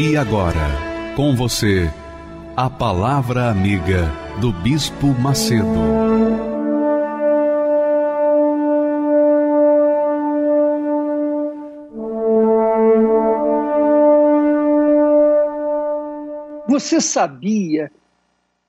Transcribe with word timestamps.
E 0.00 0.16
agora, 0.16 0.54
com 1.16 1.34
você, 1.34 1.90
a 2.56 2.70
Palavra 2.70 3.50
Amiga 3.50 4.08
do 4.40 4.52
Bispo 4.52 5.08
Macedo. 5.08 5.66
Você 16.68 17.00
sabia 17.00 17.90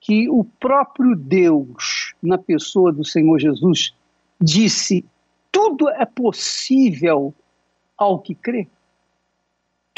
que 0.01 0.27
o 0.27 0.43
próprio 0.43 1.15
Deus, 1.15 2.15
na 2.23 2.39
pessoa 2.39 2.91
do 2.91 3.05
Senhor 3.05 3.37
Jesus, 3.37 3.93
disse: 4.41 5.05
tudo 5.51 5.89
é 5.89 6.07
possível 6.07 7.31
ao 7.95 8.17
que 8.17 8.33
crê? 8.33 8.67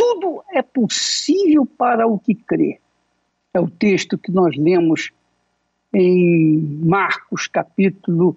Tudo 0.01 0.43
é 0.51 0.63
possível 0.63 1.63
para 1.63 2.07
o 2.07 2.17
que 2.17 2.33
crê. 2.33 2.79
É 3.53 3.59
o 3.59 3.69
texto 3.69 4.17
que 4.17 4.31
nós 4.31 4.57
lemos 4.57 5.11
em 5.93 6.57
Marcos, 6.83 7.45
capítulo 7.45 8.35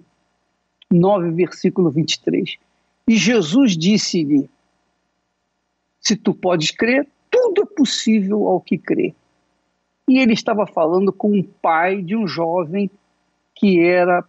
9, 0.90 1.30
versículo 1.30 1.90
23. 1.90 2.58
E 3.08 3.16
Jesus 3.16 3.78
disse-lhe: 3.78 4.50
Se 5.98 6.14
tu 6.16 6.34
podes 6.34 6.70
crer, 6.70 7.08
tudo 7.30 7.62
é 7.62 7.66
possível 7.74 8.46
ao 8.46 8.60
que 8.60 8.76
crê. 8.76 9.14
E 10.06 10.18
ele 10.18 10.34
estava 10.34 10.66
falando 10.66 11.14
com 11.14 11.38
o 11.38 11.44
pai 11.44 12.02
de 12.02 12.14
um 12.14 12.28
jovem 12.28 12.90
que 13.54 13.80
era 13.80 14.22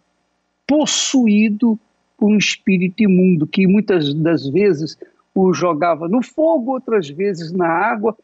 possuído 0.66 1.78
por 2.16 2.30
um 2.30 2.38
espírito 2.38 3.02
imundo, 3.02 3.46
que 3.46 3.66
muitas 3.66 4.14
das 4.14 4.48
vezes 4.48 4.96
o 5.36 5.52
jogava 5.52 6.08
no 6.08 6.22
fogo, 6.22 6.72
outras 6.72 7.08
vezes 7.10 7.52
na 7.52 7.68
água, 7.68 8.16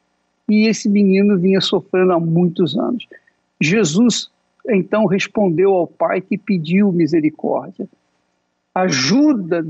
e 0.48 0.66
esse 0.66 0.88
menino 0.88 1.38
vinha 1.38 1.60
sofrendo 1.60 2.12
há 2.12 2.18
muitos 2.18 2.76
anos. 2.76 3.06
Jesus 3.60 4.30
então 4.68 5.04
respondeu 5.06 5.74
ao 5.74 5.86
pai 5.86 6.20
que 6.20 6.38
pediu 6.38 6.90
misericórdia. 6.90 7.86
Ajuda 8.74 9.64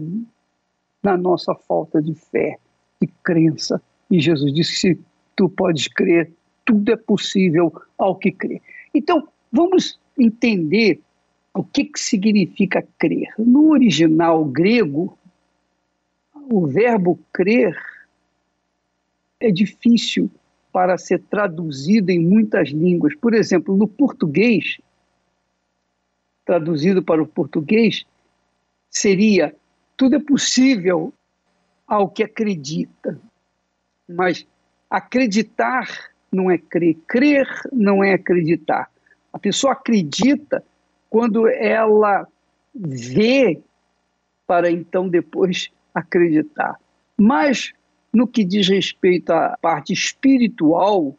na 1.03 1.17
nossa 1.17 1.55
falta 1.55 2.01
de 2.01 2.15
fé, 2.15 2.59
de 3.01 3.09
crença. 3.25 3.83
E 4.09 4.21
Jesus 4.21 4.55
disse: 4.55 4.77
se 4.77 5.01
tu 5.35 5.49
podes 5.49 5.89
crer, 5.89 6.31
tudo 6.65 6.93
é 6.93 6.97
possível 6.97 7.73
ao 7.99 8.15
que 8.15 8.31
crê. 8.31 8.63
Então, 8.95 9.27
vamos 9.51 9.99
entender 10.17 11.01
o 11.55 11.65
que, 11.65 11.87
que 11.87 11.99
significa 11.99 12.87
crer. 12.99 13.29
No 13.37 13.71
original 13.71 14.45
grego, 14.45 15.19
o 16.51 16.67
verbo 16.67 17.19
crer 17.33 17.77
é 19.41 19.51
difícil 19.51 20.31
para 20.73 20.97
ser 20.97 21.21
traduzido 21.31 22.11
em 22.11 22.19
muitas 22.19 22.69
línguas. 22.71 23.15
Por 23.15 23.35
exemplo, 23.35 23.77
no 23.77 23.87
português, 23.87 24.79
traduzido 26.45 27.03
para 27.03 27.23
o 27.23 27.27
português, 27.27 28.05
seria: 28.91 29.55
tudo 29.97 30.17
é 30.17 30.21
possível 30.21 31.13
ao 31.87 32.09
que 32.09 32.23
acredita. 32.23 33.21
Mas 34.09 34.47
acreditar 34.89 36.13
não 36.31 36.51
é 36.51 36.57
crer, 36.57 36.97
crer 37.07 37.47
não 37.73 38.03
é 38.03 38.15
acreditar. 38.15 38.91
A 39.33 39.39
pessoa 39.39 39.75
acredita 39.75 40.65
quando 41.11 41.47
ela 41.47 42.27
vê 42.75 43.61
para 44.47 44.71
então 44.71 45.09
depois 45.09 45.71
acreditar. 45.95 46.79
Mas 47.17 47.73
no 48.13 48.27
que 48.27 48.45
diz 48.45 48.69
respeito 48.69 49.31
à 49.31 49.57
parte 49.61 49.93
espiritual, 49.93 51.17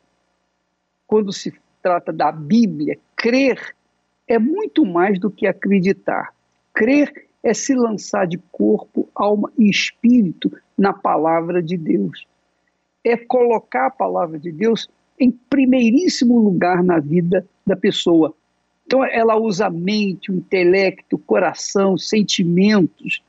quando 1.08 1.34
se 1.34 1.54
trata 1.82 2.14
da 2.14 2.32
Bíblia, 2.32 2.98
crer 3.16 3.76
é 4.28 4.40
muito 4.40 4.86
mais 4.86 5.20
do 5.20 5.30
que 5.30 5.46
acreditar. 5.46 6.34
Crer 6.74 7.28
é 7.44 7.54
se 7.54 7.76
lançar 7.76 8.26
de 8.26 8.38
corpo, 8.52 9.10
alma 9.14 9.52
e 9.58 9.70
espírito 9.70 10.52
na 10.78 10.94
palavra 10.94 11.62
de 11.62 11.78
Deus. 11.78 12.26
É 13.04 13.18
colocar 13.18 13.88
a 13.88 13.92
palavra 13.92 14.40
de 14.40 14.52
Deus 14.52 14.90
em 15.20 15.30
primeiríssimo 15.30 16.40
lugar 16.40 16.84
na 16.84 17.00
vida 17.00 17.46
da 17.66 17.76
pessoa. 17.76 18.34
Então, 18.86 19.04
ela 19.04 19.36
usa 19.38 19.68
a 19.68 19.70
mente, 19.70 20.32
o 20.32 20.36
intelecto, 20.36 21.16
o 21.16 21.20
coração, 21.20 21.94
os 21.94 22.08
sentimentos, 22.08 23.22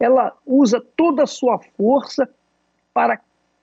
ela 0.00 0.34
usa 0.46 0.80
toda 0.96 1.24
a 1.24 1.26
sua 1.26 1.58
força 1.76 2.26
para 2.94 3.20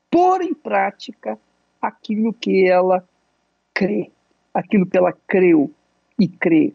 pôr 0.09 0.43
em 0.43 0.53
prática 0.53 1.37
aquilo 1.81 2.31
que 2.31 2.69
ela 2.69 3.03
crê, 3.73 4.11
aquilo 4.53 4.85
que 4.85 4.97
ela 4.97 5.11
creu 5.27 5.71
e 6.19 6.27
crê. 6.27 6.73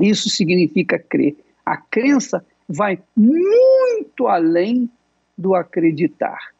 Isso 0.00 0.30
significa 0.30 0.98
crer. 0.98 1.36
A 1.64 1.76
crença 1.76 2.44
vai 2.66 2.98
muito 3.14 4.26
além 4.26 4.90
do 5.36 5.54
acreditar. 5.54 6.54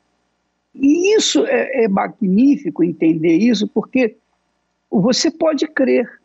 E 0.75 1.17
isso 1.17 1.47
é, 1.47 1.85
é 1.85 1.89
magnífico 1.89 2.85
entender 2.85 3.37
isso, 3.37 3.67
porque 3.69 4.17
você 4.91 5.31
pode 5.31 5.67
crer, 5.69 6.21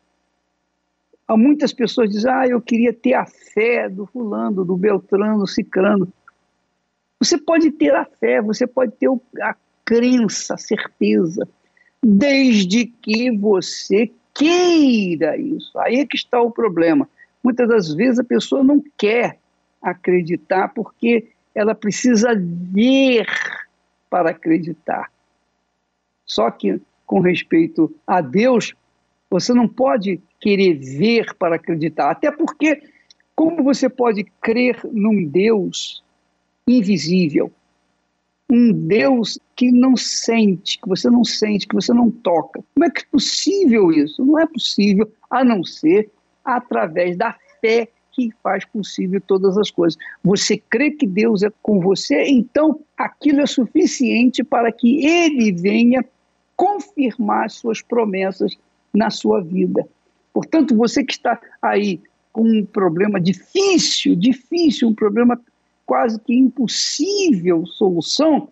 Há 1.30 1.38
muitas 1.38 1.72
pessoas 1.72 2.10
dizem, 2.10 2.32
ah, 2.32 2.48
eu 2.48 2.60
queria 2.60 2.92
ter 2.92 3.14
a 3.14 3.24
fé 3.24 3.88
do 3.88 4.08
fulano, 4.08 4.66
do 4.66 4.76
beltrano, 4.76 5.38
do 5.38 5.46
ciclano. 5.48 6.12
Você 7.20 7.38
pode 7.38 7.70
ter 7.70 7.94
a 7.94 8.04
fé, 8.04 8.42
você 8.42 8.66
pode 8.66 8.94
ter 8.94 9.08
a 9.40 9.56
crença, 9.86 10.56
a 10.56 10.58
certeza, 10.58 11.48
desde 12.02 12.88
que 12.88 13.30
você 13.30 14.12
queira 14.34 15.38
isso. 15.38 15.78
Aí 15.78 16.00
é 16.00 16.06
que 16.08 16.16
está 16.16 16.42
o 16.42 16.50
problema. 16.50 17.08
Muitas 17.44 17.70
das 17.70 17.94
vezes 17.94 18.18
a 18.18 18.24
pessoa 18.24 18.64
não 18.64 18.84
quer 18.98 19.38
acreditar 19.80 20.70
porque 20.70 21.28
ela 21.54 21.76
precisa 21.76 22.30
ver 22.36 23.28
para 24.10 24.32
acreditar. 24.32 25.12
Só 26.26 26.50
que, 26.50 26.82
com 27.06 27.20
respeito 27.20 27.94
a 28.08 28.20
Deus, 28.20 28.74
você 29.30 29.54
não 29.54 29.68
pode 29.68 30.20
querer 30.40 30.74
ver 30.76 31.36
para 31.36 31.56
acreditar. 31.56 32.10
Até 32.10 32.32
porque, 32.32 32.82
como 33.36 33.64
você 33.64 33.88
pode 33.88 34.24
crer 34.42 34.80
num 34.92 35.24
Deus 35.26 36.04
invisível, 36.68 37.52
um 38.50 38.74
Deus 38.74 39.40
que 39.56 39.72
não 39.72 39.96
sente, 39.96 40.80
que 40.80 40.88
você 40.88 41.10
não 41.10 41.24
sente, 41.24 41.68
que 41.68 41.76
você 41.76 41.94
não 41.94 42.10
toca? 42.10 42.64
Como 42.74 42.86
é 42.86 42.90
que 42.90 43.02
é 43.02 43.06
possível 43.12 43.92
isso? 43.92 44.26
Não 44.26 44.40
é 44.40 44.48
possível 44.48 45.12
a 45.30 45.44
não 45.44 45.64
ser 45.64 46.10
através 46.44 47.16
da 47.16 47.36
fé 47.62 47.88
que 48.12 48.32
faz 48.42 48.66
possível 48.66 49.22
todas 49.22 49.58
as 49.58 49.70
coisas. 49.70 49.98
Você 50.24 50.58
crê 50.58 50.92
que 50.92 51.06
Deus 51.06 51.44
é 51.44 51.52
com 51.62 51.80
você, 51.80 52.26
então 52.26 52.80
aquilo 52.98 53.42
é 53.42 53.46
suficiente 53.46 54.44
para 54.44 54.72
que 54.72 55.06
ele 55.06 55.52
venha 55.52 56.04
confirmar 56.56 57.50
suas 57.52 57.82
promessas 57.82 58.58
na 58.94 59.10
sua 59.10 59.42
vida. 59.42 59.88
Portanto, 60.34 60.76
você 60.76 61.04
que 61.04 61.14
está 61.14 61.40
aí 61.62 62.02
com 62.32 62.44
um 62.44 62.66
problema 62.66 63.20
difícil, 63.20 64.16
difícil, 64.16 64.88
um 64.88 64.96
problema 64.96 65.40
quase 65.86 66.20
que 66.20 66.34
impossível 66.34 67.66
solução, 67.66 68.50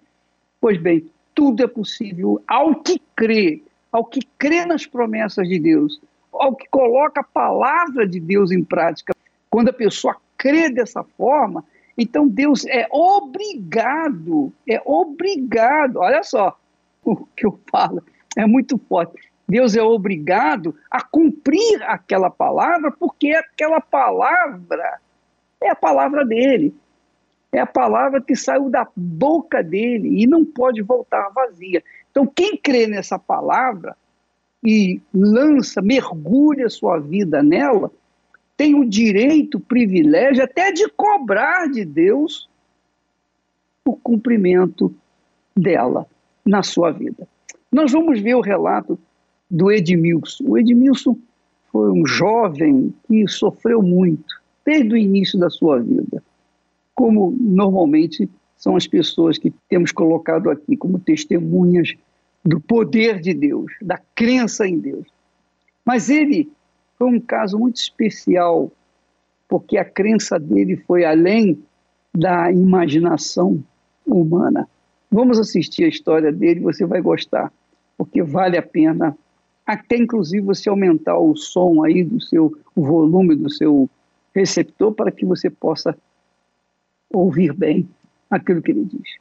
pois 0.59 0.79
bem, 0.81 1.05
tudo 1.35 1.63
é 1.63 1.67
possível 1.67 2.41
ao 2.47 2.81
que 2.81 2.99
crê, 3.15 3.61
ao 3.91 4.03
que 4.03 4.21
crê 4.39 4.65
nas 4.65 4.85
promessas 4.85 5.47
de 5.47 5.59
Deus, 5.59 6.01
ao 6.33 6.55
que 6.55 6.67
coloca 6.69 7.21
a 7.21 7.23
palavra 7.23 8.07
de 8.07 8.19
Deus 8.19 8.51
em 8.51 8.63
prática. 8.63 9.13
Quando 9.49 9.69
a 9.69 9.73
pessoa 9.73 10.17
crê 10.35 10.69
dessa 10.69 11.03
forma, 11.03 11.63
então 11.97 12.27
Deus 12.27 12.65
é 12.65 12.87
obrigado, 12.91 14.51
é 14.67 14.81
obrigado, 14.85 15.97
olha 15.97 16.23
só 16.23 16.57
o 17.03 17.25
que 17.35 17.45
eu 17.45 17.59
falo, 17.71 18.03
é 18.35 18.45
muito 18.45 18.77
forte. 18.89 19.31
Deus 19.47 19.75
é 19.75 19.81
obrigado 19.81 20.75
a 20.91 21.01
cumprir 21.01 21.81
aquela 21.83 22.29
palavra, 22.29 22.91
porque 22.91 23.31
aquela 23.31 23.79
palavra 23.79 24.99
é 25.61 25.69
a 25.69 25.75
palavra 25.75 26.25
dele. 26.25 26.75
É 27.51 27.59
a 27.59 27.65
palavra 27.65 28.21
que 28.21 28.35
saiu 28.35 28.69
da 28.69 28.85
boca 28.95 29.63
dele 29.63 30.21
e 30.21 30.27
não 30.27 30.43
pode 30.43 30.81
voltar 30.81 31.29
vazia. 31.29 31.81
Então, 32.11 32.27
quem 32.27 32.57
crê 32.57 32.87
nessa 32.87 33.17
palavra 33.17 33.95
e 34.63 35.01
lança, 35.13 35.81
mergulha 35.81 36.67
sua 36.67 36.99
vida 36.99 37.41
nela, 37.41 37.89
tem 38.57 38.75
o 38.75 38.83
direito, 38.83 39.57
o 39.57 39.61
privilégio 39.61 40.43
até 40.43 40.71
de 40.71 40.89
cobrar 40.89 41.69
de 41.71 41.85
Deus 41.85 42.49
o 43.85 43.95
cumprimento 43.95 44.93
dela 45.55 46.05
na 46.45 46.63
sua 46.63 46.91
vida. 46.91 47.27
Nós 47.71 47.91
vamos 47.91 48.19
ver 48.19 48.35
o 48.35 48.41
relato 48.41 48.99
do 49.49 49.71
Edmilson. 49.71 50.43
O 50.47 50.57
Edmilson 50.57 51.17
foi 51.71 51.91
um 51.91 52.05
jovem 52.05 52.93
que 53.07 53.27
sofreu 53.27 53.81
muito 53.81 54.35
desde 54.65 54.93
o 54.93 54.97
início 54.97 55.39
da 55.39 55.49
sua 55.49 55.79
vida, 55.79 56.21
como 56.93 57.35
normalmente 57.39 58.29
são 58.57 58.75
as 58.75 58.87
pessoas 58.87 59.37
que 59.37 59.53
temos 59.69 59.91
colocado 59.91 60.49
aqui 60.49 60.75
como 60.75 60.99
testemunhas 60.99 61.93
do 62.43 62.59
poder 62.59 63.19
de 63.19 63.33
Deus, 63.33 63.71
da 63.81 63.99
crença 64.15 64.67
em 64.67 64.77
Deus. 64.77 65.07
Mas 65.85 66.09
ele 66.09 66.49
foi 66.97 67.07
um 67.07 67.19
caso 67.19 67.57
muito 67.57 67.77
especial, 67.77 68.71
porque 69.47 69.77
a 69.77 69.85
crença 69.85 70.39
dele 70.39 70.75
foi 70.75 71.05
além 71.05 71.61
da 72.13 72.51
imaginação 72.51 73.63
humana. 74.05 74.67
Vamos 75.11 75.39
assistir 75.39 75.83
a 75.83 75.89
história 75.89 76.31
dele, 76.31 76.59
você 76.59 76.85
vai 76.85 77.01
gostar, 77.01 77.53
porque 77.97 78.23
vale 78.23 78.57
a 78.57 78.61
pena, 78.61 79.15
até 79.67 79.97
inclusive 79.97 80.45
você 80.45 80.69
aumentar 80.69 81.19
o 81.19 81.35
som 81.35 81.83
aí 81.83 82.01
do 82.01 82.21
seu 82.21 82.57
o 82.73 82.85
volume 82.85 83.35
do 83.35 83.49
seu 83.49 83.89
receptor 84.33 84.93
para 84.93 85.11
que 85.11 85.25
você 85.25 85.49
possa 85.49 85.97
ouvir 87.11 87.53
bem 87.53 87.89
aquilo 88.31 88.61
que 88.61 88.71
ele 88.71 88.85
diz. 88.85 89.17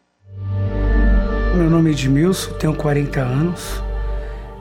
Meu 1.56 1.70
nome 1.70 1.90
é 1.90 1.92
Edmilson, 1.94 2.52
tenho 2.58 2.76
40 2.76 3.20
anos. 3.20 3.82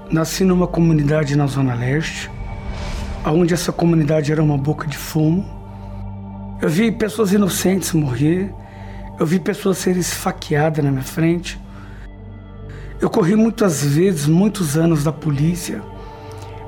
Nasci 0.09 0.43
numa 0.43 0.67
comunidade 0.67 1.35
na 1.35 1.45
Zona 1.45 1.75
Leste, 1.75 2.31
onde 3.25 3.53
essa 3.53 3.71
comunidade 3.71 4.31
era 4.31 4.41
uma 4.41 4.57
boca 4.57 4.87
de 4.87 4.97
fumo. 4.97 5.43
Eu 6.61 6.69
vi 6.69 6.91
pessoas 6.91 7.33
inocentes 7.33 7.91
morrer, 7.91 8.53
eu 9.19 9.25
vi 9.25 9.39
pessoas 9.39 9.77
serem 9.79 9.99
esfaqueadas 9.99 10.83
na 10.83 10.91
minha 10.91 11.03
frente. 11.03 11.59
Eu 13.05 13.09
corri 13.11 13.35
muitas 13.35 13.83
vezes, 13.83 14.25
muitos 14.25 14.75
anos 14.75 15.03
da 15.03 15.11
polícia. 15.11 15.79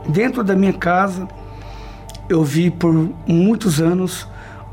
Dentro 0.08 0.44
da 0.44 0.56
minha 0.56 0.72
casa, 0.72 1.28
eu 2.30 2.44
vi 2.44 2.70
por 2.70 2.94
muitos 3.26 3.82
anos 3.82 4.28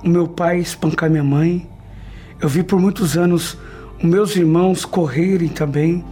o 0.04 0.08
meu 0.10 0.28
pai 0.28 0.58
espancar 0.58 1.08
minha 1.08 1.24
mãe. 1.24 1.66
Eu 2.38 2.50
vi 2.50 2.62
por 2.62 2.78
muitos 2.78 3.16
anos 3.16 3.56
meus 4.02 4.36
irmãos 4.36 4.84
correrem 4.84 5.48
também 5.48 6.04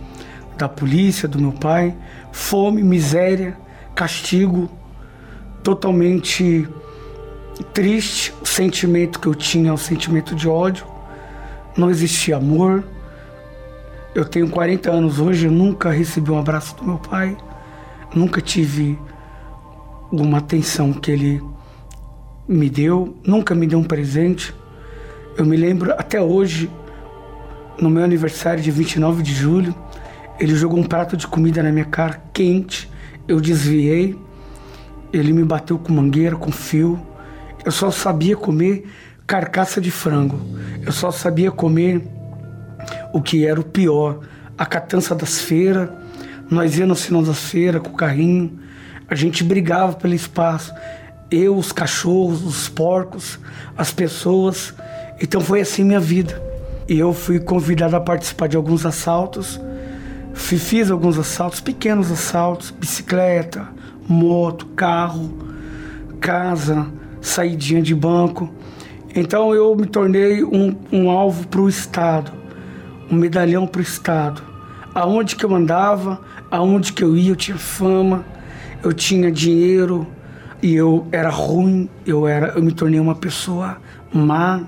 da 0.57 0.71
polícia, 0.71 1.29
do 1.29 1.39
meu 1.39 1.53
pai, 1.53 1.95
fome, 2.33 2.83
miséria, 2.83 3.55
castigo, 3.95 4.71
totalmente 5.63 6.67
triste. 7.75 8.33
O 8.41 8.47
sentimento 8.47 9.21
que 9.21 9.27
eu 9.27 9.35
tinha 9.35 9.75
o 9.75 9.77
sentimento 9.77 10.35
de 10.35 10.49
ódio, 10.49 10.87
não 11.77 11.91
existia 11.91 12.39
amor. 12.39 12.83
Eu 14.15 14.25
tenho 14.25 14.49
40 14.49 14.91
anos 14.91 15.19
hoje, 15.19 15.47
eu 15.47 15.53
nunca 15.53 15.91
recebi 15.91 16.31
um 16.31 16.39
abraço 16.39 16.77
do 16.77 16.85
meu 16.85 16.99
pai, 16.99 17.37
nunca 18.15 18.41
tive 18.41 18.99
uma 20.11 20.39
atenção 20.39 20.93
que 20.93 21.11
ele 21.11 21.43
me 22.47 22.69
deu, 22.69 23.17
nunca 23.25 23.55
me 23.55 23.67
deu 23.67 23.79
um 23.79 23.85
presente. 23.85 24.55
Eu 25.37 25.47
me 25.47 25.57
lembro 25.57 25.93
até 25.93 26.21
hoje 26.21 26.71
no 27.81 27.89
meu 27.89 28.05
aniversário 28.05 28.63
de 28.63 28.71
29 28.71 29.23
de 29.23 29.33
julho, 29.33 29.75
ele 30.39 30.55
jogou 30.55 30.79
um 30.79 30.85
prato 30.85 31.17
de 31.17 31.27
comida 31.27 31.63
na 31.63 31.71
minha 31.71 31.85
cara 31.85 32.23
quente. 32.33 32.91
Eu 33.29 33.41
desviei. 33.41 34.19
Ele 35.13 35.33
me 35.33 35.45
bateu 35.45 35.79
com 35.79 35.93
mangueira, 35.93 36.37
com 36.37 36.51
fio. 36.51 37.01
Eu 37.65 37.71
só 37.71 37.91
sabia 37.91 38.37
comer 38.37 38.85
carcaça 39.27 39.81
de 39.81 39.91
frango. 39.91 40.39
Eu 40.85 40.91
só 40.91 41.11
sabia 41.11 41.51
comer 41.51 42.03
o 43.13 43.21
que 43.21 43.47
era 43.47 43.61
o 43.61 43.65
pior, 43.65 44.21
a 44.57 44.67
catança 44.67 45.15
das 45.15 45.41
feiras. 45.41 45.89
Nós 46.51 46.77
íamos 46.77 47.01
no 47.01 47.05
final 47.05 47.23
das 47.23 47.39
feiras 47.39 47.83
com 47.83 47.91
o 47.91 47.97
carrinho. 47.97 48.59
A 49.09 49.15
gente 49.15 49.45
brigava 49.45 49.95
pelo 49.95 50.15
espaço. 50.15 50.73
Eu, 51.31 51.57
os 51.57 51.73
cachorros, 51.73 52.45
os 52.45 52.69
porcos, 52.69 53.39
as 53.77 53.93
pessoas. 53.93 54.75
Então 55.21 55.41
foi 55.41 55.61
assim 55.61 55.85
minha 55.85 56.01
vida. 56.01 56.43
E 56.89 56.99
eu 56.99 57.13
fui 57.13 57.39
convidado 57.39 57.97
a 57.97 58.01
participar 58.01 58.49
de 58.49 58.57
alguns 58.57 58.85
assaltos. 58.85 59.61
Fiz 60.35 60.91
alguns 60.91 61.19
assaltos, 61.19 61.61
pequenos 61.61 62.11
assaltos, 62.11 62.71
bicicleta, 62.71 63.69
moto, 64.09 64.67
carro, 64.75 65.31
casa, 66.21 66.87
saidinha 67.21 67.83
de 67.83 67.95
banco. 67.95 68.51
Então 69.15 69.55
eu 69.55 69.75
me 69.77 69.87
tornei 69.87 70.43
um, 70.43 70.75
um 70.91 71.11
alvo 71.11 71.47
para 71.49 71.61
o 71.61 71.69
Estado, 71.69 72.33
um 73.13 73.17
medalhão 73.17 73.67
para 73.67 73.81
o 73.81 73.83
Estado. 73.83 74.43
Aonde 74.95 75.37
que 75.37 75.45
eu 75.45 75.55
andava, 75.55 76.19
aonde 76.51 76.95
que 76.95 77.05
eu 77.05 77.15
ia, 77.15 77.33
eu 77.33 77.37
tinha 77.37 77.59
fama, 77.59 78.25
eu 78.83 78.93
tinha 78.93 79.31
dinheiro 79.31 80.07
e 80.63 80.75
eu 80.75 81.07
era 81.13 81.29
ruim, 81.29 81.91
eu 82.07 82.27
era, 82.27 82.55
eu 82.57 82.63
me 82.63 82.73
tornei 82.73 82.99
uma 82.99 83.15
pessoa 83.15 83.77
má, 84.13 84.63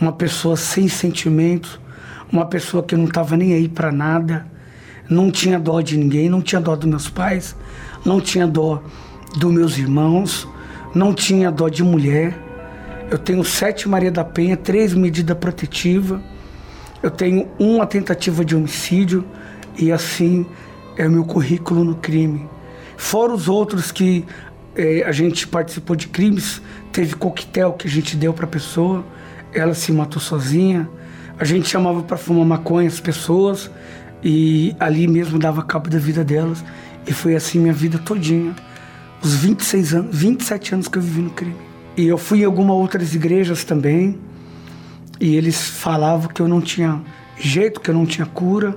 uma 0.00 0.12
pessoa 0.12 0.56
sem 0.56 0.88
sentimento, 0.88 1.80
uma 2.32 2.44
pessoa 2.46 2.82
que 2.82 2.96
não 2.96 3.04
estava 3.04 3.36
nem 3.36 3.54
aí 3.54 3.68
para 3.68 3.92
nada, 3.92 4.46
não 5.08 5.30
tinha 5.30 5.58
dó 5.58 5.80
de 5.80 5.96
ninguém, 5.96 6.28
não 6.28 6.42
tinha 6.42 6.60
dó 6.60 6.74
dos 6.74 6.88
meus 6.88 7.08
pais, 7.08 7.56
não 8.04 8.20
tinha 8.20 8.46
dó 8.46 8.82
dos 9.36 9.52
meus 9.52 9.78
irmãos, 9.78 10.48
não 10.94 11.14
tinha 11.14 11.50
dó 11.50 11.68
de 11.68 11.84
mulher. 11.84 12.36
Eu 13.10 13.18
tenho 13.18 13.44
sete 13.44 13.88
Maria 13.88 14.10
da 14.10 14.24
Penha, 14.24 14.56
três 14.56 14.94
medidas 14.94 15.36
protetivas, 15.36 16.20
eu 17.02 17.10
tenho 17.10 17.48
uma 17.58 17.86
tentativa 17.86 18.44
de 18.44 18.54
homicídio 18.54 19.24
e 19.76 19.90
assim 19.90 20.46
é 20.96 21.06
o 21.06 21.10
meu 21.10 21.24
currículo 21.24 21.84
no 21.84 21.94
crime. 21.94 22.48
Fora 22.96 23.32
os 23.32 23.48
outros 23.48 23.90
que 23.90 24.24
eh, 24.76 25.02
a 25.06 25.12
gente 25.12 25.46
participou 25.46 25.96
de 25.96 26.08
crimes, 26.08 26.60
teve 26.92 27.14
coquetel 27.14 27.72
que 27.72 27.86
a 27.86 27.90
gente 27.90 28.16
deu 28.16 28.32
para 28.34 28.46
pessoa 28.46 29.04
ela 29.52 29.74
se 29.74 29.92
matou 29.92 30.20
sozinha. 30.20 30.88
A 31.38 31.44
gente 31.44 31.68
chamava 31.68 32.02
para 32.02 32.16
fumar 32.16 32.44
maconha 32.44 32.88
as 32.88 33.00
pessoas 33.00 33.70
e 34.22 34.74
ali 34.78 35.08
mesmo 35.08 35.38
dava 35.38 35.62
cabo 35.62 35.88
da 35.88 35.98
vida 35.98 36.24
delas. 36.24 36.64
E 37.06 37.12
foi 37.12 37.34
assim 37.34 37.58
minha 37.58 37.72
vida 37.72 37.98
todinha. 37.98 38.54
Os 39.22 39.34
26 39.34 39.94
anos, 39.94 40.16
27 40.16 40.74
anos 40.74 40.88
que 40.88 40.98
eu 40.98 41.02
vivi 41.02 41.22
no 41.22 41.30
crime. 41.30 41.56
E 41.96 42.06
eu 42.06 42.18
fui 42.18 42.40
em 42.40 42.44
algumas 42.44 42.76
outras 42.76 43.14
igrejas 43.14 43.64
também. 43.64 44.18
E 45.20 45.36
eles 45.36 45.68
falavam 45.68 46.28
que 46.28 46.40
eu 46.40 46.48
não 46.48 46.60
tinha 46.60 47.00
jeito, 47.36 47.80
que 47.80 47.90
eu 47.90 47.94
não 47.94 48.06
tinha 48.06 48.26
cura, 48.26 48.74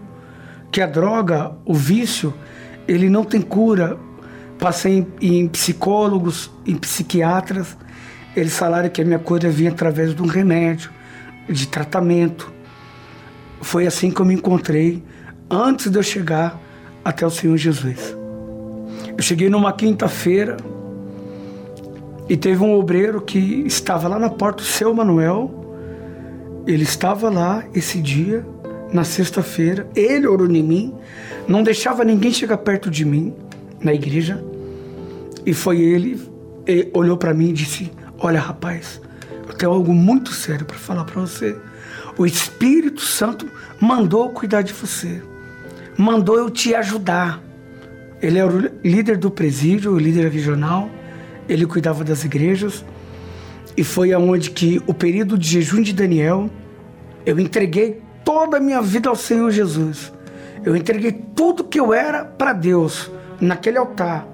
que 0.72 0.82
a 0.82 0.86
droga, 0.86 1.54
o 1.66 1.74
vício, 1.74 2.34
ele 2.88 3.10
não 3.10 3.24
tem 3.24 3.42
cura. 3.42 3.98
Passei 4.60 5.08
em, 5.22 5.40
em 5.42 5.48
psicólogos, 5.48 6.52
em 6.66 6.76
psiquiatras, 6.76 7.78
eles 8.36 8.58
falaram 8.58 8.90
que 8.90 9.02
a 9.02 9.06
minha 9.06 9.20
cura 9.20 9.50
vinha 9.50 9.72
através 9.72 10.16
de 10.16 10.22
um 10.22 10.26
remédio, 10.26 10.90
de 11.48 11.68
tratamento. 11.68 12.52
Foi 13.62 13.86
assim 13.86 14.10
que 14.10 14.20
eu 14.20 14.26
me 14.26 14.34
encontrei 14.34 15.04
antes 15.50 15.92
de 15.92 15.98
eu 15.98 16.04
chegar 16.04 16.60
até 17.06 17.26
o 17.26 17.30
Senhor 17.30 17.56
Jesus. 17.58 18.16
Eu 19.16 19.22
cheguei 19.22 19.50
numa 19.50 19.72
quinta-feira 19.72 20.58
e 22.28 22.36
teve 22.36 22.64
um 22.64 22.74
obreiro 22.74 23.22
que 23.22 23.38
estava 23.66 24.08
lá 24.08 24.18
na 24.18 24.30
porta, 24.30 24.64
o 24.64 24.66
seu 24.66 24.94
Manuel. 24.94 25.63
Ele 26.66 26.84
estava 26.84 27.30
lá 27.30 27.64
esse 27.74 28.00
dia, 28.00 28.46
na 28.94 29.04
sexta-feira. 29.04 29.88
Ele 29.96 30.28
orou 30.28 30.50
em 30.50 30.64
mim, 30.64 30.94
não 31.48 31.64
deixava 31.64 32.06
ninguém 32.06 32.32
chegar 32.32 32.58
perto 32.58 32.90
de 32.90 33.04
mim 33.04 33.34
na 33.82 33.94
igreja. 33.94 34.42
E 35.46 35.54
foi 35.54 35.82
ele, 35.82 36.22
ele 36.66 36.90
olhou 36.94 37.18
para 37.18 37.34
mim 37.34 37.50
e 37.50 37.54
disse: 37.54 37.92
Olha, 38.20 38.40
rapaz, 38.40 39.02
eu 39.48 39.54
tenho 39.56 39.72
algo 39.72 39.94
muito 39.94 40.32
sério 40.32 40.66
para 40.66 40.78
falar 40.78 41.04
para 41.04 41.20
você. 41.20 41.58
O 42.18 42.26
Espírito 42.26 43.02
Santo 43.02 43.50
mandou 43.80 44.30
cuidar 44.30 44.62
de 44.62 44.72
você, 44.72 45.22
mandou 45.98 46.38
eu 46.38 46.50
te 46.50 46.74
ajudar. 46.76 47.42
Ele 48.22 48.40
era 48.40 48.50
o 48.50 48.72
líder 48.84 49.18
do 49.18 49.30
presídio, 49.30 49.92
o 49.92 50.00
líder 50.00 50.30
regional, 50.30 50.90
ele 51.50 51.66
cuidava 51.66 52.04
das 52.04 52.24
igrejas. 52.24 52.86
E 53.76 53.84
foi 53.84 54.14
aonde 54.14 54.52
que 54.52 54.82
o 54.86 54.94
período 54.94 55.38
de 55.38 55.48
jejum 55.48 55.82
de 55.82 55.94
Daniel, 55.94 56.50
eu 57.26 57.40
entreguei 57.40 58.02
toda 58.24 58.58
a 58.58 58.60
minha 58.60 58.82
vida 58.82 59.10
ao 59.10 59.16
Senhor 59.16 59.50
Jesus. 59.52 60.12
Eu 60.64 60.76
entreguei 60.76 61.12
tudo 61.12 61.64
que 61.64 61.80
eu 61.80 61.94
era 61.94 62.24
para 62.24 62.54
Deus 62.54 63.12
naquele 63.40 63.78
altar. 63.78 64.28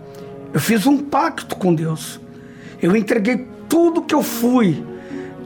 Eu 0.53 0.60
fiz 0.60 0.86
um 0.86 0.98
pacto 0.98 1.55
com 1.55 1.74
Deus. 1.74 2.19
Eu 2.81 2.96
entreguei 2.96 3.48
tudo 3.67 4.01
que 4.01 4.15
eu 4.15 4.24
fui, 4.24 4.84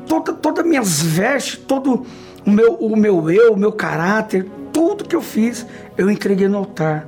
todas 0.08 0.36
toda 0.42 0.64
minhas 0.64 1.02
vestes, 1.02 1.58
todo 1.58 2.06
o 2.46 2.50
meu, 2.50 2.74
o 2.76 2.96
meu 2.96 3.30
eu, 3.30 3.54
o 3.54 3.58
meu 3.58 3.72
caráter, 3.72 4.46
tudo 4.72 5.04
que 5.04 5.16
eu 5.16 5.22
fiz, 5.22 5.66
eu 5.98 6.10
entreguei 6.10 6.48
no 6.48 6.58
altar. 6.58 7.08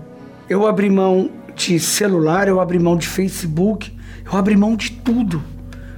Eu 0.49 0.67
abri 0.67 0.89
mão 0.89 1.29
de 1.55 1.79
celular, 1.79 2.47
eu 2.47 2.59
abri 2.59 2.77
mão 2.79 2.97
de 2.97 3.07
Facebook, 3.07 3.93
eu 4.25 4.37
abri 4.37 4.55
mão 4.55 4.75
de 4.75 4.91
tudo, 4.91 5.41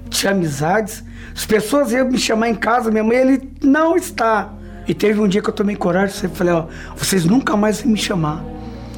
de 0.09 0.27
amizades. 0.27 1.03
As 1.35 1.45
pessoas 1.45 1.91
iam 1.91 2.09
me 2.09 2.17
chamar 2.17 2.49
em 2.49 2.55
casa, 2.55 2.89
minha 2.89 3.03
mãe, 3.03 3.17
ele 3.17 3.49
não 3.61 3.95
está. 3.95 4.53
E 4.87 4.93
teve 4.93 5.19
um 5.19 5.27
dia 5.27 5.41
que 5.41 5.49
eu 5.49 5.53
tomei 5.53 5.75
coragem 5.75 6.15
e 6.23 6.35
falei, 6.35 6.53
ó, 6.53 6.65
vocês 6.95 7.25
nunca 7.25 7.57
mais 7.57 7.81
vão 7.81 7.91
me 7.91 7.97
chamar. 7.97 8.43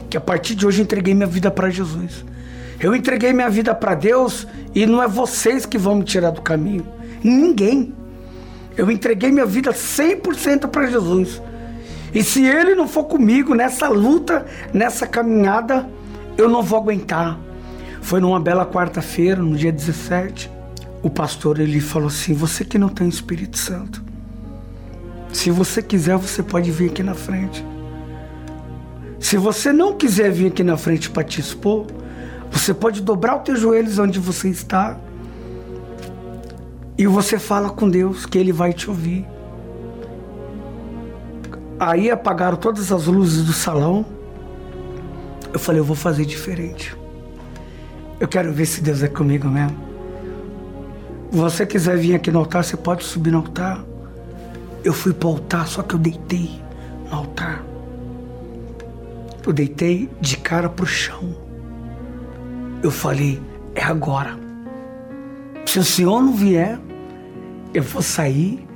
Que 0.09 0.17
a 0.17 0.21
partir 0.21 0.55
de 0.55 0.65
hoje 0.65 0.79
eu 0.79 0.83
entreguei 0.83 1.13
minha 1.13 1.27
vida 1.27 1.49
para 1.49 1.69
Jesus. 1.69 2.23
Eu 2.79 2.95
entreguei 2.95 3.33
minha 3.33 3.49
vida 3.49 3.75
para 3.75 3.95
Deus 3.95 4.47
e 4.73 4.85
não 4.85 5.01
é 5.03 5.07
vocês 5.07 5.65
que 5.65 5.77
vão 5.77 5.95
me 5.95 6.03
tirar 6.03 6.31
do 6.31 6.41
caminho. 6.41 6.85
Ninguém. 7.23 7.93
Eu 8.77 8.89
entreguei 8.89 9.31
minha 9.31 9.45
vida 9.45 9.71
100% 9.71 10.67
para 10.67 10.87
Jesus. 10.87 11.41
E 12.13 12.23
se 12.23 12.45
ele 12.45 12.75
não 12.75 12.87
for 12.87 13.03
comigo 13.03 13.53
nessa 13.53 13.87
luta, 13.87 14.45
nessa 14.73 15.05
caminhada, 15.05 15.87
eu 16.37 16.47
não 16.47 16.63
vou 16.63 16.79
aguentar. 16.79 17.37
Foi 18.01 18.19
numa 18.19 18.39
bela 18.39 18.65
quarta-feira, 18.65 19.41
no 19.41 19.55
dia 19.55 19.71
17, 19.71 20.49
o 21.01 21.09
pastor 21.09 21.59
ele 21.59 21.79
falou 21.79 22.07
assim: 22.07 22.33
"Você 22.33 22.63
que 22.65 22.77
não 22.77 22.89
tem 22.89 23.07
Espírito 23.07 23.57
Santo, 23.57 24.03
se 25.31 25.51
você 25.51 25.81
quiser, 25.81 26.17
você 26.17 26.41
pode 26.41 26.71
vir 26.71 26.89
aqui 26.89 27.03
na 27.03 27.13
frente. 27.13 27.65
Se 29.19 29.37
você 29.37 29.71
não 29.71 29.93
quiser 29.95 30.31
vir 30.31 30.47
aqui 30.47 30.63
na 30.63 30.77
frente 30.77 31.09
para 31.09 31.23
te 31.23 31.39
expor, 31.39 31.85
você 32.51 32.73
pode 32.73 33.01
dobrar 33.01 33.37
os 33.37 33.43
teus 33.43 33.59
joelhos 33.59 33.99
onde 33.99 34.19
você 34.19 34.49
está 34.49 34.97
e 36.97 37.05
você 37.05 37.37
fala 37.37 37.69
com 37.69 37.87
Deus 37.87 38.25
que 38.25 38.37
Ele 38.37 38.51
vai 38.51 38.73
te 38.73 38.89
ouvir. 38.89 39.25
Aí 41.79 42.09
apagaram 42.09 42.57
todas 42.57 42.91
as 42.91 43.05
luzes 43.05 43.45
do 43.45 43.53
salão. 43.53 44.05
Eu 45.53 45.59
falei, 45.59 45.79
eu 45.79 45.85
vou 45.85 45.95
fazer 45.95 46.25
diferente. 46.25 46.95
Eu 48.19 48.27
quero 48.27 48.51
ver 48.51 48.65
se 48.65 48.81
Deus 48.81 49.01
é 49.01 49.07
comigo 49.07 49.47
mesmo. 49.47 49.88
Você 51.31 51.65
quiser 51.65 51.95
vir 51.97 52.15
aqui 52.15 52.31
no 52.31 52.39
altar, 52.39 52.63
você 52.63 52.75
pode 52.75 53.03
subir 53.03 53.31
no 53.31 53.37
altar. 53.37 53.85
Eu 54.83 54.93
fui 54.93 55.13
para 55.13 55.27
o 55.27 55.31
altar, 55.31 55.67
só 55.67 55.83
que 55.83 55.93
eu 55.93 55.99
deitei 55.99 56.59
no 57.09 57.17
altar. 57.17 57.63
Eu 59.45 59.53
deitei 59.53 60.09
de 60.19 60.37
cara 60.37 60.69
pro 60.69 60.85
chão. 60.85 61.35
Eu 62.81 62.91
falei, 62.91 63.41
é 63.75 63.83
agora. 63.83 64.37
Se 65.65 65.79
o 65.79 65.83
Senhor 65.83 66.21
não 66.21 66.33
vier, 66.33 66.79
eu 67.73 67.83
vou 67.83 68.01
sair, 68.01 68.67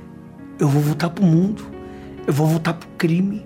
eu 0.58 0.68
vou 0.68 0.82
voltar 0.82 1.10
pro 1.10 1.24
mundo, 1.24 1.64
eu 2.26 2.32
vou 2.32 2.46
voltar 2.46 2.74
pro 2.74 2.88
crime, 2.96 3.44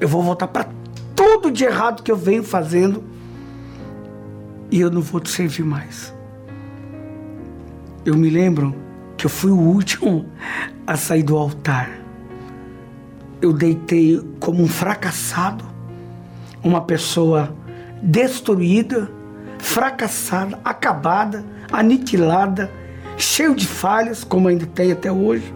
eu 0.00 0.08
vou 0.08 0.22
voltar 0.22 0.48
para 0.48 0.68
tudo 1.14 1.50
de 1.50 1.64
errado 1.64 2.02
que 2.02 2.10
eu 2.10 2.16
venho 2.16 2.42
fazendo 2.42 3.04
e 4.70 4.80
eu 4.80 4.90
não 4.90 5.00
vou 5.00 5.20
te 5.20 5.30
servir 5.30 5.64
mais. 5.64 6.13
Eu 8.04 8.16
me 8.16 8.28
lembro 8.28 8.74
que 9.16 9.26
eu 9.26 9.30
fui 9.30 9.50
o 9.50 9.58
último 9.58 10.26
a 10.86 10.96
sair 10.96 11.22
do 11.22 11.36
altar. 11.36 11.90
Eu 13.40 13.52
deitei 13.52 14.20
como 14.40 14.62
um 14.62 14.68
fracassado, 14.68 15.64
uma 16.62 16.82
pessoa 16.82 17.54
destruída, 18.02 19.10
fracassada, 19.58 20.60
acabada, 20.64 21.44
aniquilada 21.72 22.70
cheio 23.16 23.54
de 23.54 23.66
falhas, 23.66 24.24
como 24.24 24.48
ainda 24.48 24.66
tem 24.66 24.92
até 24.92 25.10
hoje. 25.10 25.52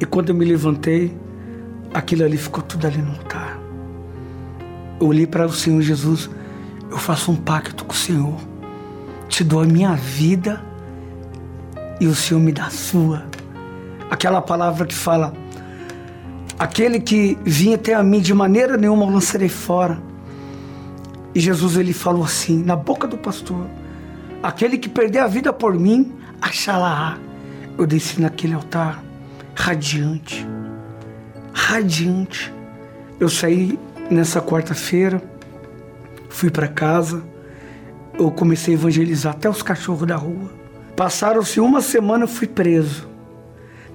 E 0.00 0.04
quando 0.04 0.30
eu 0.30 0.34
me 0.34 0.44
levantei, 0.44 1.16
aquilo 1.94 2.24
ali 2.24 2.36
ficou 2.36 2.62
tudo 2.62 2.86
ali 2.86 2.98
no 2.98 3.10
altar. 3.12 3.58
Eu 5.00 5.06
olhei 5.06 5.26
para 5.26 5.46
o 5.46 5.52
Senhor 5.52 5.80
Jesus, 5.80 6.28
eu 6.90 6.98
faço 6.98 7.30
um 7.30 7.36
pacto 7.36 7.84
com 7.84 7.92
o 7.92 7.96
Senhor. 7.96 8.36
Te 9.28 9.44
dou 9.44 9.62
a 9.62 9.66
minha 9.66 9.94
vida 9.94 10.62
e 12.00 12.06
o 12.06 12.14
Senhor 12.14 12.40
me 12.40 12.52
dá 12.52 12.70
sua. 12.70 13.24
Aquela 14.10 14.40
palavra 14.40 14.86
que 14.86 14.94
fala: 14.94 15.32
aquele 16.58 17.00
que 17.00 17.38
vinha 17.44 17.76
até 17.76 17.94
a 17.94 18.02
mim 18.02 18.20
de 18.20 18.32
maneira 18.32 18.76
nenhuma 18.76 19.04
eu 19.04 19.10
lançarei 19.10 19.48
fora. 19.48 19.98
E 21.34 21.40
Jesus 21.40 21.76
ele 21.76 21.92
falou 21.92 22.24
assim, 22.24 22.62
na 22.62 22.74
boca 22.76 23.06
do 23.06 23.18
pastor: 23.18 23.66
Aquele 24.42 24.78
que 24.78 24.88
perder 24.88 25.18
a 25.18 25.26
vida 25.26 25.52
por 25.52 25.74
mim, 25.74 26.12
achará. 26.40 27.18
Eu 27.76 27.86
desci 27.86 28.20
naquele 28.20 28.54
altar 28.54 29.02
radiante, 29.54 30.46
radiante. 31.52 32.52
Eu 33.20 33.28
saí 33.28 33.78
nessa 34.10 34.40
quarta-feira, 34.40 35.22
fui 36.28 36.50
para 36.50 36.68
casa, 36.68 37.22
eu 38.18 38.30
comecei 38.30 38.74
a 38.74 38.76
evangelizar 38.76 39.32
até 39.34 39.50
os 39.50 39.62
cachorros 39.62 40.06
da 40.06 40.16
rua. 40.16 40.57
Passaram-se 40.98 41.60
uma 41.60 41.80
semana, 41.80 42.24
eu 42.24 42.28
fui 42.28 42.48
preso. 42.48 43.08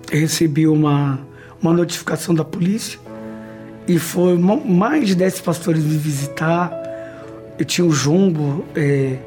Eu 0.10 0.22
recebi 0.22 0.66
uma, 0.66 1.20
uma 1.62 1.74
notificação 1.74 2.34
da 2.34 2.46
polícia 2.46 2.98
e 3.86 4.00
foi 4.00 4.38
mais 4.38 5.10
de 5.10 5.14
dez 5.14 5.42
pastores 5.42 5.84
me 5.84 5.98
visitar. 5.98 6.72
Eu 7.60 7.66
tinha 7.66 7.86
o 7.86 7.92
jumbo. 7.92 8.64
É, 8.74 9.18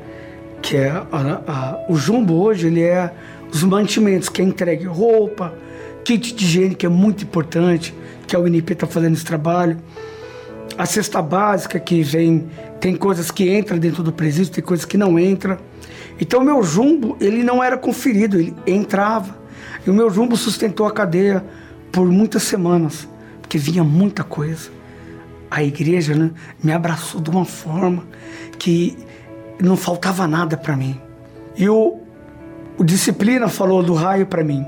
que 0.63 0.75
é 0.75 0.89
a, 0.89 1.05
a, 1.47 1.85
o 1.87 1.97
jumbo 1.97 2.33
hoje 2.33 2.67
ele 2.69 2.83
é 2.83 3.13
os 3.53 3.63
mantimentos 3.63 4.31
que 4.31 4.41
é 4.41 4.45
entregue 4.45 4.87
roupa, 4.87 5.53
kit 6.03 6.35
de 6.35 6.45
higiene 6.47 6.75
que 6.75 6.87
é 6.87 6.89
muito 6.89 7.25
importante, 7.25 7.95
que 8.27 8.35
a 8.35 8.41
UNP 8.41 8.73
está 8.73 8.87
fazendo 8.87 9.13
esse 9.13 9.25
trabalho, 9.25 9.79
a 10.79 10.87
cesta 10.87 11.21
básica 11.21 11.79
que 11.79 12.03
vem 12.03 12.49
tem 12.81 12.97
coisas 12.97 13.31
que 13.31 13.55
entram 13.55 13.79
dentro 13.79 14.03
do 14.03 14.13
presídio, 14.13 14.51
tem 14.51 14.65
coisas 14.65 14.87
que 14.87 14.97
não 14.97 15.19
entram. 15.19 15.59
Então 16.21 16.43
meu 16.43 16.63
jumbo 16.63 17.17
ele 17.21 17.43
não 17.43 17.63
era 17.63 17.77
conferido, 17.77 18.39
ele 18.39 18.55
entrava. 18.67 19.37
E 19.87 19.91
o 19.91 19.95
meu 19.95 20.11
jumbo 20.11 20.37
sustentou 20.37 20.87
a 20.87 20.93
cadeia 20.93 21.45
por 21.93 22.07
muitas 22.07 22.43
semanas, 22.43 23.09
porque 23.41 23.59
vinha 23.59 23.85
muita 23.85 24.25
coisa. 24.25 24.71
A 25.51 25.63
igreja 25.63 26.15
né, 26.15 26.31
me 26.63 26.73
abraçou 26.73 27.21
de 27.21 27.31
uma 27.31 27.45
forma 27.45 28.05
que 28.59 28.97
não 29.61 29.77
faltava 29.77 30.27
nada 30.27 30.57
para 30.57 30.77
mim. 30.77 31.01
E 31.57 31.69
o, 31.69 31.99
o 32.77 32.85
disciplina 32.85 33.49
falou 33.49 33.83
do 33.83 33.95
raio 33.95 34.27
para 34.27 34.43
mim. 34.43 34.65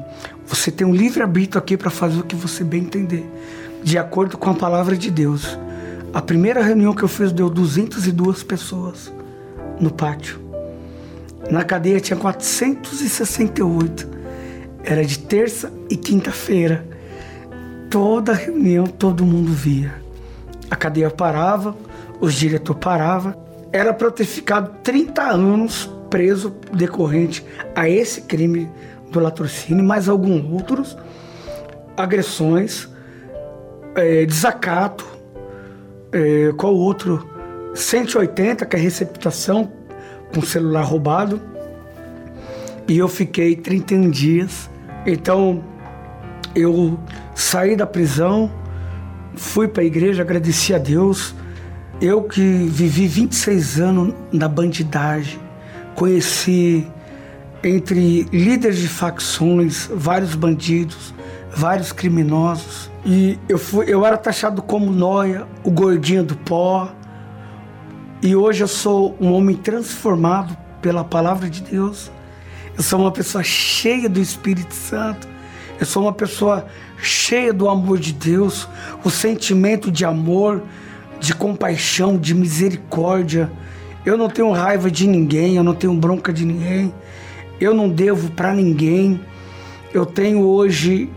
Você 0.46 0.70
tem 0.70 0.86
um 0.86 0.94
livre 0.94 1.22
arbítrio 1.22 1.58
aqui 1.58 1.76
para 1.76 1.90
fazer 1.90 2.20
o 2.20 2.24
que 2.24 2.36
você 2.36 2.64
bem 2.64 2.82
entender, 2.82 3.28
de 3.82 3.98
acordo 3.98 4.38
com 4.38 4.50
a 4.50 4.54
palavra 4.54 4.96
de 4.96 5.10
Deus. 5.10 5.58
A 6.14 6.22
primeira 6.22 6.62
reunião 6.62 6.94
que 6.94 7.02
eu 7.02 7.08
fiz 7.08 7.32
deu 7.32 7.50
202 7.50 8.42
pessoas 8.42 9.12
no 9.78 9.90
pátio. 9.90 10.47
Na 11.50 11.64
cadeia 11.64 12.00
tinha 12.00 12.18
468. 12.18 14.08
Era 14.84 15.04
de 15.04 15.18
terça 15.18 15.72
e 15.90 15.96
quinta-feira. 15.96 16.86
Toda 17.90 18.32
reunião 18.34 18.86
todo 18.86 19.24
mundo 19.24 19.52
via. 19.52 19.94
A 20.70 20.76
cadeia 20.76 21.10
parava, 21.10 21.74
os 22.20 22.34
diretores 22.34 22.82
paravam 22.82 23.48
era 23.72 23.92
para 23.92 24.10
ter 24.10 24.24
ficado 24.24 24.82
30 24.82 25.22
anos 25.22 25.90
preso 26.08 26.54
decorrente 26.72 27.44
a 27.74 27.88
esse 27.88 28.22
crime 28.22 28.70
do 29.10 29.20
latrocínio, 29.20 29.84
mais 29.84 30.08
alguns 30.08 30.42
outros, 30.50 30.96
agressões, 31.96 32.88
é, 33.94 34.24
desacato, 34.24 35.04
é, 36.12 36.52
qual 36.56 36.74
outro? 36.74 37.28
180, 37.74 38.64
que 38.66 38.76
é 38.76 38.78
receptação 38.78 39.70
com 40.34 40.42
celular 40.42 40.82
roubado. 40.82 41.40
E 42.86 42.96
eu 42.98 43.08
fiquei 43.08 43.56
31 43.56 44.10
dias. 44.10 44.70
Então 45.06 45.62
eu 46.54 46.98
saí 47.34 47.76
da 47.76 47.86
prisão, 47.86 48.50
fui 49.34 49.68
para 49.68 49.82
a 49.82 49.86
igreja, 49.86 50.22
agradeci 50.22 50.74
a 50.74 50.78
Deus 50.78 51.34
eu 52.00 52.22
que 52.22 52.40
vivi 52.40 53.06
26 53.08 53.80
anos 53.80 54.14
na 54.32 54.46
bandidagem, 54.48 55.38
conheci 55.94 56.86
entre 57.62 58.22
líderes 58.32 58.78
de 58.78 58.88
facções, 58.88 59.90
vários 59.92 60.36
bandidos, 60.36 61.12
vários 61.54 61.90
criminosos. 61.90 62.88
E 63.04 63.36
eu, 63.48 63.58
fui, 63.58 63.86
eu 63.88 64.06
era 64.06 64.16
taxado 64.16 64.62
como 64.62 64.92
noia, 64.92 65.44
o 65.64 65.70
gordinho 65.70 66.22
do 66.22 66.36
pó. 66.36 66.88
E 68.20 68.34
hoje 68.34 68.64
eu 68.64 68.68
sou 68.68 69.16
um 69.20 69.32
homem 69.32 69.54
transformado 69.54 70.56
pela 70.82 71.04
palavra 71.04 71.48
de 71.48 71.62
Deus. 71.62 72.10
Eu 72.76 72.82
sou 72.82 72.98
uma 72.98 73.12
pessoa 73.12 73.44
cheia 73.44 74.08
do 74.08 74.20
Espírito 74.20 74.74
Santo. 74.74 75.28
Eu 75.78 75.86
sou 75.86 76.02
uma 76.02 76.12
pessoa 76.12 76.66
cheia 77.00 77.52
do 77.52 77.68
amor 77.68 77.96
de 77.96 78.12
Deus, 78.12 78.68
o 79.04 79.10
sentimento 79.10 79.88
de 79.88 80.04
amor, 80.04 80.64
de 81.20 81.32
compaixão, 81.32 82.18
de 82.18 82.34
misericórdia. 82.34 83.48
Eu 84.04 84.18
não 84.18 84.28
tenho 84.28 84.50
raiva 84.50 84.90
de 84.90 85.06
ninguém, 85.06 85.54
eu 85.54 85.62
não 85.62 85.74
tenho 85.74 85.94
bronca 85.94 86.32
de 86.32 86.44
ninguém. 86.44 86.92
Eu 87.60 87.72
não 87.72 87.88
devo 87.88 88.32
para 88.32 88.52
ninguém. 88.52 89.20
Eu 89.94 90.04
tenho 90.04 90.40
hoje 90.40 91.08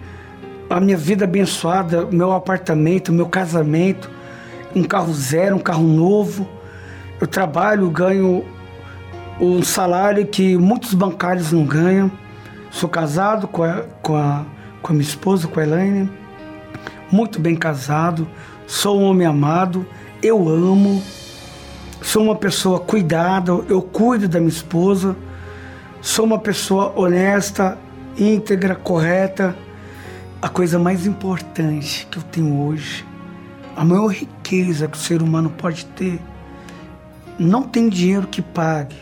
a 0.69 0.79
minha 0.79 0.97
vida 0.97 1.25
abençoada, 1.25 2.05
meu 2.11 2.31
apartamento, 2.31 3.11
meu 3.11 3.25
casamento, 3.25 4.07
um 4.75 4.83
carro 4.83 5.11
zero, 5.11 5.55
um 5.55 5.59
carro 5.59 5.87
novo. 5.87 6.60
Eu 7.21 7.27
trabalho, 7.27 7.87
ganho 7.91 8.43
um 9.39 9.61
salário 9.61 10.25
que 10.25 10.57
muitos 10.57 10.95
bancários 10.95 11.51
não 11.51 11.63
ganham. 11.63 12.11
Sou 12.71 12.89
casado 12.89 13.47
com 13.47 13.63
a, 13.63 13.83
com 14.01 14.15
a, 14.15 14.43
com 14.81 14.91
a 14.91 14.95
minha 14.95 15.07
esposa, 15.07 15.47
com 15.47 15.59
a 15.59 15.63
Elaine. 15.63 16.09
Muito 17.11 17.39
bem 17.39 17.55
casado. 17.55 18.27
Sou 18.65 18.99
um 18.99 19.03
homem 19.03 19.27
amado. 19.27 19.85
Eu 20.23 20.49
amo. 20.49 20.99
Sou 22.01 22.23
uma 22.23 22.35
pessoa 22.35 22.79
cuidada. 22.79 23.51
Eu 23.69 23.83
cuido 23.83 24.27
da 24.27 24.39
minha 24.39 24.49
esposa. 24.49 25.15
Sou 26.01 26.25
uma 26.25 26.39
pessoa 26.39 26.91
honesta, 26.95 27.77
íntegra, 28.17 28.73
correta. 28.73 29.55
A 30.41 30.49
coisa 30.49 30.79
mais 30.79 31.05
importante 31.05 32.07
que 32.09 32.17
eu 32.17 32.23
tenho 32.23 32.59
hoje, 32.61 33.05
a 33.75 33.85
maior 33.85 34.07
riqueza 34.07 34.87
que 34.87 34.97
o 34.97 34.99
ser 34.99 35.21
humano 35.21 35.51
pode 35.51 35.85
ter, 35.85 36.19
não 37.41 37.63
tem 37.63 37.89
dinheiro 37.89 38.27
que 38.27 38.41
pague, 38.41 38.95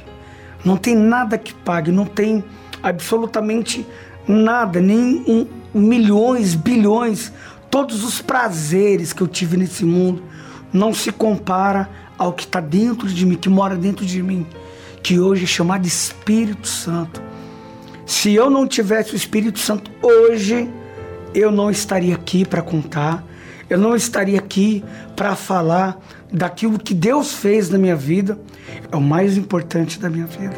não 0.64 0.78
tem 0.78 0.96
nada 0.96 1.38
que 1.38 1.54
pague, 1.54 1.92
não 1.92 2.06
tem 2.06 2.44
absolutamente 2.82 3.86
nada, 4.28 4.80
nem 4.80 5.24
um, 5.28 5.48
milhões, 5.74 6.56
bilhões, 6.56 7.32
todos 7.70 8.04
os 8.04 8.22
prazeres 8.22 9.14
que 9.14 9.22
eu 9.22 9.28
tive 9.28 9.58
nesse 9.58 9.86
mundo 9.86 10.24
não 10.72 10.94
se 10.94 11.12
compara 11.12 11.90
ao 12.18 12.34
que 12.34 12.44
está 12.44 12.60
dentro 12.60 13.08
de 13.08 13.26
mim, 13.26 13.36
que 13.36 13.50
mora 13.50 13.76
dentro 13.76 14.06
de 14.06 14.22
mim, 14.22 14.46
que 15.02 15.20
hoje 15.20 15.44
é 15.44 15.48
chamado 15.48 15.88
Espírito 15.88 16.68
Santo. 16.68 17.22
Se 18.06 18.34
eu 18.34 18.50
não 18.50 18.68
tivesse 18.68 19.14
o 19.14 19.16
Espírito 19.16 19.60
Santo 19.60 19.90
hoje, 20.02 20.70
eu 21.34 21.52
não 21.52 21.70
estaria 21.70 22.16
aqui 22.16 22.46
para 22.46 22.62
contar, 22.62 23.24
eu 23.70 23.78
não 23.78 23.96
estaria 23.96 24.38
aqui 24.38 24.84
para 25.16 25.36
falar 25.36 25.98
daquilo 26.32 26.78
que 26.78 26.94
Deus 26.94 27.34
fez 27.34 27.70
na 27.70 27.78
minha 27.78 27.96
vida, 27.96 28.38
é 28.92 28.96
o 28.96 29.02
mais 29.02 29.38
importante 29.38 30.00
da 30.00 30.10
minha 30.10 30.26
vida. 30.26 30.58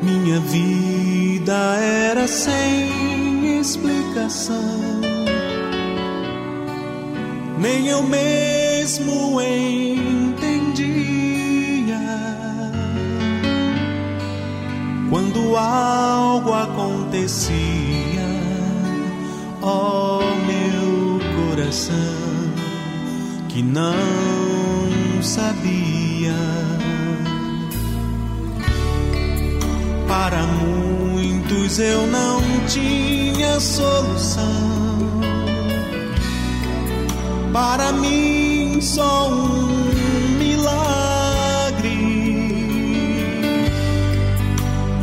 Minha 0.00 0.38
vida 0.40 1.76
era 1.76 2.26
sem 2.28 3.58
explicação, 3.58 5.00
nem 7.58 7.88
eu 7.88 8.02
mesmo 8.04 9.40
entendia. 9.40 9.98
Quando 15.10 15.56
algo 15.56 16.52
acontecia, 16.52 17.56
oh, 19.62 20.20
meu 20.46 20.57
coração, 21.68 21.94
que 23.48 23.62
não 23.62 23.94
sabia 25.22 26.32
Para 30.06 30.42
muitos 30.46 31.78
eu 31.78 32.06
não 32.06 32.40
tinha 32.66 33.60
solução. 33.60 35.20
Para 37.52 37.92
mim 37.92 38.80
só 38.80 39.28
um 39.28 39.82
milagre. 40.38 41.88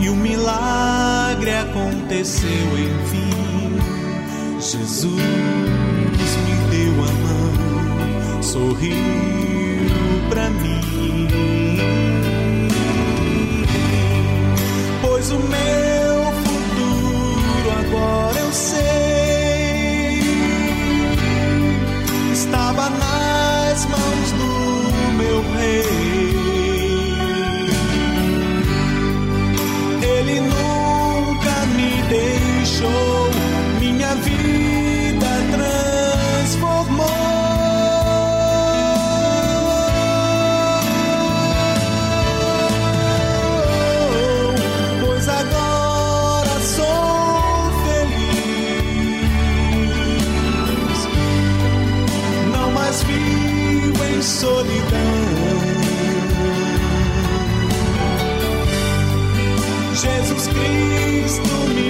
E 0.01 0.09
o 0.09 0.15
milagre 0.15 1.51
aconteceu 1.51 2.67
enfim. 2.79 3.79
Jesus 4.59 5.84
sorriu 8.55 8.95
para 10.29 10.49
mim. 10.49 11.27
pois 15.01 15.29
o 15.31 15.39
meu 15.39 16.31
futuro 16.45 17.69
agora 17.81 18.39
eu 18.39 18.51
sei. 18.53 18.75
Estava 22.31 22.89
nas 22.91 23.85
mãos 23.87 24.31
do 24.39 24.54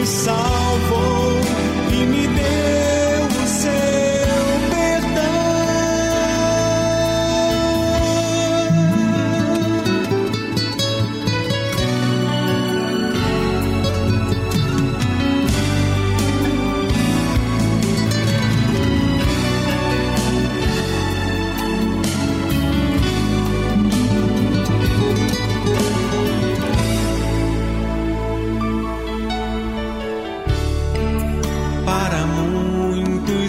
salvou 0.06 0.65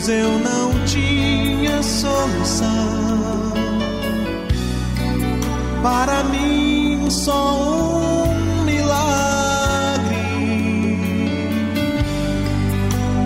muitos 0.06 0.08
eu 0.08 0.38
não 0.38 0.84
tinha 0.84 1.82
solução. 1.82 3.52
Para 5.82 6.24
mim 6.24 7.08
só 7.10 8.28
um 8.28 8.64
milagre. 8.64 10.16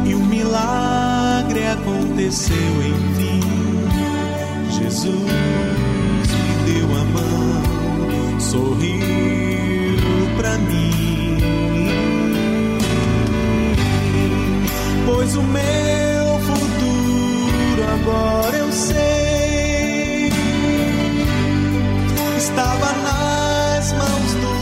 E 0.06 0.14
o 0.14 0.20
milagre 0.20 1.66
aconteceu 1.66 2.56
enfim. 2.56 3.40
Jesus 4.70 5.10
me 6.32 6.72
deu 6.72 6.86
a 6.96 7.04
mão, 7.04 8.40
sorriu 8.40 9.00
para 10.36 10.58
mim. 10.58 10.90
pois 15.06 15.36
o 15.36 15.42
meu 15.42 16.09
agora 18.10 18.56
eu 18.56 18.72
sei. 18.72 20.30
Estava 22.36 22.92
nas 23.06 23.92
mãos 23.92 24.34
do 24.42 24.54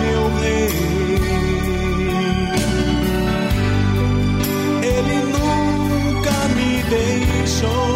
meu 0.00 0.22
rei. 0.40 0.70
Ele 4.82 5.16
nunca 5.34 6.36
me 6.56 6.82
deixou, 6.94 7.95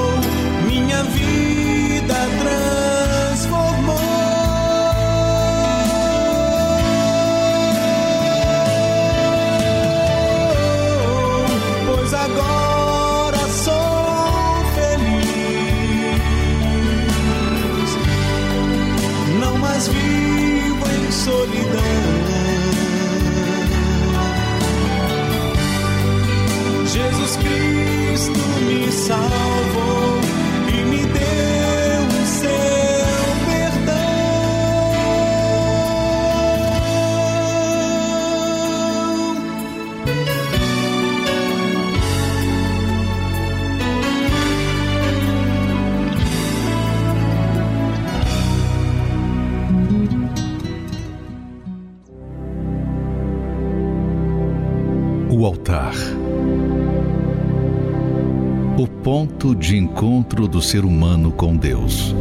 ponto 59.41 59.55
de 59.55 59.75
encontro 59.75 60.47
do 60.47 60.61
ser 60.61 60.85
humano 60.85 61.33
com 61.33 61.57
Deus. 61.57 62.15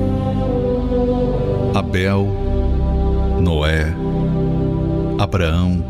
Abel, 1.75 2.25
Noé, 3.41 3.93
Abraão 5.19 5.83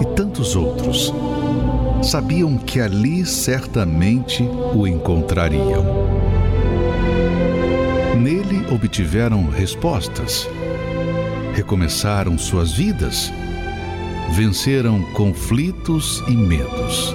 e 0.00 0.06
tantos 0.16 0.56
outros 0.56 1.12
sabiam 2.02 2.56
que 2.56 2.80
ali 2.80 3.26
certamente 3.26 4.42
o 4.74 4.86
encontrariam. 4.86 5.84
Nele 8.18 8.64
obtiveram 8.72 9.50
respostas, 9.50 10.48
recomeçaram 11.52 12.38
suas 12.38 12.72
vidas, 12.72 13.30
venceram 14.30 15.02
conflitos 15.12 16.24
e 16.26 16.34
medos, 16.34 17.14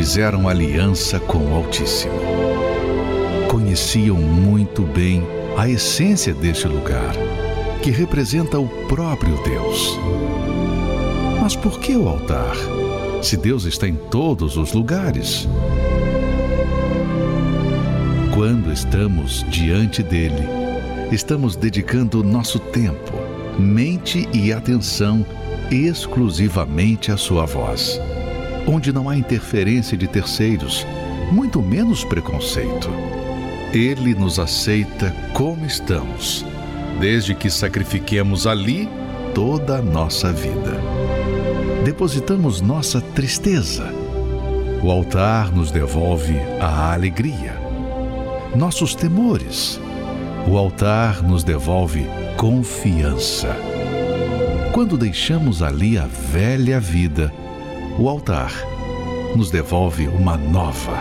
fizeram 0.00 0.48
aliança 0.48 1.20
com 1.20 1.36
o 1.50 1.54
Altíssimo. 1.54 2.14
Conheciam 3.50 4.16
muito 4.16 4.80
bem 4.80 5.22
a 5.58 5.68
essência 5.68 6.32
deste 6.32 6.66
lugar, 6.66 7.12
que 7.82 7.90
representa 7.90 8.58
o 8.58 8.66
próprio 8.86 9.36
Deus. 9.44 10.00
Mas 11.42 11.54
por 11.54 11.78
que 11.78 11.94
o 11.94 12.08
altar? 12.08 12.56
se 13.20 13.36
Deus 13.36 13.66
está 13.66 13.86
em 13.86 13.94
todos 13.94 14.56
os 14.56 14.72
lugares? 14.72 15.46
Quando 18.34 18.72
estamos 18.72 19.44
diante 19.50 20.02
dele, 20.02 20.48
estamos 21.12 21.56
dedicando 21.56 22.24
nosso 22.24 22.58
tempo, 22.58 23.12
mente 23.58 24.26
e 24.32 24.50
atenção 24.50 25.26
exclusivamente 25.70 27.12
à 27.12 27.18
sua 27.18 27.44
voz, 27.44 28.00
onde 28.70 28.92
não 28.92 29.08
há 29.08 29.16
interferência 29.16 29.96
de 29.96 30.06
terceiros, 30.06 30.86
muito 31.32 31.60
menos 31.60 32.04
preconceito. 32.04 32.88
Ele 33.72 34.14
nos 34.14 34.38
aceita 34.38 35.14
como 35.32 35.66
estamos, 35.66 36.44
desde 37.00 37.34
que 37.34 37.50
sacrifiquemos 37.50 38.46
ali 38.46 38.88
toda 39.34 39.78
a 39.78 39.82
nossa 39.82 40.32
vida 40.32 40.80
depositamos 41.84 42.60
nossa 42.60 43.00
tristeza. 43.00 43.92
O 44.82 44.90
altar 44.90 45.50
nos 45.50 45.70
devolve 45.70 46.36
a 46.60 46.92
alegria. 46.92 47.54
Nossos 48.54 48.94
temores. 48.94 49.80
O 50.46 50.56
altar 50.56 51.22
nos 51.22 51.42
devolve 51.44 52.06
confiança. 52.36 53.56
Quando 54.72 54.96
deixamos 54.96 55.62
ali 55.62 55.98
a 55.98 56.06
velha 56.06 56.80
vida, 56.80 57.32
o 58.00 58.08
altar 58.08 58.50
nos 59.36 59.50
devolve 59.50 60.08
uma 60.08 60.34
nova. 60.34 60.96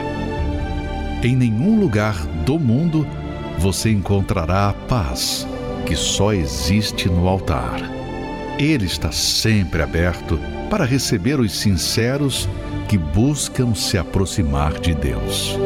Em 1.23 1.33
nenhum 1.33 1.79
lugar 1.79 2.13
do 2.45 2.59
mundo 2.59 3.07
você 3.57 3.89
encontrará 3.89 4.67
a 4.67 4.73
paz 4.73 5.47
que 5.85 5.95
só 5.95 6.33
existe 6.33 7.07
no 7.07 7.29
altar. 7.29 7.79
Ele 8.59 8.85
está 8.85 9.13
sempre 9.13 9.81
aberto 9.81 10.37
para 10.69 10.83
receber 10.83 11.39
os 11.39 11.53
sinceros 11.53 12.49
que 12.89 12.97
buscam 12.97 13.73
se 13.73 13.97
aproximar 13.97 14.73
de 14.73 14.93
Deus. 14.93 15.57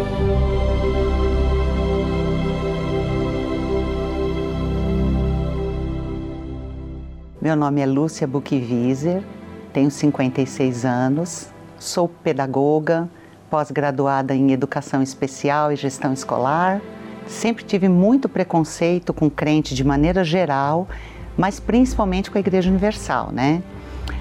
Meu 7.41 7.56
nome 7.56 7.82
é 7.82 7.88
Lúcia 7.88 8.28
Buchwieser, 8.28 9.24
tenho 9.74 9.90
56 9.90 10.86
anos, 10.86 11.48
sou 11.80 12.08
pedagoga, 12.08 13.10
pós-graduada 13.50 14.36
em 14.36 14.52
Educação 14.52 15.02
Especial 15.02 15.72
e 15.72 15.76
Gestão 15.76 16.14
Escolar. 16.14 16.80
Sempre 17.26 17.64
tive 17.64 17.90
muito 17.90 18.30
preconceito 18.30 19.14
com 19.14 19.30
crente 19.30 19.74
de 19.74 19.84
maneira 19.84 20.24
geral, 20.24 20.88
mas 21.36 21.60
principalmente 21.60 22.30
com 22.30 22.38
a 22.38 22.42
Igreja 22.42 22.70
Universal, 22.70 23.32
né? 23.32 23.64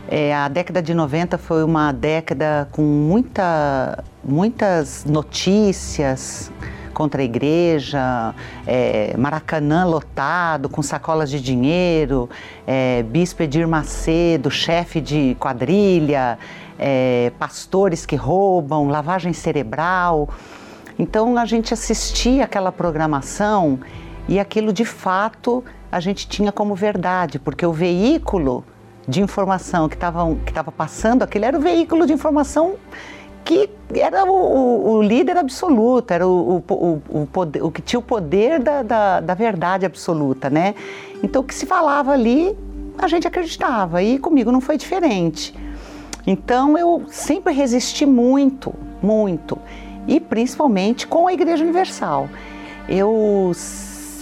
É, 0.08 0.34
a 0.34 0.48
década 0.48 0.82
de 0.82 0.94
90 0.94 1.36
foi 1.38 1.62
uma 1.62 1.92
década 1.92 2.68
com 2.72 2.82
muita, 2.82 4.02
muitas 4.24 5.04
notícias 5.04 6.50
contra 7.02 7.20
a 7.20 7.24
igreja, 7.24 8.32
é, 8.64 9.16
Maracanã 9.18 9.84
lotado, 9.84 10.68
com 10.68 10.80
sacolas 10.82 11.28
de 11.28 11.40
dinheiro, 11.40 12.30
é, 12.64 13.02
Bispo 13.02 13.42
Edir 13.42 13.66
Macedo, 13.66 14.48
chefe 14.52 15.00
de 15.00 15.36
quadrilha, 15.40 16.38
é, 16.78 17.32
pastores 17.40 18.06
que 18.06 18.14
roubam, 18.14 18.86
lavagem 18.86 19.32
cerebral. 19.32 20.28
Então 20.96 21.36
a 21.36 21.44
gente 21.44 21.74
assistia 21.74 22.44
aquela 22.44 22.70
programação 22.70 23.80
e 24.28 24.38
aquilo 24.38 24.72
de 24.72 24.84
fato 24.84 25.64
a 25.90 25.98
gente 25.98 26.28
tinha 26.28 26.52
como 26.52 26.76
verdade, 26.76 27.40
porque 27.40 27.66
o 27.66 27.72
veículo 27.72 28.64
de 29.08 29.20
informação 29.20 29.88
que 29.88 29.96
estava 29.96 30.22
que 30.46 30.72
passando, 30.76 31.24
aquele 31.24 31.46
era 31.46 31.58
o 31.58 31.60
veículo 31.60 32.06
de 32.06 32.12
informação 32.12 32.76
que 33.44 33.68
era 33.94 34.24
o, 34.24 34.96
o, 34.96 35.02
líder 35.02 35.36
absoluto, 35.36 36.12
era 36.12 36.26
o, 36.26 36.62
o, 36.68 37.28
poder, 37.30 37.62
o 37.62 37.70
que 37.70 37.82
tinha 37.82 37.98
o 37.98 38.02
poder 38.02 38.60
da, 38.60 38.82
da, 38.82 39.20
da, 39.20 39.34
verdade 39.34 39.84
absoluta, 39.84 40.48
né? 40.48 40.74
Então 41.22 41.42
o 41.42 41.44
que 41.44 41.54
se 41.54 41.66
falava 41.66 42.12
ali, 42.12 42.56
a 42.98 43.08
gente 43.08 43.26
acreditava, 43.26 44.02
e 44.02 44.18
comigo 44.18 44.52
não 44.52 44.60
foi 44.60 44.76
diferente. 44.76 45.54
Então 46.26 46.78
eu 46.78 47.04
sempre 47.08 47.52
resisti 47.52 48.06
muito, 48.06 48.72
muito, 49.02 49.58
e 50.06 50.20
principalmente 50.20 51.06
com 51.06 51.26
a 51.26 51.32
Igreja 51.32 51.64
Universal. 51.64 52.28
Eu 52.88 53.52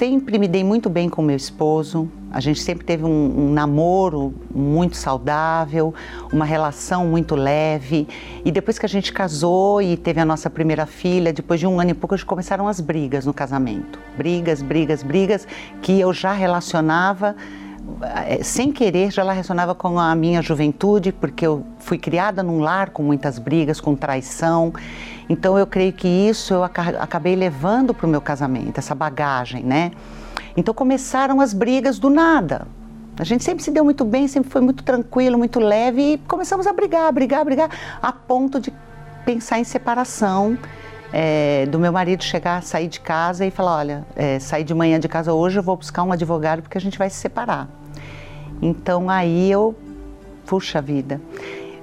sempre 0.01 0.39
me 0.39 0.49
dei 0.49 0.65
muito 0.65 0.89
bem 0.89 1.11
com 1.11 1.21
meu 1.21 1.37
esposo, 1.37 2.11
a 2.33 2.41
gente 2.41 2.59
sempre 2.59 2.87
teve 2.87 3.05
um, 3.05 3.09
um, 3.09 3.53
namoro 3.53 4.33
muito 4.51 4.97
saudável, 4.97 5.93
uma 6.33 6.47
relação 6.47 7.07
muito 7.07 7.37
leve. 7.37 8.09
E 8.43 8.51
depois 8.51 8.79
que 8.79 8.87
a 8.87 8.89
gente 8.89 9.13
casou 9.13 9.83
e 9.83 9.99
teve 9.99 10.19
a 10.19 10.25
nossa 10.25 10.49
primeira 10.49 10.87
filha, 10.87 11.35
depois 11.35 11.61
de 11.61 11.67
um 11.67 11.79
ano 11.79 11.91
e 11.91 11.95
pouco, 11.95 12.17
começaram 12.25 12.67
as 12.67 12.81
brigas 12.81 13.27
no 13.27 13.35
casamento. 13.35 13.99
Brigas, 14.17 14.63
brigas, 14.63 15.03
brigas, 15.03 15.47
que 15.83 16.01
eu 16.01 16.15
já 16.15 16.33
relacionava 16.33 17.37
eh, 18.03 18.43
sem 18.43 18.73
querer 18.73 19.11
já 19.11 19.23
relacionava 19.23 19.75
com 19.75 19.99
a 19.99 20.15
minha 20.15 20.41
juventude, 20.41 21.13
porque 21.13 21.47
eu 21.47 21.63
fui 21.79 21.99
criada 21.99 22.43
num 22.43 22.61
lar 22.61 22.89
com 22.89 23.03
muitas 23.03 23.39
brigas, 23.39 23.83
com 23.83 23.95
traição. 23.95 24.73
Então 25.31 25.57
eu 25.57 25.65
creio 25.65 25.93
que 25.93 26.09
isso 26.09 26.53
eu 26.53 26.65
acabei 26.65 27.37
levando 27.37 27.95
para 27.95 28.05
o 28.05 28.11
meu 28.11 28.21
casamento, 28.21 28.79
essa 28.79 28.97
bagagem, 28.97 29.63
né? 29.63 29.93
Então 30.57 30.75
começaram 30.75 31.41
as 31.41 31.55
brigas 31.55 32.01
do 32.01 32.11
nada. 32.11 32.67
A 33.17 33.23
gente 33.23 33.45
sempre 33.45 33.63
se 33.63 33.71
deu 33.71 33.85
muito 33.85 34.05
bem, 34.05 34.27
sempre 34.27 34.51
foi 34.51 34.61
muito 34.61 34.83
tranquilo, 34.83 35.39
muito 35.39 35.61
leve 35.61 36.15
e 36.15 36.19
começamos 36.19 36.67
a 36.67 36.73
brigar, 36.73 37.13
brigar, 37.13 37.45
brigar, 37.45 37.71
a 38.03 38.13
ponto 38.13 38.59
de 38.59 38.73
pensar 39.25 39.61
em 39.61 39.65
separação. 39.65 40.59
É, 41.13 41.67
do 41.67 41.77
meu 41.77 41.93
marido 41.93 42.23
chegar, 42.23 42.63
sair 42.63 42.87
de 42.89 43.01
casa 43.01 43.45
e 43.47 43.51
falar: 43.51 43.79
olha, 43.79 44.07
é, 44.17 44.39
sair 44.41 44.65
de 44.65 44.75
manhã 44.75 44.99
de 44.99 45.09
casa 45.09 45.33
hoje, 45.33 45.59
eu 45.59 45.63
vou 45.63 45.77
buscar 45.77 46.03
um 46.03 46.13
advogado 46.13 46.63
porque 46.63 46.79
a 46.79 46.81
gente 46.81 46.99
vai 46.99 47.11
se 47.11 47.17
separar. 47.17 47.69
Então 48.63 49.11
aí 49.11 49.51
eu, 49.51 49.77
puxa 50.47 50.81
vida, 50.81 51.21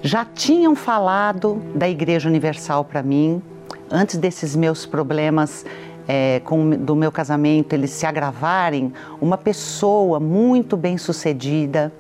já 0.01 0.25
tinham 0.25 0.75
falado 0.75 1.61
da 1.73 1.89
Igreja 1.89 2.29
Universal 2.29 2.85
para 2.85 3.01
mim. 3.01 3.41
Antes 3.89 4.17
desses 4.17 4.55
meus 4.55 4.85
problemas 4.85 5.65
é, 6.07 6.41
com, 6.43 6.69
do 6.69 6.95
meu 6.95 7.11
casamento 7.11 7.73
eles 7.73 7.91
se 7.91 8.05
agravarem, 8.05 8.93
uma 9.19 9.37
pessoa 9.37 10.19
muito 10.19 10.77
bem 10.77 10.97
sucedida, 10.97 11.91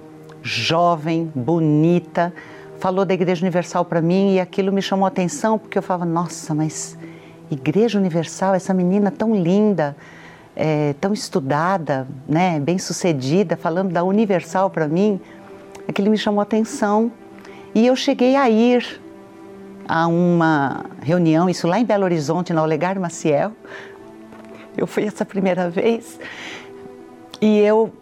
jovem, 0.41 1.31
bonita, 1.35 2.33
falou 2.79 3.03
da 3.03 3.13
Igreja 3.13 3.43
Universal 3.43 3.83
para 3.83 4.01
mim 4.01 4.35
e 4.35 4.39
aquilo 4.39 4.71
me 4.71 4.81
chamou 4.81 5.05
a 5.05 5.09
atenção 5.09 5.57
porque 5.57 5.77
eu 5.77 5.81
falava, 5.81 6.05
nossa, 6.05 6.53
mas 6.53 6.97
Igreja 7.51 7.99
Universal, 7.99 8.53
essa 8.53 8.73
menina 8.73 9.11
tão 9.11 9.35
linda, 9.35 9.95
é, 10.55 10.93
tão 11.01 11.13
estudada, 11.13 12.07
né, 12.27 12.59
bem 12.59 12.77
sucedida, 12.77 13.57
falando 13.57 13.91
da 13.91 14.03
Universal 14.03 14.69
para 14.69 14.87
mim, 14.87 15.19
aquilo 15.87 16.09
me 16.09 16.17
chamou 16.17 16.39
a 16.39 16.43
atenção 16.43 17.11
e 17.77 17.85
eu 17.85 17.95
cheguei 17.95 18.35
a 18.35 18.49
ir 18.49 18.99
a 19.87 20.07
uma 20.07 20.83
reunião, 20.99 21.47
isso 21.47 21.67
lá 21.67 21.77
em 21.77 21.85
Belo 21.85 22.05
Horizonte, 22.05 22.51
na 22.51 22.63
Olegário 22.63 22.99
Maciel, 22.99 23.51
eu 24.75 24.87
fui 24.87 25.03
essa 25.03 25.23
primeira 25.23 25.69
vez 25.69 26.19
e 27.39 27.59
eu 27.59 27.93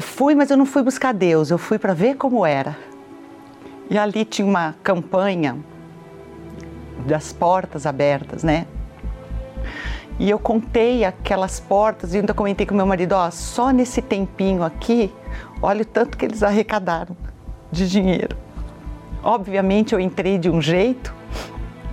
fui, 0.00 0.34
mas 0.34 0.50
eu 0.50 0.56
não 0.56 0.66
fui 0.66 0.82
buscar 0.82 1.14
Deus, 1.14 1.52
eu 1.52 1.56
fui 1.56 1.78
para 1.78 1.94
ver 1.94 2.16
como 2.16 2.44
era. 2.44 2.76
E 3.88 3.96
ali 3.96 4.24
tinha 4.24 4.44
uma 4.44 4.74
campanha 4.82 5.56
das 7.06 7.32
portas 7.32 7.86
abertas, 7.86 8.42
né? 8.42 8.66
E 10.18 10.28
eu 10.28 10.38
contei 10.40 11.04
aquelas 11.04 11.60
portas 11.60 12.12
e 12.12 12.16
ainda 12.16 12.34
comentei 12.34 12.66
com 12.66 12.74
meu 12.74 12.86
marido, 12.86 13.12
ó, 13.12 13.30
só 13.30 13.70
nesse 13.70 14.02
tempinho 14.02 14.64
aqui, 14.64 15.14
olha 15.62 15.82
o 15.82 15.84
tanto 15.84 16.18
que 16.18 16.24
eles 16.24 16.42
arrecadaram 16.42 17.16
de 17.70 17.88
dinheiro. 17.88 18.49
Obviamente 19.22 19.92
eu 19.92 20.00
entrei 20.00 20.38
de 20.38 20.48
um 20.48 20.62
jeito, 20.62 21.14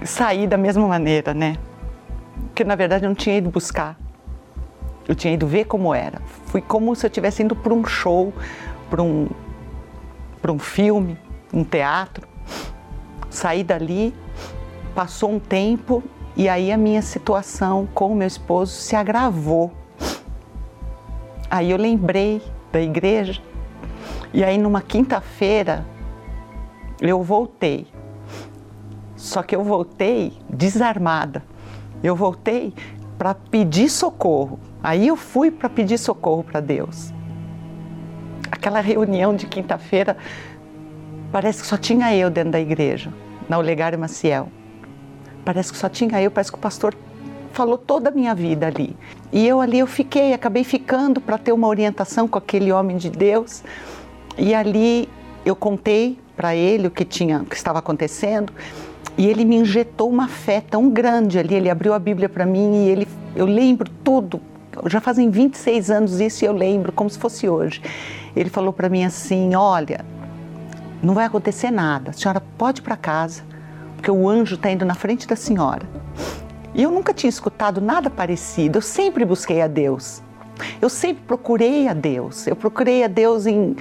saí 0.04 0.48
da 0.48 0.58
mesma 0.58 0.88
maneira, 0.88 1.34
né? 1.34 1.58
Porque 2.48 2.64
na 2.64 2.76
verdade 2.76 3.04
eu 3.04 3.10
não 3.10 3.16
tinha 3.16 3.38
ido 3.38 3.50
buscar. 3.50 3.98
Eu 5.08 5.14
tinha 5.16 5.34
ido 5.34 5.46
ver 5.46 5.66
como 5.66 5.94
era. 5.94 6.22
Fui 6.46 6.62
como 6.62 6.96
se 6.96 7.06
eu 7.06 7.10
estivesse 7.10 7.44
indo 7.44 7.56
para 7.56 7.74
um 7.74 7.86
show, 7.86 8.34
para 8.90 9.02
um, 9.02 9.28
para 10.42 10.52
um 10.52 10.60
filme, 10.60 11.18
um 11.54 11.64
teatro. 11.64 12.28
Saí 13.30 13.64
dali, 13.64 14.14
passou 14.96 15.32
um 15.32 15.40
tempo 15.40 16.04
e 16.36 16.48
aí 16.48 16.72
a 16.72 16.78
minha 16.78 17.02
situação 17.02 17.88
com 17.94 18.12
o 18.12 18.16
meu 18.16 18.28
esposo 18.28 18.72
se 18.72 18.96
agravou. 18.96 19.72
Aí 21.50 21.72
eu 21.72 21.78
lembrei 21.78 22.42
da 22.72 22.82
igreja 22.82 23.42
e 24.34 24.44
aí 24.44 24.58
numa 24.58 24.82
quinta-feira 24.82 25.86
eu 27.02 27.22
voltei. 27.22 27.88
Só 29.16 29.42
que 29.44 29.56
eu 29.56 29.64
voltei 29.64 30.34
desarmada. 30.50 31.44
Eu 32.04 32.16
voltei 32.16 32.74
para 33.18 33.34
pedir 33.34 33.90
socorro. 33.90 34.60
Aí 34.82 35.08
eu 35.08 35.16
fui 35.16 35.50
para 35.52 35.70
pedir 35.70 35.98
socorro 35.98 36.44
para 36.44 36.60
Deus. 36.60 37.12
Aquela 38.52 38.80
reunião 38.80 39.36
de 39.36 39.48
quinta-feira, 39.48 40.16
parece 41.32 41.62
que 41.62 41.68
só 41.68 41.78
tinha 41.78 42.16
eu 42.16 42.30
dentro 42.30 42.52
da 42.52 42.60
igreja, 42.60 43.12
na 43.50 43.58
Olegário 43.58 43.98
Maciel. 44.00 44.50
Parece 45.44 45.72
que 45.72 45.78
só 45.78 45.90
tinha 45.90 46.22
eu, 46.22 46.32
parece 46.32 46.52
que 46.52 46.58
o 46.58 46.62
pastor 46.62 46.96
falou 47.52 47.78
toda 47.78 48.10
a 48.10 48.12
minha 48.12 48.36
vida 48.36 48.68
ali. 48.68 48.96
E 49.32 49.46
eu 49.48 49.60
ali 49.60 49.80
eu 49.80 49.88
fiquei, 49.88 50.34
acabei 50.34 50.64
ficando 50.64 51.20
para 51.20 51.38
ter 51.38 51.52
uma 51.52 51.68
orientação 51.68 52.28
com 52.28 52.38
aquele 52.38 52.72
homem 52.72 52.98
de 52.98 53.10
Deus. 53.10 53.64
E 54.38 54.54
ali 54.54 55.10
eu 55.44 55.56
contei 55.56 56.20
para 56.38 56.56
ele 56.56 56.88
o 56.88 56.92
que 56.92 57.04
tinha, 57.04 57.40
o 57.40 57.46
que 57.46 57.56
estava 57.56 57.80
acontecendo. 57.80 58.54
E 59.18 59.26
ele 59.26 59.44
me 59.44 59.56
injetou 59.56 60.08
uma 60.08 60.28
fé 60.28 60.62
tão 60.62 60.92
grande 60.92 61.40
ali. 61.40 61.56
Ele 61.56 61.70
abriu 61.70 61.94
a 61.94 62.00
Bíblia 62.00 62.30
para 62.30 62.46
mim 62.46 62.86
e 62.86 62.90
ele, 62.90 63.08
eu 63.36 63.48
lembro 63.48 63.90
tudo. 64.04 64.40
Já 64.86 65.02
fazem 65.02 65.32
26 65.32 65.90
anos 65.90 66.22
isso 66.22 66.46
e 66.46 66.48
eu 66.48 66.54
lembro 66.54 66.92
como 66.92 67.10
se 67.10 67.18
fosse 67.18 67.50
hoje. 67.50 67.82
Ele 68.36 68.50
falou 68.50 68.72
para 68.72 68.88
mim 68.88 69.04
assim: 69.04 69.56
Olha, 69.56 70.06
não 71.02 71.16
vai 71.16 71.26
acontecer 71.26 71.72
nada. 71.72 72.12
A 72.12 72.14
senhora 72.14 72.42
pode 72.58 72.82
ir 72.82 72.84
para 72.84 72.96
casa, 72.96 73.42
porque 73.96 74.12
o 74.12 74.30
anjo 74.30 74.54
está 74.54 74.70
indo 74.70 74.86
na 74.86 74.94
frente 74.94 75.28
da 75.28 75.36
senhora. 75.36 75.88
E 76.76 76.84
eu 76.84 76.92
nunca 76.92 77.12
tinha 77.12 77.30
escutado 77.30 77.82
nada 77.82 78.08
parecido. 78.08 78.78
Eu 78.78 78.84
sempre 78.84 79.26
busquei 79.26 79.64
a 79.64 79.68
Deus. 79.68 80.22
Eu 80.80 80.90
sempre 80.90 81.24
procurei 81.26 81.88
a 81.88 81.94
Deus. 81.94 82.46
Eu 82.46 82.56
procurei 82.56 83.04
a 83.04 83.08
Deus 83.08 83.48
em, 83.48 83.76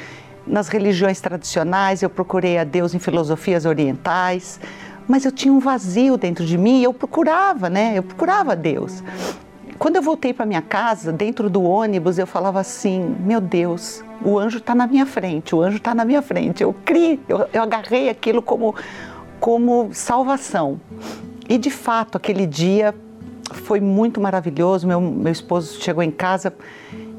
nas 0.46 0.68
religiões 0.68 1.20
tradicionais, 1.20 2.02
eu 2.02 2.10
procurei 2.10 2.58
a 2.58 2.64
Deus 2.64 2.94
em 2.94 2.98
filosofias 2.98 3.64
orientais, 3.64 4.60
mas 5.08 5.24
eu 5.24 5.32
tinha 5.32 5.52
um 5.52 5.58
vazio 5.58 6.16
dentro 6.16 6.44
de 6.44 6.56
mim 6.56 6.82
eu 6.82 6.92
procurava, 6.92 7.68
né? 7.68 7.92
Eu 7.96 8.02
procurava 8.02 8.56
Deus. 8.56 9.02
Quando 9.78 9.96
eu 9.96 10.02
voltei 10.02 10.32
para 10.32 10.46
minha 10.46 10.62
casa, 10.62 11.12
dentro 11.12 11.50
do 11.50 11.62
ônibus, 11.62 12.18
eu 12.18 12.26
falava 12.26 12.60
assim: 12.60 13.14
Meu 13.20 13.40
Deus, 13.40 14.02
o 14.24 14.38
anjo 14.38 14.58
está 14.58 14.74
na 14.74 14.86
minha 14.86 15.04
frente, 15.04 15.54
o 15.54 15.60
anjo 15.60 15.76
está 15.76 15.94
na 15.94 16.04
minha 16.04 16.22
frente. 16.22 16.62
Eu 16.62 16.74
criei, 16.84 17.20
eu, 17.28 17.46
eu 17.52 17.62
agarrei 17.62 18.08
aquilo 18.08 18.40
como, 18.40 18.74
como 19.38 19.90
salvação. 19.92 20.80
E 21.48 21.58
de 21.58 21.70
fato, 21.70 22.16
aquele 22.16 22.46
dia 22.46 22.94
foi 23.52 23.80
muito 23.80 24.20
maravilhoso. 24.20 24.86
Meu, 24.86 25.00
meu 25.00 25.32
esposo 25.32 25.80
chegou 25.80 26.02
em 26.02 26.10
casa 26.10 26.52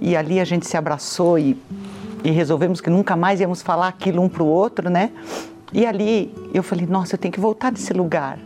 e 0.01 0.15
ali 0.15 0.39
a 0.39 0.43
gente 0.43 0.67
se 0.67 0.75
abraçou 0.75 1.37
e, 1.37 1.55
e 2.27 2.31
resolvemos 2.31 2.81
que 2.81 2.89
nunca 2.89 3.15
mais 3.15 3.39
íamos 3.39 3.61
falar 3.61 3.87
aquilo 3.87 4.21
um 4.21 4.27
para 4.27 4.43
o 4.43 4.47
outro, 4.47 4.89
né? 4.89 5.11
E 5.71 5.85
ali 5.85 6.33
eu 6.53 6.61
falei: 6.61 6.85
Nossa, 6.85 7.15
eu 7.15 7.17
tenho 7.17 7.31
que 7.31 7.39
voltar 7.39 7.71
desse 7.71 7.93
lugar. 7.93 8.37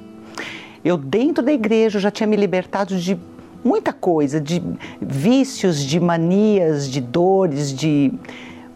Eu, 0.86 0.98
dentro 0.98 1.44
da 1.44 1.52
igreja, 1.52 2.00
já 2.00 2.12
tinha 2.12 2.28
me 2.28 2.36
libertado 2.36 2.96
de 2.96 3.18
muita 3.64 3.92
coisa, 3.92 4.40
de 4.40 4.62
vícios, 5.02 5.80
de 5.80 6.00
manias, 6.00 6.88
de 6.88 7.02
dores, 7.02 7.74
de 7.74 8.14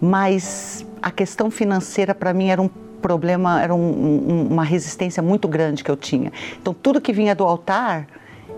mas 0.02 0.84
a 1.00 1.12
questão 1.12 1.52
financeira 1.52 2.15
para 2.15 2.34
mim 2.34 2.48
era 2.48 2.60
um 2.60 2.70
problema, 3.00 3.62
era 3.62 3.76
um, 3.76 3.80
um, 3.80 4.48
uma 4.50 4.63
resistência 4.63 5.22
muito 5.22 5.48
grande 5.48 5.84
que 5.84 5.91
eu 5.91 5.96
tinha. 5.96 6.34
Então 6.60 6.74
tudo 6.74 7.00
que 7.00 7.13
vinha 7.13 7.36
do 7.36 7.44
altar, 7.44 8.08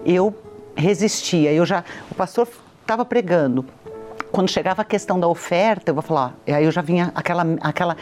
eu 0.05 0.33
resistia. 0.77 1.51
Eu 1.51 1.65
já, 1.65 1.83
o 2.09 2.15
pastor 2.15 2.47
estava 2.81 3.03
pregando. 3.03 3.65
Quando 4.37 4.51
chegava 4.51 4.83
a 4.83 4.85
questão 4.85 5.19
da 5.19 5.27
oferta, 5.27 5.89
eu 5.89 5.95
vou 5.95 6.03
falar, 6.03 6.35
aí 6.45 6.63
eu 6.63 6.69
já 6.69 6.83
vinha 6.83 7.11
aquela, 7.15 7.43
aquela, 7.59 7.97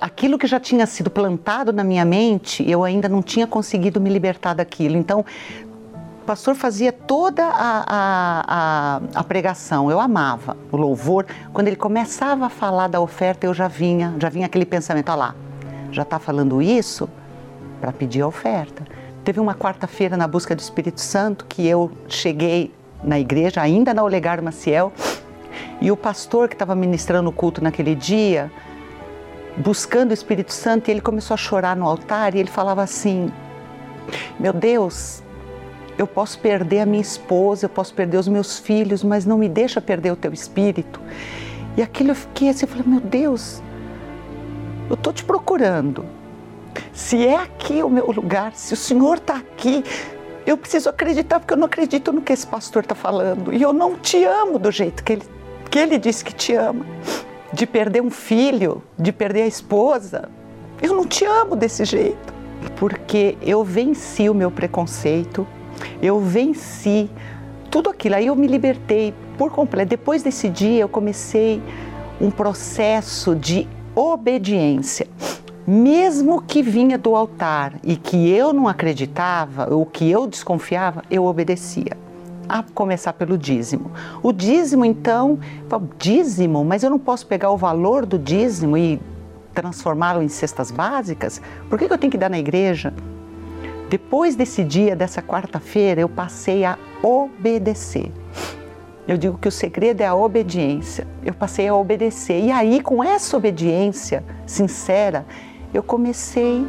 aquilo 0.00 0.36
que 0.36 0.46
já 0.48 0.58
tinha 0.58 0.84
sido 0.86 1.08
plantado 1.08 1.72
na 1.72 1.84
minha 1.84 2.04
mente, 2.04 2.68
eu 2.68 2.82
ainda 2.82 3.08
não 3.08 3.22
tinha 3.22 3.46
conseguido 3.46 4.00
me 4.00 4.10
libertar 4.10 4.54
daquilo. 4.54 4.96
Então, 4.96 5.24
o 6.20 6.24
pastor 6.26 6.56
fazia 6.56 6.90
toda 6.90 7.44
a, 7.46 7.84
a, 7.86 9.00
a, 9.14 9.22
pregação, 9.22 9.88
eu 9.88 10.00
amava 10.00 10.56
o 10.72 10.76
louvor. 10.76 11.24
Quando 11.52 11.68
ele 11.68 11.76
começava 11.76 12.46
a 12.46 12.50
falar 12.50 12.88
da 12.88 13.00
oferta, 13.00 13.46
eu 13.46 13.54
já 13.54 13.68
vinha, 13.68 14.16
já 14.20 14.28
vinha 14.28 14.46
aquele 14.46 14.66
pensamento, 14.66 15.10
olha 15.10 15.16
lá, 15.16 15.34
já 15.92 16.02
está 16.02 16.18
falando 16.18 16.60
isso 16.60 17.08
para 17.80 17.92
pedir 17.92 18.22
a 18.22 18.26
oferta. 18.26 18.84
Teve 19.22 19.38
uma 19.38 19.54
quarta-feira 19.54 20.16
na 20.16 20.26
busca 20.26 20.56
do 20.56 20.60
Espírito 20.60 21.00
Santo 21.00 21.46
que 21.48 21.64
eu 21.64 21.92
cheguei 22.08 22.74
na 23.04 23.20
igreja, 23.20 23.60
ainda 23.60 23.94
na 23.94 24.02
Olegário 24.02 24.42
Maciel, 24.42 24.92
e 25.80 25.90
o 25.90 25.96
pastor 25.96 26.48
que 26.48 26.54
estava 26.54 26.74
ministrando 26.74 27.28
o 27.28 27.32
culto 27.32 27.62
naquele 27.62 27.94
dia, 27.94 28.50
buscando 29.56 30.10
o 30.10 30.14
Espírito 30.14 30.52
Santo, 30.52 30.90
ele 30.90 31.00
começou 31.00 31.34
a 31.34 31.38
chorar 31.38 31.76
no 31.76 31.86
altar 31.86 32.34
e 32.34 32.38
ele 32.38 32.50
falava 32.50 32.82
assim: 32.82 33.32
Meu 34.38 34.52
Deus, 34.52 35.22
eu 35.98 36.06
posso 36.06 36.38
perder 36.38 36.80
a 36.80 36.86
minha 36.86 37.00
esposa, 37.00 37.66
eu 37.66 37.70
posso 37.70 37.94
perder 37.94 38.18
os 38.18 38.28
meus 38.28 38.58
filhos, 38.58 39.02
mas 39.02 39.24
não 39.24 39.38
me 39.38 39.48
deixa 39.48 39.80
perder 39.80 40.12
o 40.12 40.16
teu 40.16 40.32
espírito. 40.32 41.00
E 41.76 41.82
aquilo 41.82 42.10
eu 42.10 42.14
fiquei 42.14 42.48
assim, 42.48 42.64
eu 42.64 42.68
falei, 42.68 42.84
meu 42.86 43.00
Deus, 43.00 43.62
eu 44.88 44.94
estou 44.94 45.12
te 45.12 45.24
procurando. 45.24 46.04
Se 46.92 47.26
é 47.26 47.36
aqui 47.36 47.82
o 47.82 47.88
meu 47.88 48.10
lugar, 48.10 48.54
se 48.54 48.74
o 48.74 48.76
Senhor 48.76 49.16
está 49.18 49.36
aqui, 49.36 49.82
eu 50.46 50.56
preciso 50.56 50.88
acreditar, 50.88 51.40
porque 51.40 51.54
eu 51.54 51.58
não 51.58 51.66
acredito 51.66 52.12
no 52.12 52.22
que 52.22 52.32
esse 52.32 52.46
pastor 52.46 52.82
está 52.82 52.94
falando. 52.94 53.52
E 53.52 53.60
eu 53.60 53.72
não 53.72 53.96
te 53.96 54.22
amo 54.24 54.58
do 54.58 54.70
jeito 54.70 55.02
que 55.02 55.14
ele, 55.14 55.22
que 55.70 55.78
ele 55.78 55.98
disse 55.98 56.24
que 56.24 56.34
te 56.34 56.54
ama. 56.54 56.84
De 57.52 57.66
perder 57.66 58.02
um 58.02 58.10
filho, 58.10 58.82
de 58.98 59.12
perder 59.12 59.42
a 59.42 59.46
esposa. 59.46 60.28
Eu 60.82 60.94
não 60.94 61.06
te 61.06 61.24
amo 61.24 61.56
desse 61.56 61.84
jeito. 61.84 62.34
Porque 62.76 63.36
eu 63.40 63.62
venci 63.64 64.28
o 64.28 64.34
meu 64.34 64.50
preconceito, 64.50 65.46
eu 66.02 66.20
venci 66.20 67.10
tudo 67.70 67.90
aquilo. 67.90 68.16
Aí 68.16 68.26
eu 68.26 68.36
me 68.36 68.46
libertei 68.46 69.14
por 69.38 69.50
completo. 69.50 69.90
Depois 69.90 70.22
desse 70.22 70.48
dia, 70.48 70.80
eu 70.80 70.88
comecei 70.88 71.62
um 72.20 72.30
processo 72.30 73.34
de 73.34 73.68
obediência. 73.94 75.06
Mesmo 75.66 76.42
que 76.42 76.62
vinha 76.62 76.96
do 76.96 77.16
altar 77.16 77.74
e 77.82 77.96
que 77.96 78.30
eu 78.30 78.52
não 78.52 78.68
acreditava, 78.68 79.72
ou 79.74 79.84
que 79.84 80.08
eu 80.08 80.26
desconfiava, 80.26 81.02
eu 81.10 81.24
obedecia. 81.24 82.05
A 82.48 82.62
começar 82.62 83.12
pelo 83.12 83.36
dízimo. 83.36 83.90
O 84.22 84.32
dízimo, 84.32 84.84
então, 84.84 85.38
dízimo, 85.98 86.64
mas 86.64 86.82
eu 86.82 86.90
não 86.90 86.98
posso 86.98 87.26
pegar 87.26 87.50
o 87.50 87.56
valor 87.56 88.06
do 88.06 88.18
dízimo 88.18 88.76
e 88.76 89.00
transformá-lo 89.52 90.22
em 90.22 90.28
cestas 90.28 90.70
básicas? 90.70 91.40
Por 91.68 91.78
que 91.78 91.84
eu 91.84 91.98
tenho 91.98 92.10
que 92.10 92.18
dar 92.18 92.30
na 92.30 92.38
igreja? 92.38 92.92
Depois 93.88 94.36
desse 94.36 94.62
dia, 94.62 94.94
dessa 94.94 95.22
quarta-feira, 95.22 96.00
eu 96.00 96.08
passei 96.08 96.64
a 96.64 96.78
obedecer. 97.02 98.12
Eu 99.08 99.16
digo 99.16 99.38
que 99.38 99.46
o 99.46 99.52
segredo 99.52 100.00
é 100.00 100.06
a 100.06 100.14
obediência. 100.14 101.06
Eu 101.24 101.32
passei 101.32 101.68
a 101.68 101.74
obedecer. 101.74 102.42
E 102.42 102.50
aí, 102.50 102.82
com 102.82 103.02
essa 103.02 103.36
obediência 103.36 104.24
sincera, 104.44 105.24
eu 105.72 105.82
comecei 105.82 106.66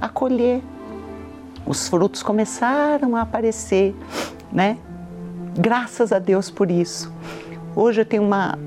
a 0.00 0.08
colher. 0.08 0.62
Os 1.66 1.88
frutos 1.88 2.22
começaram 2.22 3.16
a 3.16 3.22
aparecer, 3.22 3.94
né? 4.52 4.78
Graças 5.56 6.12
a 6.12 6.18
Deus 6.18 6.50
por 6.50 6.70
isso. 6.70 7.12
Hoje 7.76 8.00
eu 8.00 8.04
tenho 8.04 8.22
uma 8.22 8.58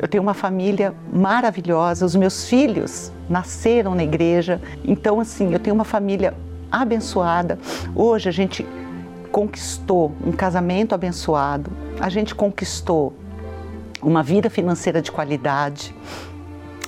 eu 0.00 0.08
tenho 0.08 0.22
uma 0.22 0.32
família 0.32 0.94
maravilhosa, 1.12 2.06
os 2.06 2.16
meus 2.16 2.46
filhos 2.46 3.12
nasceram 3.28 3.94
na 3.94 4.02
igreja. 4.02 4.60
Então 4.84 5.20
assim, 5.20 5.52
eu 5.52 5.58
tenho 5.58 5.74
uma 5.74 5.84
família 5.84 6.34
abençoada. 6.70 7.58
Hoje 7.94 8.28
a 8.28 8.32
gente 8.32 8.66
conquistou 9.30 10.12
um 10.24 10.32
casamento 10.32 10.94
abençoado, 10.94 11.70
a 12.00 12.08
gente 12.08 12.34
conquistou 12.34 13.12
uma 14.02 14.22
vida 14.22 14.48
financeira 14.48 15.02
de 15.02 15.12
qualidade, 15.12 15.94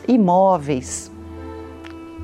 imóveis, 0.08 1.12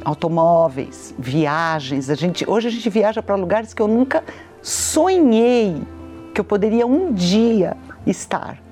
automóveis, 0.04 1.14
viagens. 1.18 2.10
A 2.10 2.14
gente, 2.14 2.48
hoje 2.48 2.68
a 2.68 2.70
gente 2.70 2.88
viaja 2.88 3.22
para 3.22 3.36
lugares 3.36 3.74
que 3.74 3.82
eu 3.82 3.88
nunca 3.88 4.24
sonhei 4.62 5.76
que 6.38 6.40
eu 6.40 6.44
poderia 6.44 6.86
um 6.86 7.12
dia 7.12 7.76
estar. 8.06 8.62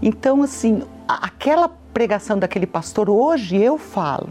Então, 0.00 0.44
assim, 0.44 0.84
aquela 1.08 1.68
pregação 1.92 2.38
daquele 2.38 2.68
pastor, 2.68 3.10
hoje 3.10 3.56
eu 3.56 3.76
falo 3.76 4.28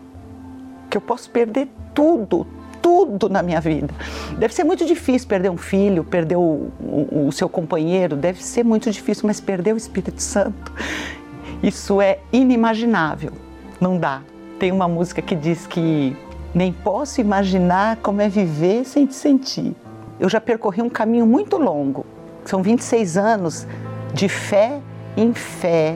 que 0.90 0.96
eu 0.96 1.02
posso 1.02 1.30
perder 1.30 1.68
tudo, 1.94 2.48
tudo 2.82 3.28
na 3.28 3.44
minha 3.44 3.60
vida. 3.60 3.94
Deve 4.38 4.54
ser 4.54 4.64
muito 4.64 4.86
difícil 4.86 5.28
perder 5.28 5.50
um 5.50 5.58
filho, 5.58 6.06
perder 6.06 6.38
o, 6.38 6.72
o, 6.80 7.26
o 7.28 7.32
seu 7.34 7.50
companheiro, 7.50 8.16
deve 8.16 8.42
ser 8.42 8.64
muito 8.64 8.90
difícil, 8.90 9.28
mas 9.28 9.42
perder 9.42 9.74
o 9.74 9.78
Espírito 9.78 10.22
Santo, 10.22 10.72
isso 11.62 12.00
é 12.00 12.20
inimaginável. 12.32 13.34
Não 13.82 13.98
dá. 13.98 14.22
Tem 14.58 14.72
uma 14.72 14.88
música 14.88 15.22
que 15.22 15.36
diz 15.36 15.68
que 15.68 16.16
nem 16.54 16.72
posso 16.72 17.20
imaginar 17.20 17.98
como 17.98 18.22
é 18.22 18.30
viver 18.30 18.86
sem 18.86 19.06
te 19.06 19.16
sentir. 19.16 19.76
Eu 20.20 20.30
já 20.30 20.40
percorri 20.40 20.82
um 20.82 20.90
caminho 20.90 21.26
muito 21.26 21.58
longo. 21.58 22.06
São 22.46 22.62
26 22.62 23.18
anos 23.18 23.68
de 24.14 24.30
fé 24.30 24.80
em 25.18 25.34
fé, 25.34 25.96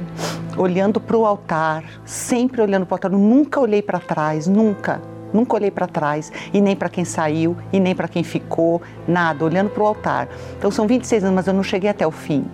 olhando 0.57 0.99
para 0.99 1.17
o 1.17 1.25
altar, 1.25 1.83
sempre 2.05 2.61
olhando 2.61 2.85
para 2.85 2.93
o 2.93 2.95
altar. 2.95 3.11
Eu 3.11 3.19
nunca 3.19 3.59
olhei 3.59 3.81
para 3.81 3.99
trás, 3.99 4.47
nunca. 4.47 5.01
Nunca 5.31 5.55
olhei 5.55 5.69
para 5.69 5.85
trás, 5.85 6.31
e 6.51 6.59
nem 6.59 6.75
para 6.75 6.89
quem 6.89 7.05
saiu, 7.05 7.55
e 7.71 7.79
nem 7.79 7.93
para 7.93 8.07
quem 8.07 8.23
ficou, 8.23 8.81
nada, 9.07 9.45
olhando 9.45 9.69
para 9.69 9.83
o 9.83 9.85
altar. 9.85 10.27
Então 10.57 10.71
são 10.71 10.87
26 10.87 11.23
anos, 11.23 11.35
mas 11.35 11.47
eu 11.47 11.53
não 11.53 11.61
cheguei 11.61 11.89
até 11.89 12.05
o 12.07 12.11
fim. 12.11 12.45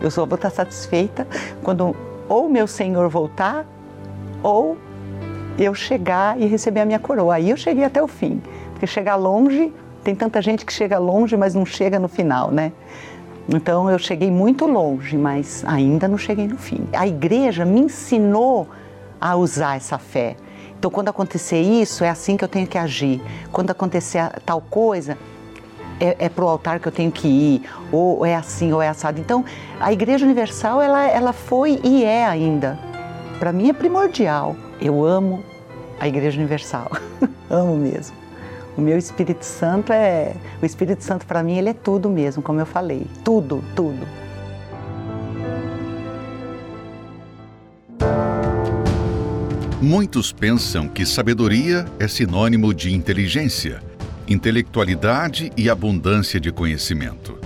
Eu 0.00 0.10
só 0.10 0.24
vou 0.24 0.36
estar 0.36 0.48
satisfeita 0.48 1.26
quando 1.62 1.94
ou 2.28 2.48
meu 2.48 2.66
Senhor 2.66 3.08
voltar, 3.10 3.66
ou 4.42 4.78
eu 5.58 5.74
chegar 5.74 6.40
e 6.40 6.46
receber 6.46 6.80
a 6.80 6.86
minha 6.86 6.98
coroa. 6.98 7.34
Aí 7.34 7.50
eu 7.50 7.56
cheguei 7.56 7.84
até 7.84 8.02
o 8.02 8.08
fim. 8.08 8.40
Porque 8.80 8.86
chegar 8.86 9.16
longe, 9.16 9.70
tem 10.02 10.14
tanta 10.14 10.40
gente 10.40 10.64
que 10.64 10.72
chega 10.72 10.98
longe, 10.98 11.36
mas 11.36 11.54
não 11.54 11.66
chega 11.66 11.98
no 11.98 12.08
final, 12.08 12.50
né? 12.50 12.72
Então 13.46 13.90
eu 13.90 13.98
cheguei 13.98 14.30
muito 14.30 14.64
longe, 14.64 15.18
mas 15.18 15.62
ainda 15.66 16.08
não 16.08 16.16
cheguei 16.16 16.48
no 16.48 16.56
fim. 16.56 16.88
A 16.94 17.06
igreja 17.06 17.62
me 17.66 17.78
ensinou 17.78 18.66
a 19.20 19.36
usar 19.36 19.76
essa 19.76 19.98
fé. 19.98 20.34
Então, 20.78 20.90
quando 20.90 21.10
acontecer 21.10 21.60
isso, 21.60 22.02
é 22.04 22.08
assim 22.08 22.38
que 22.38 22.44
eu 22.44 22.48
tenho 22.48 22.66
que 22.66 22.78
agir. 22.78 23.20
Quando 23.52 23.70
acontecer 23.70 24.26
tal 24.46 24.62
coisa, 24.62 25.18
é, 26.00 26.16
é 26.18 26.28
para 26.30 26.42
o 26.42 26.48
altar 26.48 26.80
que 26.80 26.88
eu 26.88 26.92
tenho 26.92 27.12
que 27.12 27.28
ir, 27.28 27.62
ou 27.92 28.24
é 28.24 28.34
assim, 28.34 28.72
ou 28.72 28.80
é 28.80 28.88
assado. 28.88 29.20
Então, 29.20 29.44
a 29.78 29.92
Igreja 29.92 30.24
Universal, 30.24 30.80
ela, 30.80 31.06
ela 31.06 31.34
foi 31.34 31.78
e 31.84 32.02
é 32.02 32.24
ainda. 32.24 32.78
Para 33.38 33.52
mim 33.52 33.68
é 33.68 33.74
primordial. 33.74 34.56
Eu 34.80 35.04
amo 35.04 35.44
a 36.00 36.08
Igreja 36.08 36.38
Universal. 36.38 36.90
amo 37.50 37.76
mesmo. 37.76 38.19
O 38.80 38.82
meu 38.82 38.96
Espírito 38.96 39.44
Santo 39.44 39.92
é. 39.92 40.34
O 40.62 40.64
Espírito 40.64 41.04
Santo, 41.04 41.26
para 41.26 41.42
mim, 41.42 41.58
ele 41.58 41.68
é 41.68 41.74
tudo 41.74 42.08
mesmo, 42.08 42.42
como 42.42 42.60
eu 42.60 42.64
falei. 42.64 43.06
Tudo, 43.22 43.62
tudo. 43.76 44.08
Muitos 49.82 50.32
pensam 50.32 50.88
que 50.88 51.04
sabedoria 51.04 51.84
é 51.98 52.08
sinônimo 52.08 52.72
de 52.72 52.94
inteligência, 52.94 53.82
intelectualidade 54.26 55.52
e 55.58 55.68
abundância 55.68 56.40
de 56.40 56.50
conhecimento. 56.50 57.38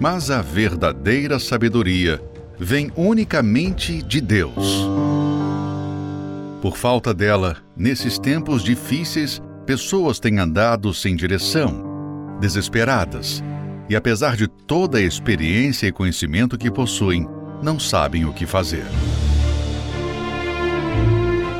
Mas 0.00 0.30
a 0.30 0.40
verdadeira 0.40 1.38
sabedoria 1.38 2.18
vem 2.58 2.90
unicamente 2.96 4.00
de 4.00 4.22
Deus. 4.22 4.88
Por 6.62 6.78
falta 6.78 7.12
dela, 7.12 7.58
nesses 7.76 8.18
tempos 8.18 8.64
difíceis, 8.64 9.42
pessoas 9.72 10.20
têm 10.20 10.38
andado 10.38 10.92
sem 10.92 11.16
direção, 11.16 12.36
desesperadas, 12.38 13.42
e 13.88 13.96
apesar 13.96 14.36
de 14.36 14.46
toda 14.46 14.98
a 14.98 15.00
experiência 15.00 15.86
e 15.86 15.92
conhecimento 15.92 16.58
que 16.58 16.70
possuem, 16.70 17.26
não 17.62 17.80
sabem 17.80 18.26
o 18.26 18.34
que 18.34 18.44
fazer. 18.44 18.84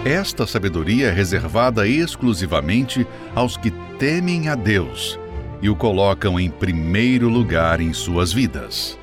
Esta 0.05 0.47
sabedoria 0.47 1.07
é 1.07 1.11
reservada 1.11 1.89
exclusivamente 1.89 3.07
aos 3.35 3.57
que 3.57 3.71
temem 3.99 4.51
a 4.51 4.55
Deus 4.55 5.19
e 5.63 5.71
o 5.71 5.75
colocam 5.75 6.39
em 6.39 6.51
primeiro 6.51 7.31
lugar 7.31 7.81
em 7.81 7.95
suas 7.95 8.31
vidas. 8.31 8.99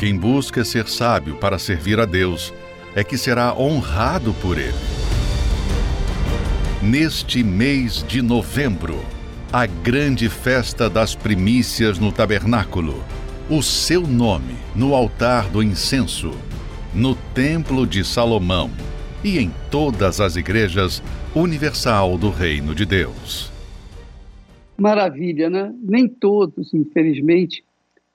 Quem 0.00 0.18
busca 0.18 0.64
ser 0.64 0.88
sábio 0.88 1.36
para 1.36 1.60
servir 1.60 2.00
a 2.00 2.04
Deus 2.04 2.52
é 2.96 3.04
que 3.04 3.16
será 3.16 3.54
honrado 3.56 4.34
por 4.42 4.58
Ele. 4.58 4.97
Neste 6.82 7.42
mês 7.42 8.04
de 8.06 8.22
novembro, 8.22 9.00
a 9.52 9.66
grande 9.66 10.28
festa 10.28 10.88
das 10.88 11.12
primícias 11.12 11.98
no 11.98 12.12
tabernáculo, 12.12 13.02
o 13.50 13.60
seu 13.60 14.02
nome 14.06 14.54
no 14.76 14.94
altar 14.94 15.50
do 15.50 15.60
incenso, 15.60 16.30
no 16.94 17.16
Templo 17.34 17.84
de 17.84 18.04
Salomão 18.04 18.70
e 19.24 19.40
em 19.40 19.50
todas 19.72 20.20
as 20.20 20.36
igrejas 20.36 21.02
universal 21.34 22.16
do 22.16 22.30
Reino 22.30 22.76
de 22.76 22.86
Deus. 22.86 23.50
Maravilha, 24.76 25.50
né? 25.50 25.74
Nem 25.82 26.06
todos, 26.06 26.72
infelizmente, 26.72 27.64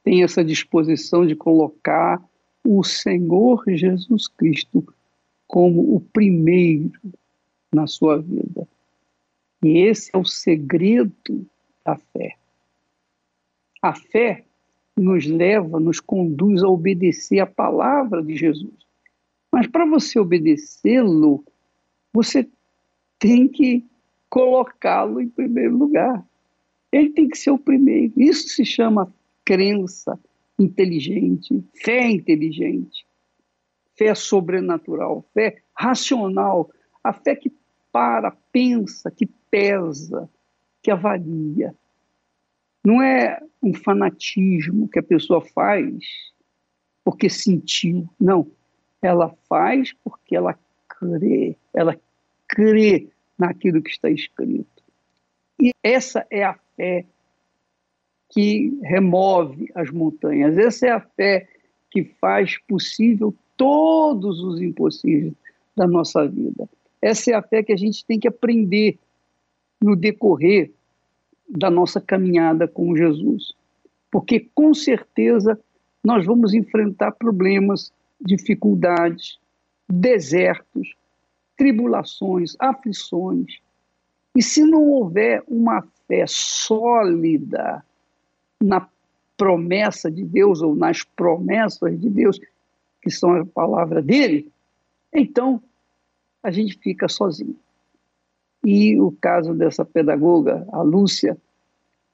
têm 0.05 0.23
essa 0.23 0.41
disposição 0.41 1.27
de 1.27 1.35
colocar 1.35 2.23
o 2.63 2.81
Senhor 2.81 3.61
Jesus 3.67 4.29
Cristo 4.29 4.87
como 5.45 5.93
o 5.93 5.99
primeiro 5.99 6.93
na 7.73 7.87
sua 7.87 8.19
vida. 8.19 8.67
E 9.63 9.79
esse 9.79 10.11
é 10.13 10.17
o 10.17 10.25
segredo 10.25 11.45
da 11.85 11.95
fé. 11.95 12.35
A 13.81 13.93
fé 13.93 14.45
nos 14.95 15.25
leva, 15.25 15.79
nos 15.79 15.99
conduz 15.99 16.63
a 16.63 16.67
obedecer 16.67 17.39
a 17.39 17.47
palavra 17.47 18.21
de 18.21 18.35
Jesus. 18.35 18.73
Mas 19.51 19.67
para 19.67 19.85
você 19.85 20.19
obedecê-lo, 20.19 21.43
você 22.11 22.47
tem 23.19 23.47
que 23.47 23.85
colocá-lo 24.29 25.21
em 25.21 25.29
primeiro 25.29 25.77
lugar. 25.77 26.23
Ele 26.91 27.09
tem 27.09 27.27
que 27.27 27.37
ser 27.37 27.51
o 27.51 27.57
primeiro. 27.57 28.13
Isso 28.17 28.49
se 28.49 28.65
chama 28.65 29.13
crença 29.45 30.19
inteligente, 30.59 31.63
fé 31.73 32.09
inteligente, 32.09 33.05
fé 33.95 34.13
sobrenatural, 34.13 35.25
fé 35.33 35.61
racional, 35.75 36.69
a 37.03 37.11
fé 37.11 37.35
que 37.35 37.51
para, 37.93 38.35
pensa, 38.51 39.09
que 39.09 39.25
pesa, 39.49 40.29
que 40.81 40.91
avalia. 40.91 41.73
Não 42.83 43.01
é 43.01 43.39
um 43.61 43.73
fanatismo 43.73 44.89
que 44.89 44.99
a 44.99 45.03
pessoa 45.03 45.39
faz 45.39 46.03
porque 47.05 47.29
sentiu. 47.29 48.09
Não 48.19 48.51
ela 49.01 49.35
faz 49.47 49.93
porque 50.03 50.35
ela 50.35 50.57
crê, 50.87 51.55
ela 51.73 51.99
crê 52.47 53.09
naquilo 53.37 53.81
que 53.81 53.89
está 53.89 54.09
escrito. 54.09 54.83
E 55.61 55.71
essa 55.83 56.25
é 56.31 56.43
a 56.43 56.57
fé 56.75 57.05
que 58.29 58.79
remove 58.81 59.69
as 59.75 59.91
montanhas, 59.91 60.57
essa 60.57 60.87
é 60.87 60.91
a 60.91 60.99
fé 60.99 61.47
que 61.91 62.03
faz 62.19 62.57
possível 62.67 63.35
todos 63.55 64.39
os 64.41 64.59
impossíveis 64.61 65.33
da 65.75 65.85
nossa 65.85 66.27
vida. 66.27 66.67
Essa 67.03 67.31
é 67.31 67.33
a 67.33 67.41
fé 67.41 67.61
que 67.61 67.73
a 67.73 67.77
gente 67.77 68.05
tem 68.05 68.17
que 68.17 68.29
aprender 68.29 68.97
no 69.81 69.93
decorrer 69.93 70.71
da 71.49 71.69
nossa 71.69 71.99
caminhada 71.99 72.65
com 72.65 72.95
Jesus. 72.95 73.53
Porque 74.09 74.47
com 74.55 74.73
certeza 74.73 75.59
nós 76.01 76.25
vamos 76.25 76.53
enfrentar 76.53 77.11
problemas 77.11 77.91
dificuldades, 78.21 79.37
desertos, 79.89 80.95
tribulações, 81.57 82.55
aflições. 82.57 83.59
E 84.33 84.41
se 84.41 84.63
não 84.63 84.87
houver 84.87 85.43
uma 85.45 85.85
fé 86.07 86.23
sólida 86.25 87.83
na 88.61 88.87
promessa 89.35 90.09
de 90.09 90.23
Deus 90.23 90.61
ou 90.61 90.73
nas 90.73 91.03
promessas 91.03 91.99
de 91.99 92.09
Deus, 92.09 92.39
que 93.01 93.11
são 93.11 93.33
a 93.33 93.45
palavra 93.45 94.01
dele, 94.01 94.49
então 95.13 95.61
a 96.43 96.51
gente 96.51 96.77
fica 96.77 97.07
sozinho. 97.07 97.55
E 98.63 98.99
o 98.99 99.11
caso 99.11 99.53
dessa 99.53 99.83
pedagoga, 99.83 100.67
a 100.71 100.81
Lúcia, 100.81 101.37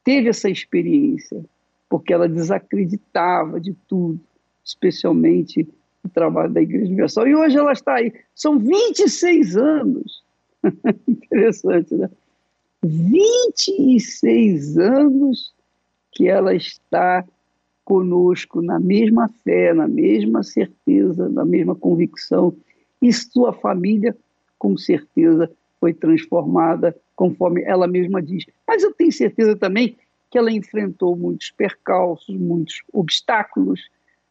teve 0.03 0.30
essa 0.30 0.49
experiência, 0.49 1.43
porque 1.89 2.13
ela 2.13 2.30
desacreditava 2.30 3.59
de 3.59 3.75
tudo, 3.88 4.19
especialmente 4.63 5.67
o 6.03 6.09
trabalho 6.09 6.53
da 6.53 6.61
Igreja 6.61 6.86
Universal. 6.86 7.27
E 7.27 7.36
hoje 7.36 7.57
ela 7.57 7.71
está 7.71 7.95
aí. 7.95 8.13
São 8.36 8.57
26 8.57 9.57
anos. 9.57 10.23
Interessante, 11.07 11.95
né? 11.95 12.09
26 12.84 14.77
anos 14.77 15.53
que 16.11 16.27
ela 16.27 16.55
está 16.55 17.25
conosco 17.84 18.61
na 18.61 18.80
mesma 18.80 19.27
fé, 19.43 19.73
na 19.73 19.88
mesma 19.88 20.43
certeza, 20.43 21.27
na 21.27 21.43
mesma 21.43 21.75
convicção. 21.75 22.55
E 23.02 23.12
sua 23.14 23.54
família, 23.54 24.16
com 24.58 24.78
certeza, 24.78 25.50
foi 25.80 25.93
transformada, 25.93 26.95
conforme 27.16 27.64
ela 27.64 27.88
mesma 27.88 28.22
diz. 28.22 28.45
Mas 28.68 28.84
eu 28.84 28.93
tenho 28.93 29.12
certeza 29.12 29.56
também 29.56 29.97
que 30.30 30.38
ela 30.38 30.52
enfrentou 30.52 31.16
muitos 31.16 31.52
percalços, 31.52 32.36
muitos 32.36 32.82
obstáculos, 32.93 33.89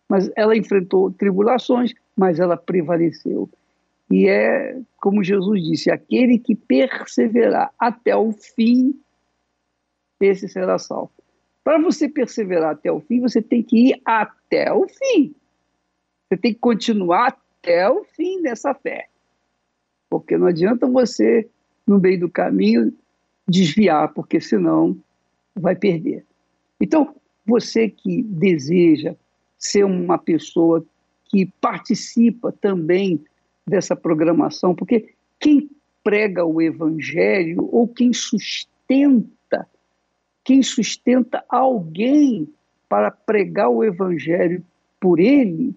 mas 0.08 0.30
ela 0.36 0.56
enfrentou 0.56 1.10
tribulações, 1.10 1.92
mas 2.16 2.38
ela 2.38 2.56
prevaleceu. 2.56 3.48
E 4.10 4.26
é 4.28 4.78
como 4.98 5.22
Jesus 5.22 5.62
disse: 5.62 5.90
aquele 5.90 6.38
que 6.38 6.54
perseverar 6.54 7.72
até 7.78 8.16
o 8.16 8.32
fim, 8.32 8.98
esse 10.20 10.48
será 10.48 10.78
salvo. 10.78 11.10
Para 11.62 11.78
você 11.78 12.08
perseverar 12.08 12.70
até 12.70 12.90
o 12.90 13.00
fim, 13.00 13.20
você 13.20 13.42
tem 13.42 13.62
que 13.62 13.90
ir 13.90 14.00
até 14.04 14.72
o 14.72 14.88
fim. 14.88 15.34
Você 16.26 16.36
tem 16.36 16.54
que 16.54 16.58
continuar 16.58 17.38
até 17.68 17.90
o 17.90 18.02
fim 18.04 18.40
dessa 18.40 18.72
fé. 18.72 19.08
Porque 20.08 20.38
não 20.38 20.46
adianta 20.46 20.86
você, 20.86 21.46
no 21.86 21.98
meio 22.00 22.20
do 22.20 22.30
caminho, 22.30 22.92
desviar, 23.46 24.12
porque 24.14 24.40
senão 24.40 24.96
vai 25.54 25.76
perder. 25.76 26.24
Então, 26.80 27.14
você 27.44 27.88
que 27.90 28.22
deseja 28.22 29.14
ser 29.58 29.84
uma 29.84 30.16
pessoa 30.16 30.84
que 31.26 31.46
participa 31.60 32.52
também 32.52 33.22
dessa 33.66 33.94
programação, 33.94 34.74
porque 34.74 35.12
quem 35.38 35.68
prega 36.02 36.44
o 36.44 36.62
evangelho 36.62 37.68
ou 37.70 37.86
quem 37.86 38.14
sustenta, 38.14 39.68
quem 40.42 40.62
sustenta 40.62 41.44
alguém 41.48 42.48
para 42.88 43.10
pregar 43.10 43.68
o 43.68 43.84
evangelho 43.84 44.64
por 44.98 45.20
ele, 45.20 45.74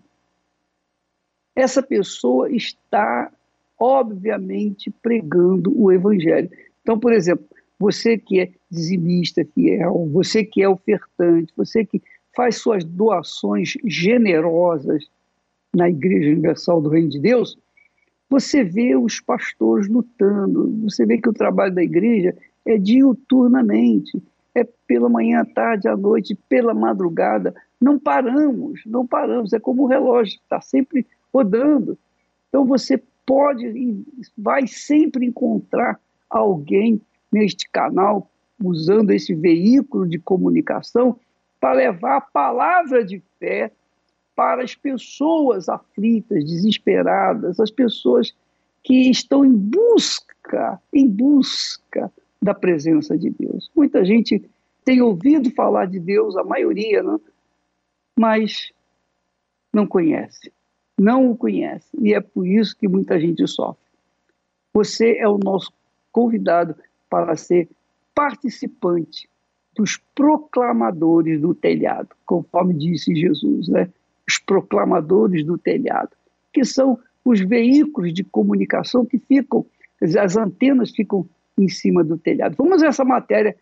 essa 1.55 1.81
pessoa 1.83 2.49
está 2.51 3.31
obviamente 3.79 4.91
pregando 5.01 5.73
o 5.75 5.91
evangelho. 5.91 6.49
Então, 6.81 6.99
por 6.99 7.11
exemplo, 7.13 7.45
você 7.79 8.17
que 8.17 8.39
é 8.39 8.51
dizimista 8.69 9.43
fiel, 9.55 10.07
você 10.13 10.43
que 10.43 10.61
é 10.61 10.69
ofertante, 10.69 11.51
você 11.57 11.83
que 11.83 12.01
faz 12.35 12.57
suas 12.57 12.83
doações 12.83 13.73
generosas 13.85 15.09
na 15.73 15.89
Igreja 15.89 16.29
Universal 16.29 16.81
do 16.81 16.89
Reino 16.89 17.09
de 17.09 17.19
Deus, 17.19 17.57
você 18.29 18.63
vê 18.63 18.95
os 18.95 19.19
pastores 19.19 19.89
lutando, 19.89 20.71
você 20.83 21.05
vê 21.05 21.17
que 21.17 21.27
o 21.27 21.33
trabalho 21.33 21.75
da 21.75 21.83
igreja 21.83 22.33
é 22.65 22.77
diuturnamente, 22.77 24.23
é 24.55 24.63
pela 24.87 25.09
manhã, 25.09 25.41
à 25.41 25.45
tarde, 25.45 25.89
à 25.89 25.97
noite, 25.97 26.37
pela 26.47 26.73
madrugada. 26.73 27.53
Não 27.79 27.99
paramos, 27.99 28.81
não 28.85 29.05
paramos, 29.05 29.51
é 29.51 29.59
como 29.59 29.83
o 29.83 29.87
relógio, 29.87 30.39
está 30.41 30.61
sempre 30.61 31.05
rodando. 31.33 31.97
Então 32.49 32.65
você 32.65 33.01
pode 33.25 33.65
e 33.65 34.03
vai 34.37 34.67
sempre 34.67 35.25
encontrar 35.25 35.99
alguém 36.29 37.01
neste 37.31 37.69
canal 37.69 38.29
usando 38.63 39.11
esse 39.11 39.33
veículo 39.33 40.07
de 40.07 40.19
comunicação 40.19 41.17
para 41.59 41.73
levar 41.73 42.17
a 42.17 42.21
palavra 42.21 43.03
de 43.03 43.21
fé 43.39 43.71
para 44.35 44.63
as 44.63 44.73
pessoas 44.73 45.69
aflitas, 45.69 46.43
desesperadas, 46.45 47.59
as 47.59 47.69
pessoas 47.69 48.33
que 48.83 49.09
estão 49.09 49.45
em 49.45 49.55
busca, 49.55 50.81
em 50.91 51.07
busca 51.07 52.11
da 52.41 52.53
presença 52.53 53.17
de 53.17 53.29
Deus. 53.29 53.69
Muita 53.75 54.03
gente 54.03 54.49
tem 54.83 55.01
ouvido 55.01 55.51
falar 55.51 55.85
de 55.85 55.99
Deus, 55.99 56.35
a 56.35 56.43
maioria, 56.43 57.03
não? 57.03 57.21
mas 58.17 58.71
não 59.73 59.85
conhece, 59.85 60.51
não 60.99 61.31
o 61.31 61.37
conhece, 61.37 61.89
e 61.99 62.13
é 62.13 62.21
por 62.21 62.47
isso 62.47 62.77
que 62.77 62.87
muita 62.87 63.19
gente 63.19 63.45
sofre. 63.47 63.81
Você 64.73 65.17
é 65.17 65.27
o 65.27 65.37
nosso 65.37 65.71
convidado 66.11 66.75
para 67.09 67.35
ser 67.35 67.69
participante 68.13 69.29
dos 69.75 69.97
proclamadores 70.13 71.39
do 71.41 71.53
telhado, 71.53 72.09
conforme 72.25 72.73
disse 72.73 73.15
Jesus, 73.15 73.67
né? 73.67 73.89
os 74.27 74.37
proclamadores 74.37 75.45
do 75.45 75.57
telhado, 75.57 76.11
que 76.53 76.63
são 76.63 76.99
os 77.23 77.39
veículos 77.39 78.13
de 78.13 78.23
comunicação 78.23 79.05
que 79.05 79.17
ficam, 79.17 79.65
as 80.01 80.35
antenas 80.35 80.91
ficam 80.91 81.27
em 81.57 81.67
cima 81.67 82.03
do 82.03 82.17
telhado. 82.17 82.55
Vamos 82.57 82.81
a 82.81 82.87
essa 82.87 83.05
matéria 83.05 83.55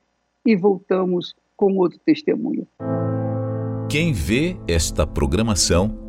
e 0.45 0.55
voltamos 0.55 1.35
com 1.55 1.75
outro 1.77 1.99
testemunho. 1.99 2.67
Quem 3.89 4.13
vê 4.13 4.55
esta 4.67 5.05
programação 5.05 6.08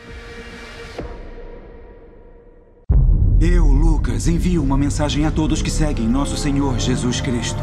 Eu, 3.43 3.65
Lucas, 3.65 4.27
envio 4.27 4.61
uma 4.61 4.77
mensagem 4.77 5.25
a 5.25 5.31
todos 5.31 5.63
que 5.63 5.71
seguem 5.71 6.07
nosso 6.07 6.37
Senhor 6.37 6.77
Jesus 6.77 7.21
Cristo. 7.21 7.57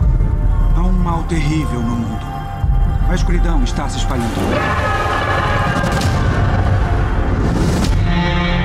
Há 0.76 0.80
um 0.80 0.90
mal 0.90 1.22
terrível 1.22 1.80
no 1.80 1.94
mundo. 1.94 2.26
A 3.08 3.14
escuridão 3.14 3.62
está 3.62 3.88
se 3.88 3.98
espalhando. 3.98 4.34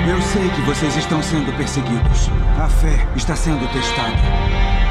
Eu 0.09 0.19
sei 0.23 0.49
que 0.49 0.61
vocês 0.61 0.97
estão 0.97 1.21
sendo 1.21 1.55
perseguidos. 1.55 2.31
A 2.59 2.67
fé 2.67 3.07
está 3.15 3.35
sendo 3.35 3.71
testada. 3.71 4.17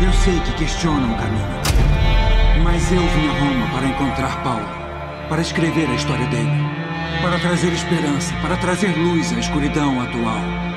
Eu 0.00 0.12
sei 0.12 0.38
que 0.42 0.52
questionam 0.52 1.12
o 1.12 1.18
caminho. 1.18 2.62
Mas 2.62 2.92
eu 2.92 3.00
vim 3.00 3.28
a 3.30 3.40
Roma 3.40 3.66
para 3.72 3.88
encontrar 3.88 4.44
Paulo, 4.44 4.68
para 5.28 5.42
escrever 5.42 5.90
a 5.90 5.94
história 5.96 6.28
dele, 6.28 6.70
para 7.20 7.36
trazer 7.40 7.72
esperança, 7.72 8.32
para 8.40 8.56
trazer 8.58 8.96
luz 8.96 9.32
à 9.32 9.40
escuridão 9.40 10.00
atual 10.00 10.71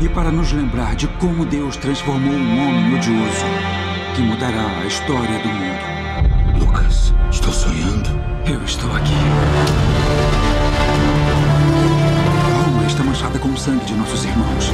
e 0.00 0.08
para 0.08 0.30
nos 0.30 0.52
lembrar 0.52 0.94
de 0.94 1.06
como 1.08 1.44
Deus 1.44 1.76
transformou 1.76 2.34
um 2.34 2.68
homem 2.68 2.94
odioso 2.94 3.44
que 4.14 4.22
mudará 4.22 4.80
a 4.80 4.86
história 4.86 5.38
do 5.38 5.48
mundo. 5.48 6.58
Lucas, 6.58 7.14
estou 7.30 7.52
sonhando. 7.52 8.08
Eu 8.46 8.62
estou 8.64 8.90
aqui. 8.94 9.12
Roma 12.64 12.86
está 12.86 13.02
manchada 13.02 13.38
com 13.38 13.48
o 13.48 13.56
sangue 13.56 13.84
de 13.84 13.94
nossos 13.94 14.24
irmãos. 14.24 14.72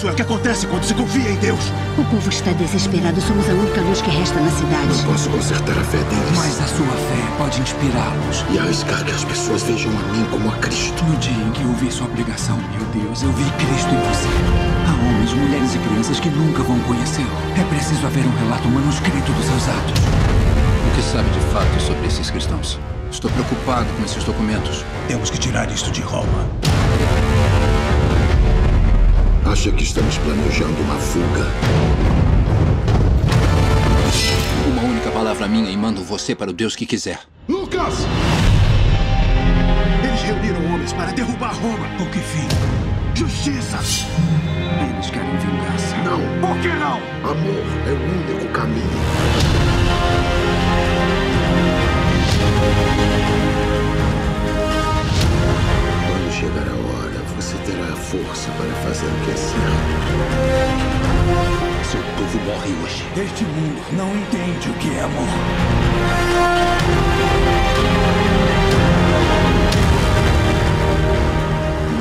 Isso 0.00 0.08
é 0.08 0.12
o 0.12 0.14
que 0.14 0.22
acontece 0.22 0.66
quando 0.66 0.82
se 0.82 0.94
confia 0.94 1.30
em 1.30 1.36
Deus. 1.36 1.60
O 1.98 2.04
povo 2.06 2.30
está 2.30 2.52
desesperado. 2.52 3.20
Somos 3.20 3.46
a 3.50 3.52
única 3.52 3.82
luz 3.82 4.00
que 4.00 4.08
resta 4.08 4.40
na 4.40 4.50
cidade. 4.50 4.86
Não 4.86 5.12
posso 5.12 5.28
consertar 5.28 5.78
a 5.78 5.84
fé 5.84 5.98
deles. 5.98 6.38
Mas 6.38 6.58
a 6.58 6.66
sua 6.68 6.86
fé 6.86 7.36
pode 7.36 7.60
inspirá-los. 7.60 8.46
E 8.50 8.58
arriscar 8.58 9.04
que 9.04 9.12
as 9.12 9.24
pessoas 9.24 9.62
vejam 9.62 9.92
a 9.92 10.02
mim 10.14 10.24
como 10.30 10.48
a 10.48 10.56
Cristo. 10.56 11.04
No 11.04 11.14
dia 11.18 11.44
em 11.44 11.50
que 11.50 11.60
eu 11.60 11.72
vi 11.74 11.92
sua 11.92 12.06
obrigação, 12.06 12.56
meu 12.56 13.04
Deus, 13.04 13.22
eu 13.22 13.30
vi 13.30 13.44
Cristo 13.50 13.90
em 13.92 14.00
você. 14.08 14.28
Há 14.88 14.94
homens, 15.04 15.34
mulheres 15.34 15.74
e 15.74 15.78
crianças 15.78 16.18
que 16.18 16.30
nunca 16.30 16.62
vão 16.62 16.80
conhecê-lo. 16.80 17.28
É 17.60 17.64
preciso 17.64 18.06
haver 18.06 18.24
um 18.24 18.38
relato 18.38 18.68
manuscrito 18.70 19.30
dos 19.32 19.44
seus 19.44 19.68
atos. 19.68 20.00
O 20.88 20.96
que 20.96 21.02
sabe 21.02 21.28
de 21.28 21.40
fato 21.52 21.78
sobre 21.78 22.06
esses 22.06 22.30
cristãos? 22.30 22.80
Estou 23.12 23.30
preocupado 23.32 23.84
com 23.98 24.04
esses 24.06 24.24
documentos. 24.24 24.82
Temos 25.08 25.28
que 25.28 25.36
tirar 25.36 25.70
isto 25.70 25.90
de 25.90 26.00
Roma. 26.00 26.48
Acha 29.50 29.72
que 29.72 29.82
estamos 29.82 30.16
planejando 30.18 30.80
uma 30.82 30.94
fuga? 30.94 31.44
Uma 34.68 34.82
única 34.82 35.10
palavra 35.10 35.48
minha 35.48 35.68
e 35.68 35.76
mando 35.76 36.04
você 36.04 36.36
para 36.36 36.50
o 36.50 36.52
Deus 36.52 36.76
que 36.76 36.86
quiser. 36.86 37.18
Lucas! 37.48 38.06
Eles 40.04 40.22
reuniram 40.22 40.72
homens 40.72 40.92
para 40.92 41.10
derrubar 41.10 41.52
Roma. 41.54 41.88
Com 41.98 42.06
que 42.10 42.20
fim? 42.20 42.46
Justiça! 43.12 43.78
Eles 43.78 45.10
querem 45.10 45.36
vingança. 45.38 45.96
Não. 46.04 46.20
Por 46.40 46.56
que 46.60 46.68
não? 46.68 46.98
Amor 47.28 47.64
é 47.88 47.92
o 47.92 48.34
único 48.34 48.52
caminho. 48.52 49.69
Morre 62.60 62.72
hoje. 62.82 63.04
Este 63.16 63.44
mundo 63.44 63.80
não 63.96 64.14
entende 64.16 64.68
o 64.68 64.74
que 64.74 64.90
é 64.90 65.00
amor. 65.02 65.28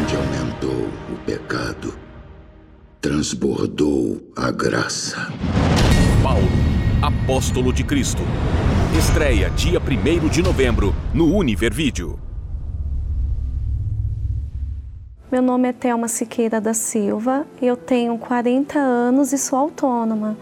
Onde 0.02 0.16
aumentou 0.16 0.90
o 1.12 1.18
pecado, 1.26 1.94
transbordou 3.00 4.22
a 4.36 4.52
graça. 4.52 5.32
Paulo, 6.22 6.48
apóstolo 7.02 7.72
de 7.72 7.84
Cristo. 7.84 8.22
Estreia 8.98 9.50
dia 9.52 9.80
1 9.80 10.28
de 10.28 10.42
novembro 10.42 10.94
no 11.14 11.34
Univer 11.34 11.74
Vídeo. 11.74 12.20
Meu 15.32 15.44
nome 15.44 15.70
é 15.70 15.74
Thelma 15.74 16.08
Siqueira 16.08 16.60
da 16.60 16.74
Silva, 16.74 17.46
eu 17.62 17.78
tenho 17.78 18.18
40 18.18 18.80
anos 18.80 19.32
e 19.32 19.38
sou 19.38 19.60
autônoma. 19.60 20.36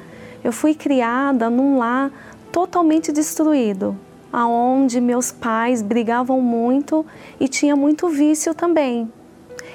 Eu 0.44 0.52
fui 0.52 0.74
criada 0.74 1.50
num 1.50 1.78
lar 1.78 2.12
totalmente 2.52 3.12
destruído, 3.12 3.98
aonde 4.32 5.02
meus 5.02 5.32
pais 5.32 5.82
brigavam 5.82 6.42
muito 6.42 7.06
e 7.40 7.48
tinha 7.48 7.76
muito 7.76 8.10
vício 8.10 8.54
também. 8.54 9.12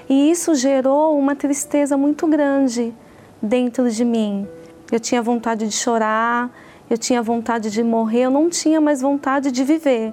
E 0.08 0.30
isso 0.30 0.54
gerou 0.54 1.18
uma 1.18 1.34
tristeza 1.34 1.96
muito 1.96 2.26
grande 2.26 2.94
dentro 3.40 3.90
de 3.90 4.04
mim. 4.04 4.46
Eu 4.90 5.00
tinha 5.00 5.22
vontade 5.22 5.66
de 5.66 5.74
chorar, 5.74 6.50
eu 6.88 6.98
tinha 6.98 7.22
vontade 7.22 7.70
de 7.70 7.82
morrer, 7.82 8.22
eu 8.22 8.30
não 8.30 8.50
tinha 8.50 8.80
mais 8.80 9.00
vontade 9.00 9.50
de 9.50 9.64
viver. 9.64 10.12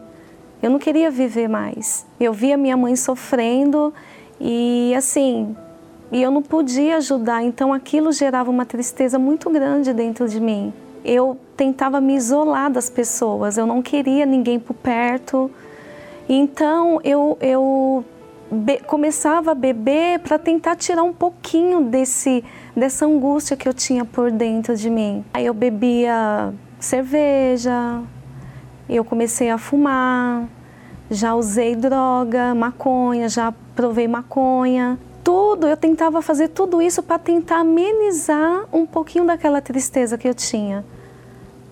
Eu 0.61 0.69
não 0.69 0.79
queria 0.79 1.09
viver 1.09 1.47
mais. 1.47 2.05
Eu 2.19 2.33
via 2.33 2.57
minha 2.57 2.77
mãe 2.77 2.95
sofrendo 2.95 3.93
e 4.39 4.93
assim, 4.95 5.55
e 6.11 6.21
eu 6.21 6.31
não 6.31 6.41
podia 6.41 6.97
ajudar, 6.97 7.43
então 7.43 7.71
aquilo 7.71 8.11
gerava 8.11 8.49
uma 8.49 8.65
tristeza 8.65 9.19
muito 9.19 9.49
grande 9.49 9.93
dentro 9.93 10.27
de 10.27 10.39
mim. 10.39 10.73
Eu 11.05 11.37
tentava 11.55 12.01
me 12.01 12.15
isolar 12.15 12.71
das 12.71 12.89
pessoas, 12.89 13.57
eu 13.57 13.65
não 13.65 13.81
queria 13.81 14.25
ninguém 14.25 14.59
por 14.59 14.73
perto. 14.73 15.51
Então 16.27 16.99
eu, 17.03 17.37
eu 17.39 18.03
começava 18.87 19.51
a 19.51 19.55
beber 19.55 20.19
para 20.19 20.39
tentar 20.39 20.75
tirar 20.75 21.03
um 21.03 21.13
pouquinho 21.13 21.81
desse, 21.81 22.43
dessa 22.75 23.05
angústia 23.05 23.55
que 23.55 23.67
eu 23.67 23.73
tinha 23.73 24.03
por 24.03 24.31
dentro 24.31 24.75
de 24.75 24.89
mim. 24.89 25.23
Aí 25.33 25.45
eu 25.45 25.53
bebia 25.53 26.53
cerveja, 26.79 28.01
eu 28.89 29.05
comecei 29.05 29.49
a 29.49 29.57
fumar, 29.57 30.47
já 31.11 31.35
usei 31.35 31.75
droga, 31.75 32.55
maconha, 32.55 33.29
já 33.29 33.53
provei 33.75 34.07
maconha. 34.07 34.97
Tudo, 35.31 35.67
eu 35.67 35.77
tentava 35.77 36.23
fazer 36.23 36.47
tudo 36.47 36.81
isso 36.81 37.03
para 37.03 37.19
tentar 37.19 37.57
amenizar 37.57 38.65
um 38.73 38.83
pouquinho 38.83 39.27
daquela 39.27 39.61
tristeza 39.61 40.17
que 40.17 40.27
eu 40.27 40.33
tinha. 40.33 40.83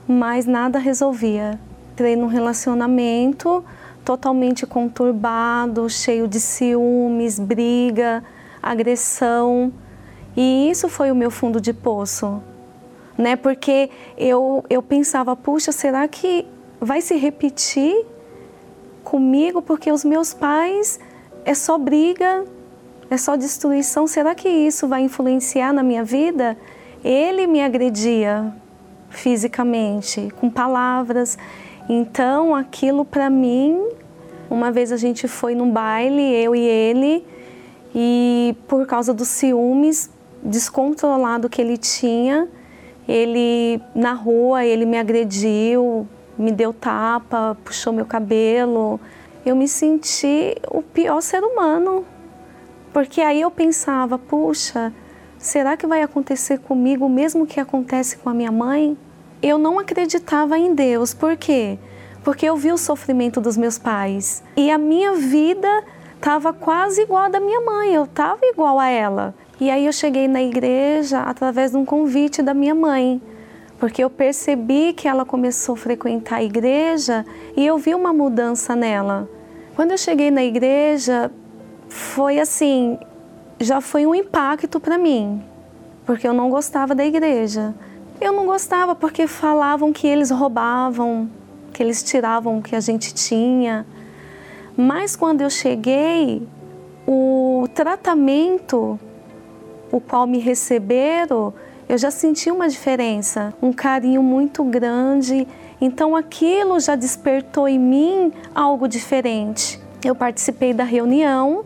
Mas 0.08 0.46
nada 0.46 0.78
resolvia. 0.78 1.60
Entrei 1.92 2.16
num 2.16 2.28
relacionamento 2.28 3.66
totalmente 4.06 4.68
conturbado, 4.68 5.90
cheio 5.90 6.28
de 6.28 6.40
ciúmes, 6.40 7.40
briga, 7.40 8.24
agressão. 8.62 9.74
E 10.36 10.70
isso 10.70 10.88
foi 10.88 11.10
o 11.10 11.16
meu 11.16 11.32
fundo 11.32 11.60
de 11.60 11.74
poço. 11.74 12.40
Né? 13.18 13.36
Porque 13.36 13.90
eu, 14.16 14.64
eu 14.70 14.84
pensava, 14.84 15.36
puxa, 15.36 15.72
será 15.72 16.08
que 16.08 16.46
vai 16.80 17.02
se 17.02 17.16
repetir 17.16 18.06
comigo? 19.04 19.64
Porque 19.64 19.92
os 19.92 20.06
meus 20.06 20.32
pais 20.32 21.00
é 21.44 21.56
só 21.56 21.76
briga, 21.80 22.46
é 23.10 23.18
só 23.18 23.36
destruição. 23.36 24.08
Será 24.08 24.36
que 24.36 24.50
isso 24.50 24.88
vai 24.88 25.02
influenciar 25.02 25.74
na 25.74 25.84
minha 25.84 26.04
vida? 26.04 26.58
Ele 27.04 27.48
me 27.48 27.62
agredia 27.62 28.54
fisicamente, 29.10 30.30
com 30.40 30.50
palavras. 30.50 31.38
Então, 31.90 32.56
aquilo 32.56 33.06
para 33.06 33.30
mim, 33.30 33.80
uma 34.50 34.72
vez 34.72 34.92
a 34.92 34.98
gente 34.98 35.28
foi 35.28 35.56
num 35.56 35.72
baile, 35.72 36.22
eu 36.22 36.56
e 36.56 36.60
ele, 36.60 37.26
e 37.96 38.56
por 38.68 38.86
causa 38.86 39.14
dos 39.14 39.28
ciúmes 39.30 40.10
descontrolado 40.44 41.50
que 41.50 41.62
ele 41.62 41.78
tinha, 41.78 42.48
Ele 43.08 43.82
na 43.96 44.12
rua, 44.12 44.66
ele 44.66 44.86
me 44.86 44.98
agrediu, 44.98 46.06
me 46.38 46.52
deu 46.52 46.74
tapa, 46.74 47.58
puxou 47.64 47.94
meu 47.94 48.06
cabelo. 48.06 49.00
Eu 49.46 49.56
me 49.56 49.66
senti 49.66 50.56
o 50.70 50.82
pior 50.82 51.22
ser 51.22 51.42
humano. 51.42 52.06
Porque 52.98 53.22
aí 53.22 53.42
eu 53.42 53.52
pensava, 53.52 54.18
puxa, 54.18 54.92
será 55.38 55.78
que 55.78 55.86
vai 55.86 56.02
acontecer 56.02 56.58
comigo 56.58 57.06
o 57.06 57.10
mesmo 57.10 57.46
que 57.46 57.60
acontece 57.60 58.18
com 58.18 58.28
a 58.28 58.34
minha 58.34 58.52
mãe? 58.52 58.98
Eu 59.40 59.60
não 59.60 59.78
acreditava 59.78 60.58
em 60.58 60.74
Deus. 60.74 61.14
Por 61.14 61.38
quê? 61.38 61.78
Porque 62.24 62.44
eu 62.44 62.58
vi 62.58 62.72
o 62.72 62.78
sofrimento 62.78 63.40
dos 63.40 63.56
meus 63.56 63.78
pais. 63.78 64.42
E 64.56 64.72
a 64.72 64.80
minha 64.80 65.14
vida 65.14 65.84
estava 66.16 66.52
quase 66.52 67.04
igual 67.04 67.26
à 67.26 67.30
da 67.30 67.40
minha 67.40 67.62
mãe, 67.62 67.94
eu 67.94 68.06
estava 68.06 68.40
igual 68.42 68.80
a 68.80 68.88
ela. 68.88 69.36
E 69.62 69.70
aí 69.70 69.86
eu 69.86 69.94
cheguei 69.94 70.28
na 70.28 70.42
igreja 70.42 71.20
através 71.20 71.70
de 71.70 71.78
um 71.78 71.86
convite 71.86 72.42
da 72.42 72.56
minha 72.56 72.74
mãe, 72.74 73.22
porque 73.80 74.04
eu 74.04 74.10
percebi 74.10 74.92
que 74.94 75.08
ela 75.08 75.24
começou 75.24 75.76
a 75.76 75.78
frequentar 75.78 76.38
a 76.38 76.44
igreja 76.44 77.24
e 77.56 77.64
eu 77.64 77.78
vi 77.78 77.94
uma 77.94 78.12
mudança 78.12 78.76
nela. 78.76 79.30
Quando 79.76 79.92
eu 79.92 80.00
cheguei 80.00 80.32
na 80.32 80.44
igreja, 80.44 81.32
foi 81.90 82.40
assim, 82.40 82.98
já 83.60 83.82
foi 83.82 84.06
um 84.06 84.14
impacto 84.14 84.80
para 84.80 84.98
mim, 84.98 85.44
porque 86.06 86.28
eu 86.28 86.34
não 86.34 86.50
gostava 86.50 86.94
da 86.94 87.06
igreja. 87.06 87.74
Eu 88.20 88.34
não 88.34 88.46
gostava 88.46 88.96
porque 88.96 89.28
falavam 89.28 89.94
que 89.94 90.08
eles 90.08 90.32
roubavam, 90.32 91.30
que 91.72 91.84
eles 91.84 92.02
tiravam 92.02 92.58
o 92.58 92.62
que 92.62 92.76
a 92.76 92.80
gente 92.80 93.14
tinha. 93.14 93.86
Mas 94.76 95.16
quando 95.16 95.42
eu 95.42 95.50
cheguei, 95.50 96.48
o 97.08 97.68
tratamento 97.74 99.00
o 99.92 100.00
qual 100.00 100.28
me 100.28 100.40
receberam, 100.40 101.54
eu 101.88 101.98
já 101.98 102.12
senti 102.12 102.52
uma 102.52 102.68
diferença, 102.68 103.54
um 103.62 103.72
carinho 103.72 104.22
muito 104.22 104.64
grande. 104.64 105.48
Então 105.80 106.16
aquilo 106.16 106.80
já 106.80 106.96
despertou 106.96 107.68
em 107.68 107.80
mim 107.80 108.34
algo 108.54 108.88
diferente. 108.88 109.80
Eu 110.04 110.16
participei 110.16 110.74
da 110.74 110.84
reunião, 110.84 111.64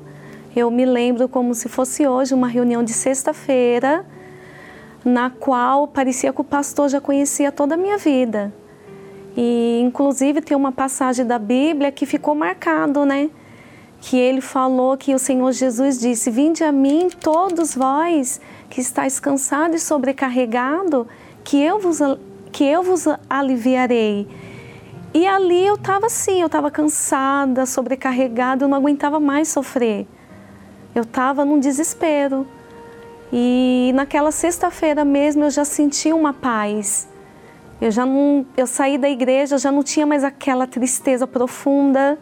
eu 0.55 0.69
me 0.71 0.85
lembro 0.85 1.27
como 1.27 1.53
se 1.53 1.69
fosse 1.69 2.07
hoje, 2.07 2.33
uma 2.33 2.47
reunião 2.47 2.83
de 2.83 2.93
sexta-feira, 2.93 4.05
na 5.03 5.29
qual 5.29 5.87
parecia 5.87 6.31
que 6.31 6.41
o 6.41 6.43
pastor 6.43 6.89
já 6.89 7.01
conhecia 7.01 7.51
toda 7.51 7.75
a 7.75 7.77
minha 7.77 7.97
vida. 7.97 8.53
E 9.35 9.79
inclusive 9.81 10.41
tem 10.41 10.55
uma 10.55 10.71
passagem 10.71 11.25
da 11.25 11.39
Bíblia 11.39 11.91
que 11.91 12.05
ficou 12.05 12.35
marcado, 12.35 13.05
né? 13.05 13.29
que 14.01 14.17
ele 14.17 14.41
falou 14.41 14.97
que 14.97 15.13
o 15.13 15.19
Senhor 15.19 15.51
Jesus 15.51 15.99
disse: 15.99 16.31
Vinde 16.31 16.63
a 16.63 16.71
mim, 16.71 17.07
todos 17.21 17.75
vós 17.75 18.41
que 18.69 18.81
estáis 18.81 19.19
cansados 19.19 19.81
e 19.81 19.85
sobrecarregado, 19.85 21.07
que 21.43 21.61
eu 21.61 21.79
vos, 21.79 21.99
que 22.51 22.65
eu 22.65 22.81
vos 22.81 23.05
aliviarei. 23.29 24.27
E 25.13 25.27
ali 25.27 25.65
eu 25.65 25.75
estava 25.75 26.07
assim, 26.07 26.39
eu 26.39 26.47
estava 26.47 26.71
cansada, 26.71 27.65
sobrecarregada, 27.65 28.63
eu 28.63 28.69
não 28.69 28.77
aguentava 28.77 29.19
mais 29.19 29.49
sofrer. 29.49 30.07
Eu 30.93 31.03
estava 31.03 31.45
num 31.45 31.59
desespero. 31.59 32.47
E 33.31 33.91
naquela 33.95 34.31
sexta-feira 34.31 35.05
mesmo 35.05 35.43
eu 35.45 35.49
já 35.49 35.63
senti 35.63 36.11
uma 36.11 36.33
paz. 36.33 37.07
Eu 37.79 37.89
já 37.89 38.05
não, 38.05 38.45
eu 38.55 38.67
saí 38.67 38.97
da 38.97 39.09
igreja, 39.09 39.57
já 39.57 39.71
não 39.71 39.83
tinha 39.83 40.05
mais 40.05 40.23
aquela 40.23 40.67
tristeza 40.67 41.25
profunda 41.25 42.19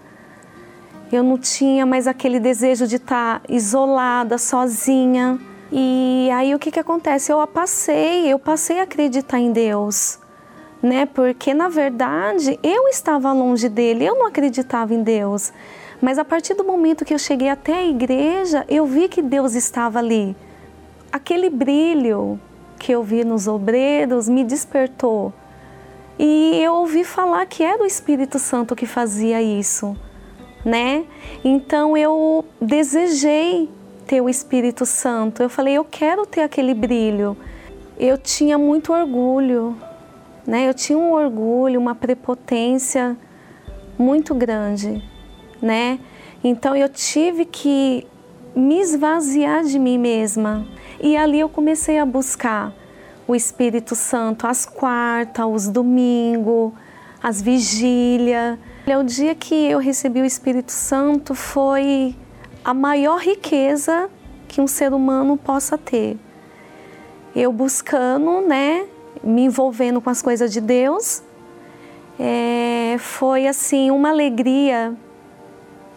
eu 1.12 1.24
não 1.24 1.38
tinha 1.38 1.86
mais 1.86 2.08
aquele 2.08 2.40
desejo 2.40 2.86
de 2.86 2.98
estar 2.98 3.42
isolada, 3.50 4.38
sozinha. 4.38 5.40
E 5.72 6.30
aí 6.34 6.54
o 6.54 6.60
que, 6.60 6.72
que 6.72 6.80
acontece? 6.80 7.32
Eu 7.32 7.46
passei, 7.48 8.32
eu 8.32 8.38
passei 8.38 8.80
a 8.80 8.84
acreditar 8.84 9.40
em 9.40 9.52
Deus, 9.52 10.20
né? 10.82 11.08
Porque 11.08 11.54
na 11.54 11.68
verdade 11.68 12.60
eu 12.62 12.88
estava 12.88 13.32
longe 13.34 13.68
dele, 13.70 14.06
eu 14.06 14.16
não 14.16 14.28
acreditava 14.28 14.94
em 14.94 15.02
Deus. 15.02 15.52
Mas 16.02 16.18
a 16.18 16.26
partir 16.26 16.54
do 16.54 16.64
momento 16.64 17.04
que 17.04 17.14
eu 17.14 17.20
cheguei 17.20 17.50
até 17.50 17.74
a 17.74 17.86
igreja, 17.86 18.66
eu 18.70 18.86
vi 18.86 19.08
que 19.08 19.22
Deus 19.22 19.54
estava 19.56 20.00
ali. 20.00 20.36
Aquele 21.12 21.50
brilho 21.50 22.40
que 22.78 22.92
eu 22.92 23.04
vi 23.04 23.24
nos 23.24 23.48
obreiros 23.48 24.30
me 24.30 24.44
despertou. 24.44 25.34
E 26.18 26.62
eu 26.62 26.74
ouvi 26.74 27.04
falar 27.04 27.46
que 27.46 27.64
era 27.64 27.82
o 27.82 27.86
Espírito 27.86 28.40
Santo 28.40 28.76
que 28.76 28.86
fazia 28.86 29.42
isso 29.42 29.96
né? 30.64 31.06
Então 31.44 31.96
eu 31.96 32.46
desejei 32.62 33.70
ter 34.06 34.22
o 34.22 34.30
Espírito 34.30 34.86
Santo. 34.86 35.42
Eu 35.42 35.50
falei, 35.50 35.76
eu 35.76 35.86
quero 35.86 36.26
ter 36.26 36.42
aquele 36.42 36.74
brilho. 36.74 37.38
Eu 37.98 38.18
tinha 38.18 38.58
muito 38.58 38.94
orgulho, 38.94 39.78
né? 40.46 40.68
Eu 40.68 40.74
tinha 40.74 40.98
um 40.98 41.12
orgulho, 41.12 41.80
uma 41.80 41.96
prepotência 41.96 43.18
muito 43.98 44.34
grande, 44.34 45.04
né? 45.62 46.00
Então 46.44 46.76
eu 46.76 46.90
tive 46.90 47.46
que 47.46 48.06
me 48.56 48.80
esvaziar 48.80 49.64
de 49.64 49.78
mim 49.78 49.98
mesma. 49.98 50.66
E 51.00 51.16
ali 51.16 51.40
eu 51.40 51.50
comecei 51.50 51.98
a 52.00 52.06
buscar 52.06 52.74
o 53.28 53.36
Espírito 53.36 53.96
Santo 53.96 54.48
às 54.48 54.66
quartas, 54.66 55.44
aos 55.44 55.68
domingos, 55.68 56.74
às 57.22 57.42
vigílias 57.42 58.58
o 58.98 59.04
dia 59.04 59.36
que 59.36 59.54
eu 59.54 59.80
recebi 59.80 60.22
o 60.22 60.26
Espírito 60.26 60.72
Santo 60.72 61.36
foi 61.36 62.16
a 62.64 62.74
maior 62.74 63.20
riqueza 63.20 64.10
que 64.48 64.60
um 64.62 64.68
ser 64.68 64.94
humano 64.94 65.38
possa 65.38 65.78
ter. 65.78 66.18
Eu 67.36 67.52
buscando, 67.54 68.42
né, 68.42 68.88
me 69.24 69.44
envolvendo 69.44 70.02
com 70.02 70.10
as 70.10 70.22
coisas 70.22 70.52
de 70.52 70.60
Deus, 70.60 71.22
é, 72.20 72.96
foi 73.00 73.48
assim 73.48 73.92
uma 73.92 74.10
alegria, 74.10 74.96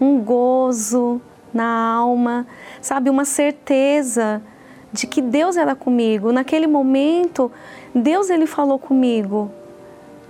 um 0.03 0.21
gozo 0.21 1.21
na 1.55 1.95
alma, 1.95 2.45
sabe, 2.81 3.09
uma 3.09 3.25
certeza 3.25 4.43
de 4.93 5.07
que 5.07 5.23
Deus 5.23 5.57
era 5.57 5.77
comigo. 5.77 6.33
Naquele 6.33 6.67
momento, 6.67 7.53
Deus 7.95 8.29
ele 8.29 8.47
falou 8.47 8.81
comigo, 8.81 9.51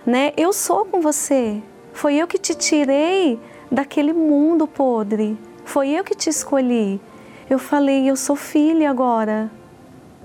né? 0.05 0.35
Eu 0.37 0.53
sou 0.53 0.85
com 0.85 1.01
você. 1.01 1.63
Foi 1.95 2.17
eu 2.17 2.27
que 2.27 2.37
te 2.37 2.55
tirei 2.55 3.41
daquele 3.71 4.13
mundo 4.13 4.67
podre. 4.67 5.39
Foi 5.65 5.89
eu 5.89 6.05
que 6.05 6.15
te 6.15 6.29
escolhi. 6.29 7.01
Eu 7.49 7.59
falei, 7.59 8.11
eu 8.11 8.17
sou 8.17 8.37
filha 8.37 8.91
agora. 8.91 9.51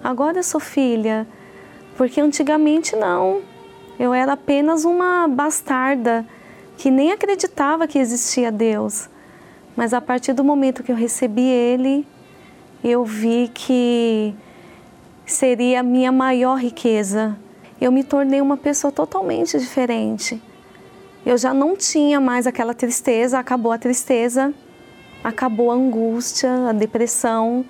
Agora 0.03 0.39
eu 0.39 0.43
sou 0.43 0.59
filha. 0.59 1.25
Porque 1.95 2.19
antigamente 2.19 2.95
não. 2.95 3.41
Eu 3.97 4.13
era 4.13 4.33
apenas 4.33 4.83
uma 4.83 5.27
bastarda 5.27 6.25
que 6.77 6.91
nem 6.91 7.11
acreditava 7.11 7.87
que 7.87 7.97
existia 7.97 8.51
Deus. 8.51 9.09
Mas 9.77 9.93
a 9.93 10.01
partir 10.01 10.33
do 10.33 10.43
momento 10.43 10.83
que 10.83 10.91
eu 10.91 10.95
recebi 10.97 11.47
Ele, 11.47 12.05
eu 12.83 13.05
vi 13.05 13.49
que 13.53 14.35
seria 15.25 15.79
a 15.79 15.83
minha 15.83 16.11
maior 16.11 16.55
riqueza. 16.55 17.37
Eu 17.79 17.93
me 17.93 18.03
tornei 18.03 18.41
uma 18.41 18.57
pessoa 18.57 18.91
totalmente 18.91 19.57
diferente 19.57 20.41
eu 21.27 21.37
já 21.37 21.53
não 21.53 21.75
tinha 21.75 22.21
mais 22.21 22.47
aquela 22.47 22.73
tristeza, 22.73 23.37
acabou 23.37 23.73
a 23.73 23.77
tristeza, 23.77 24.53
acabou 25.21 25.71
a 25.71 25.75
angústia, 25.75 26.69
a 26.69 26.71
depressão, 26.71 27.65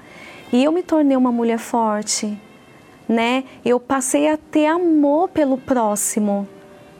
e 0.53 0.63
eu 0.63 0.71
me 0.71 0.83
tornei 0.83 1.17
uma 1.17 1.31
mulher 1.31 1.57
forte, 1.57 2.39
né? 3.09 3.45
Eu 3.65 3.79
passei 3.79 4.29
a 4.29 4.37
ter 4.37 4.67
amor 4.67 5.29
pelo 5.29 5.57
próximo. 5.57 6.47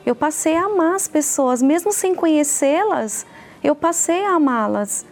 Eu 0.04 0.16
passei 0.16 0.56
a 0.56 0.64
amar 0.64 0.96
as 0.96 1.06
pessoas, 1.06 1.62
mesmo 1.62 1.92
sem 1.92 2.12
conhecê-las, 2.12 3.24
eu 3.68 3.74
passei 3.74 4.24
a 4.24 4.34
amá-las. 4.34 5.04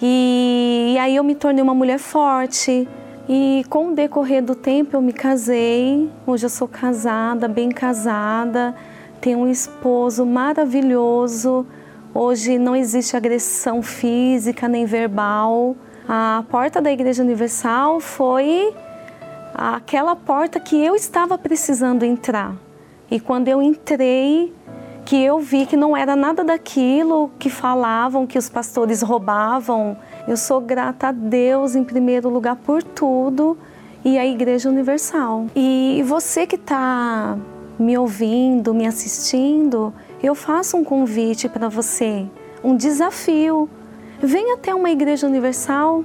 E, 0.00 0.92
e 0.94 0.98
aí 0.98 1.16
eu 1.16 1.24
me 1.24 1.34
tornei 1.34 1.62
uma 1.62 1.74
mulher 1.74 1.98
forte. 1.98 2.88
E 3.28 3.64
com 3.70 3.88
o 3.88 3.94
decorrer 3.94 4.42
do 4.42 4.54
tempo 4.54 4.96
eu 4.96 5.00
me 5.00 5.12
casei. 5.12 6.10
Hoje 6.26 6.46
eu 6.46 6.50
sou 6.50 6.66
casada, 6.66 7.46
bem 7.48 7.70
casada 7.70 8.74
tem 9.22 9.36
um 9.36 9.48
esposo 9.48 10.26
maravilhoso. 10.26 11.64
Hoje 12.12 12.58
não 12.58 12.74
existe 12.74 13.16
agressão 13.16 13.80
física 13.80 14.66
nem 14.66 14.84
verbal. 14.84 15.76
A 16.08 16.44
porta 16.50 16.82
da 16.82 16.90
Igreja 16.90 17.22
Universal 17.22 18.00
foi 18.00 18.74
aquela 19.54 20.16
porta 20.16 20.58
que 20.58 20.76
eu 20.76 20.96
estava 20.96 21.38
precisando 21.38 22.02
entrar. 22.02 22.56
E 23.08 23.20
quando 23.20 23.46
eu 23.46 23.62
entrei, 23.62 24.52
que 25.04 25.16
eu 25.22 25.38
vi 25.40 25.66
que 25.66 25.76
não 25.76 25.96
era 25.96 26.14
nada 26.14 26.44
daquilo 26.44 27.30
que 27.38 27.50
falavam 27.50 28.26
que 28.26 28.38
os 28.38 28.48
pastores 28.48 29.02
roubavam. 29.02 29.96
Eu 30.26 30.36
sou 30.36 30.60
grata 30.60 31.08
a 31.08 31.12
Deus 31.12 31.74
em 31.74 31.84
primeiro 31.84 32.28
lugar 32.28 32.56
por 32.56 32.82
tudo 32.82 33.58
e 34.04 34.18
a 34.18 34.26
Igreja 34.26 34.68
Universal. 34.68 35.46
E 35.54 36.02
você 36.06 36.46
que 36.46 36.56
está 36.56 37.36
me 37.78 37.98
ouvindo, 37.98 38.72
me 38.72 38.86
assistindo, 38.86 39.92
eu 40.22 40.34
faço 40.34 40.76
um 40.76 40.84
convite 40.84 41.48
para 41.48 41.68
você, 41.68 42.26
um 42.62 42.76
desafio. 42.76 43.68
Venha 44.22 44.54
até 44.54 44.72
uma 44.72 44.90
igreja 44.90 45.26
universal, 45.26 46.04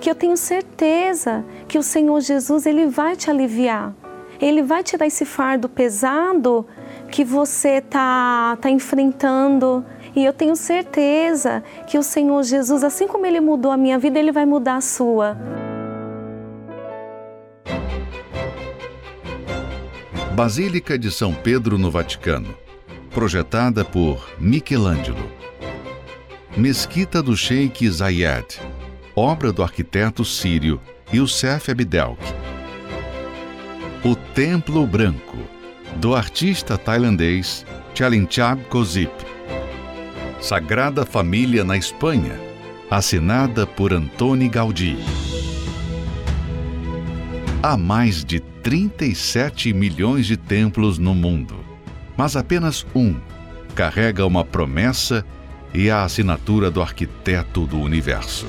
que 0.00 0.08
eu 0.08 0.14
tenho 0.14 0.36
certeza 0.36 1.44
que 1.66 1.76
o 1.76 1.82
Senhor 1.82 2.20
Jesus 2.20 2.66
ele 2.66 2.86
vai 2.86 3.16
te 3.16 3.28
aliviar. 3.28 3.92
Ele 4.40 4.62
vai 4.62 4.84
tirar 4.84 5.06
esse 5.06 5.24
fardo 5.24 5.68
pesado 5.68 6.64
que 7.16 7.24
você 7.24 7.80
tá, 7.80 8.58
tá 8.60 8.68
enfrentando. 8.68 9.82
E 10.14 10.22
eu 10.22 10.34
tenho 10.34 10.54
certeza 10.54 11.64
que 11.86 11.96
o 11.96 12.02
Senhor 12.02 12.42
Jesus, 12.42 12.84
assim 12.84 13.08
como 13.08 13.24
Ele 13.24 13.40
mudou 13.40 13.72
a 13.72 13.76
minha 13.78 13.98
vida, 13.98 14.18
Ele 14.18 14.30
vai 14.30 14.44
mudar 14.44 14.76
a 14.76 14.80
sua. 14.82 15.34
Basílica 20.34 20.98
de 20.98 21.10
São 21.10 21.32
Pedro 21.32 21.78
no 21.78 21.90
Vaticano, 21.90 22.54
projetada 23.14 23.82
por 23.82 24.28
Michelangelo. 24.38 25.30
Mesquita 26.54 27.22
do 27.22 27.34
Sheikh 27.34 27.88
Zayed, 27.88 28.60
obra 29.14 29.54
do 29.54 29.62
arquiteto 29.62 30.22
sírio 30.22 30.78
Youssef 31.10 31.70
Abdelk. 31.70 32.20
O 34.04 34.14
Templo 34.14 34.86
Branco, 34.86 35.55
do 35.96 36.14
artista 36.14 36.76
tailandês 36.76 37.64
Chalinchab 37.94 38.62
Kozip. 38.64 39.12
Sagrada 40.40 41.06
Família 41.06 41.64
na 41.64 41.76
Espanha, 41.76 42.38
assinada 42.90 43.66
por 43.66 43.92
Antoni 43.92 44.48
Gaudí. 44.48 44.96
Há 47.62 47.76
mais 47.76 48.24
de 48.24 48.40
37 48.40 49.72
milhões 49.72 50.26
de 50.26 50.36
templos 50.36 50.98
no 50.98 51.14
mundo, 51.14 51.56
mas 52.16 52.36
apenas 52.36 52.86
um 52.94 53.16
carrega 53.74 54.24
uma 54.24 54.44
promessa 54.44 55.24
e 55.74 55.90
a 55.90 56.04
assinatura 56.04 56.70
do 56.70 56.80
arquiteto 56.80 57.66
do 57.66 57.78
universo. 57.78 58.46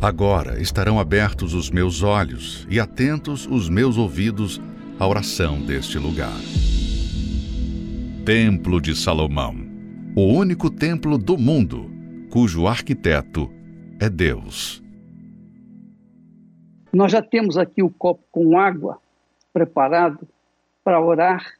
Agora 0.00 0.60
estarão 0.62 0.98
abertos 0.98 1.52
os 1.52 1.70
meus 1.70 2.02
olhos 2.02 2.66
e 2.70 2.80
atentos 2.80 3.46
os 3.46 3.68
meus 3.68 3.98
ouvidos 3.98 4.60
à 5.00 5.08
oração 5.08 5.58
deste 5.62 5.98
lugar. 5.98 6.38
Templo 8.26 8.78
de 8.82 8.94
Salomão, 8.94 9.56
o 10.14 10.26
único 10.26 10.70
templo 10.70 11.16
do 11.16 11.38
mundo 11.38 11.90
cujo 12.30 12.66
arquiteto 12.66 13.50
é 13.98 14.10
Deus. 14.10 14.82
Nós 16.92 17.12
já 17.12 17.22
temos 17.22 17.56
aqui 17.56 17.82
o 17.82 17.88
copo 17.88 18.22
com 18.30 18.58
água 18.58 19.00
preparado 19.54 20.28
para 20.84 21.00
orar 21.00 21.54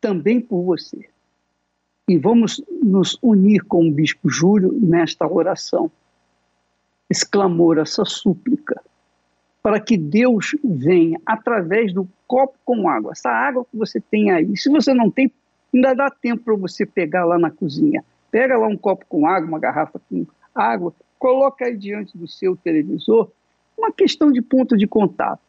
também 0.00 0.40
por 0.40 0.64
você. 0.64 1.08
E 2.08 2.18
vamos 2.18 2.60
nos 2.82 3.16
unir 3.22 3.62
com 3.66 3.86
o 3.86 3.92
Bispo 3.92 4.28
Júlio 4.28 4.72
nesta 4.72 5.32
oração, 5.32 5.88
esse 7.08 7.24
clamor, 7.24 7.78
essa 7.78 8.04
súplica, 8.04 8.82
para 9.62 9.80
que 9.80 9.96
Deus 9.96 10.56
venha 10.62 11.20
através 11.26 11.92
do 11.92 12.08
copo 12.26 12.56
com 12.64 12.88
água, 12.88 13.12
essa 13.12 13.30
água 13.30 13.64
que 13.64 13.76
você 13.76 14.00
tem 14.00 14.30
aí. 14.30 14.56
Se 14.56 14.68
você 14.68 14.94
não 14.94 15.10
tem, 15.10 15.32
ainda 15.74 15.94
dá 15.94 16.10
tempo 16.10 16.44
para 16.44 16.54
você 16.54 16.86
pegar 16.86 17.24
lá 17.24 17.38
na 17.38 17.50
cozinha. 17.50 18.04
Pega 18.30 18.56
lá 18.56 18.66
um 18.66 18.76
copo 18.76 19.04
com 19.08 19.26
água, 19.26 19.48
uma 19.48 19.58
garrafa 19.58 20.00
com 20.08 20.26
água, 20.54 20.94
coloca 21.18 21.64
aí 21.64 21.76
diante 21.76 22.16
do 22.16 22.28
seu 22.28 22.56
televisor 22.56 23.30
uma 23.76 23.92
questão 23.92 24.30
de 24.30 24.42
ponto 24.42 24.76
de 24.76 24.86
contato. 24.86 25.40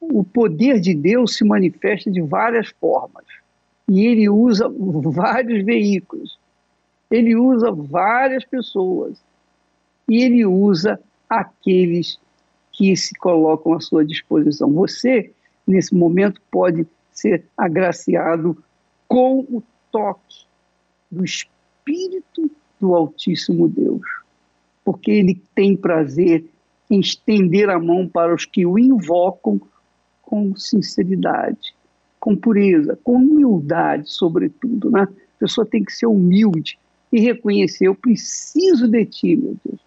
O 0.00 0.24
poder 0.24 0.80
de 0.80 0.94
Deus 0.94 1.36
se 1.36 1.44
manifesta 1.44 2.10
de 2.10 2.22
várias 2.22 2.68
formas 2.68 3.24
e 3.88 4.06
ele 4.06 4.28
usa 4.28 4.68
vários 4.72 5.64
veículos, 5.64 6.38
ele 7.10 7.36
usa 7.36 7.70
várias 7.72 8.44
pessoas 8.44 9.20
e 10.08 10.22
ele 10.22 10.46
usa 10.46 10.98
aqueles 11.28 12.14
que 12.14 12.29
se 12.96 13.14
colocam 13.14 13.74
à 13.74 13.80
sua 13.80 14.04
disposição. 14.04 14.72
Você, 14.72 15.32
nesse 15.66 15.94
momento, 15.94 16.40
pode 16.50 16.86
ser 17.12 17.44
agraciado 17.56 18.56
com 19.06 19.40
o 19.40 19.62
toque 19.90 20.44
do 21.10 21.24
Espírito 21.24 22.50
do 22.80 22.94
Altíssimo 22.94 23.68
Deus, 23.68 24.02
porque 24.84 25.10
ele 25.10 25.42
tem 25.54 25.76
prazer 25.76 26.44
em 26.90 27.00
estender 27.00 27.68
a 27.68 27.78
mão 27.78 28.08
para 28.08 28.34
os 28.34 28.44
que 28.44 28.64
o 28.64 28.78
invocam 28.78 29.60
com 30.22 30.56
sinceridade, 30.56 31.74
com 32.18 32.36
pureza, 32.36 32.98
com 33.02 33.16
humildade, 33.16 34.10
sobretudo. 34.10 34.90
Né? 34.90 35.02
A 35.02 35.38
pessoa 35.38 35.66
tem 35.66 35.84
que 35.84 35.92
ser 35.92 36.06
humilde 36.06 36.78
e 37.12 37.20
reconhecer: 37.20 37.86
eu 37.86 37.94
preciso 37.94 38.88
de 38.88 39.04
ti, 39.04 39.36
meu 39.36 39.56
Deus. 39.64 39.80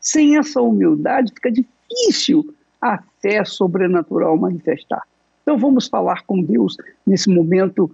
Sem 0.00 0.38
essa 0.38 0.62
humildade, 0.62 1.32
fica 1.34 1.52
difícil 1.90 2.54
a 2.80 2.98
fé 3.20 3.44
sobrenatural 3.44 4.36
manifestar. 4.36 5.02
Então 5.42 5.58
vamos 5.58 5.88
falar 5.88 6.22
com 6.26 6.42
Deus 6.42 6.76
nesse 7.06 7.28
momento, 7.28 7.90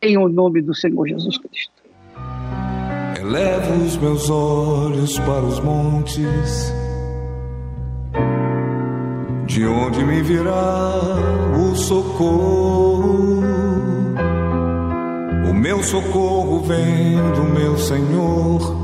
em 0.00 0.16
o 0.16 0.28
nome 0.28 0.62
do 0.62 0.74
Senhor 0.74 1.06
Jesus 1.06 1.38
Cristo. 1.38 1.72
Elevo 3.18 3.84
os 3.84 3.96
meus 3.96 4.28
olhos 4.30 5.18
para 5.20 5.44
os 5.44 5.60
montes 5.60 6.72
de 9.46 9.64
onde 9.66 10.04
me 10.04 10.20
virá 10.22 11.00
o 11.56 11.76
socorro? 11.76 13.40
O 15.48 15.54
meu 15.54 15.82
socorro 15.82 16.60
vem 16.60 17.16
do 17.34 17.44
meu 17.44 17.78
Senhor, 17.78 18.83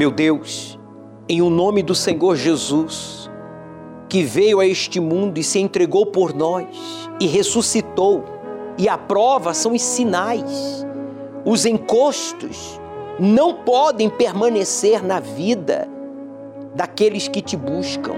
Meu 0.00 0.10
Deus, 0.10 0.78
em 1.28 1.42
o 1.42 1.50
nome 1.50 1.82
do 1.82 1.94
Senhor 1.94 2.34
Jesus, 2.34 3.30
que 4.08 4.22
veio 4.22 4.58
a 4.58 4.66
este 4.66 4.98
mundo 4.98 5.36
e 5.36 5.42
se 5.42 5.58
entregou 5.58 6.06
por 6.06 6.32
nós 6.32 7.06
e 7.20 7.26
ressuscitou, 7.26 8.24
e 8.78 8.88
a 8.88 8.96
prova 8.96 9.52
são 9.52 9.74
os 9.74 9.82
sinais, 9.82 10.86
os 11.44 11.66
encostos 11.66 12.80
não 13.18 13.56
podem 13.56 14.08
permanecer 14.08 15.04
na 15.04 15.20
vida 15.20 15.86
daqueles 16.74 17.28
que 17.28 17.42
te 17.42 17.54
buscam, 17.54 18.14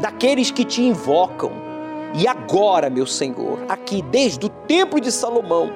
daqueles 0.00 0.50
que 0.50 0.64
te 0.64 0.80
invocam. 0.80 1.52
E 2.14 2.26
agora, 2.26 2.88
meu 2.88 3.06
Senhor, 3.06 3.58
aqui 3.68 4.00
desde 4.00 4.46
o 4.46 4.48
templo 4.48 4.98
de 4.98 5.12
Salomão, 5.12 5.70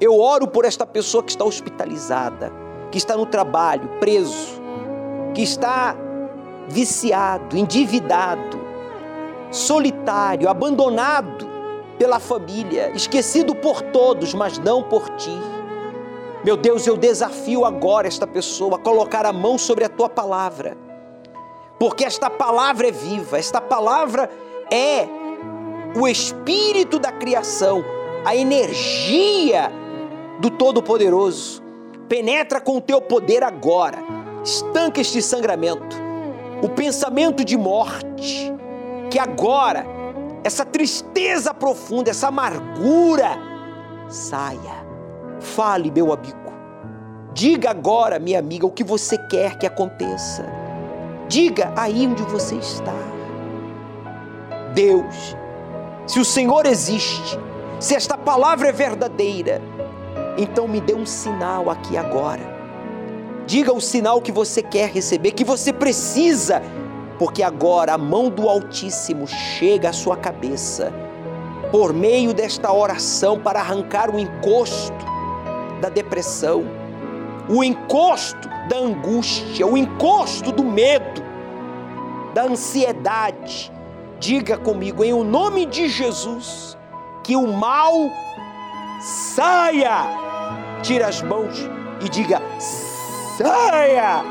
eu 0.00 0.16
oro 0.16 0.46
por 0.46 0.64
esta 0.64 0.86
pessoa 0.86 1.24
que 1.24 1.32
está 1.32 1.44
hospitalizada, 1.44 2.62
que 2.94 2.98
está 2.98 3.16
no 3.16 3.26
trabalho, 3.26 3.88
preso, 3.98 4.62
que 5.34 5.42
está 5.42 5.96
viciado, 6.68 7.58
endividado, 7.58 8.60
solitário, 9.50 10.48
abandonado 10.48 11.48
pela 11.98 12.20
família, 12.20 12.92
esquecido 12.94 13.52
por 13.56 13.82
todos, 13.82 14.32
mas 14.32 14.58
não 14.58 14.84
por 14.84 15.08
ti. 15.16 15.36
Meu 16.44 16.56
Deus, 16.56 16.86
eu 16.86 16.96
desafio 16.96 17.64
agora 17.64 18.06
esta 18.06 18.28
pessoa 18.28 18.76
a 18.76 18.78
colocar 18.78 19.26
a 19.26 19.32
mão 19.32 19.58
sobre 19.58 19.84
a 19.84 19.88
tua 19.88 20.08
palavra 20.08 20.76
porque 21.78 22.04
esta 22.04 22.30
palavra 22.30 22.88
é 22.88 22.92
viva, 22.92 23.38
esta 23.38 23.60
palavra 23.60 24.30
é 24.70 25.08
o 25.98 26.06
espírito 26.06 26.98
da 26.98 27.12
criação, 27.12 27.84
a 28.24 28.34
energia 28.36 29.70
do 30.40 30.50
Todo-Poderoso. 30.50 31.63
Penetra 32.08 32.60
com 32.60 32.76
o 32.76 32.80
teu 32.80 33.00
poder 33.00 33.42
agora, 33.42 33.98
estanca 34.42 35.00
este 35.00 35.22
sangramento, 35.22 35.96
o 36.62 36.68
pensamento 36.68 37.44
de 37.44 37.56
morte, 37.56 38.52
que 39.10 39.18
agora 39.18 39.86
essa 40.42 40.64
tristeza 40.64 41.54
profunda, 41.54 42.10
essa 42.10 42.28
amargura 42.28 43.38
saia. 44.08 44.84
Fale, 45.40 45.90
meu 45.90 46.12
amigo. 46.12 46.38
Diga 47.32 47.70
agora, 47.70 48.18
minha 48.18 48.38
amiga, 48.38 48.66
o 48.66 48.70
que 48.70 48.84
você 48.84 49.18
quer 49.18 49.58
que 49.58 49.66
aconteça 49.66 50.64
Diga 51.28 51.72
aí 51.76 52.06
onde 52.06 52.22
você 52.24 52.56
está. 52.56 52.94
Deus, 54.74 55.36
se 56.06 56.20
o 56.20 56.24
Senhor 56.24 56.66
existe, 56.66 57.38
se 57.80 57.94
esta 57.94 58.18
palavra 58.18 58.68
é 58.68 58.72
verdadeira, 58.72 59.62
então 60.36 60.66
me 60.66 60.80
dê 60.80 60.94
um 60.94 61.06
sinal 61.06 61.70
aqui 61.70 61.96
agora. 61.96 62.54
Diga 63.46 63.72
o 63.72 63.80
sinal 63.80 64.20
que 64.20 64.32
você 64.32 64.62
quer 64.62 64.88
receber, 64.88 65.32
que 65.32 65.44
você 65.44 65.72
precisa 65.72 66.62
porque 67.18 67.42
agora 67.42 67.94
a 67.94 67.98
mão 67.98 68.28
do 68.28 68.48
Altíssimo 68.48 69.26
chega 69.26 69.90
à 69.90 69.92
sua 69.92 70.16
cabeça 70.16 70.92
por 71.70 71.92
meio 71.92 72.32
desta 72.32 72.72
oração 72.72 73.38
para 73.38 73.60
arrancar 73.60 74.14
o 74.14 74.18
encosto 74.18 75.04
da 75.80 75.88
depressão, 75.88 76.64
o 77.48 77.62
encosto 77.62 78.48
da 78.68 78.78
angústia, 78.78 79.66
o 79.66 79.76
encosto 79.76 80.52
do 80.52 80.64
medo, 80.64 81.22
da 82.32 82.44
ansiedade. 82.44 83.72
Diga 84.18 84.56
comigo, 84.56 85.04
em 85.04 85.12
o 85.12 85.24
nome 85.24 85.66
de 85.66 85.88
Jesus, 85.88 86.78
que 87.22 87.36
o 87.36 87.46
mal 87.46 87.92
saia. 89.04 90.06
Tira 90.82 91.08
as 91.08 91.22
mãos 91.22 91.68
e 92.00 92.08
diga: 92.08 92.40
saia, 93.38 94.22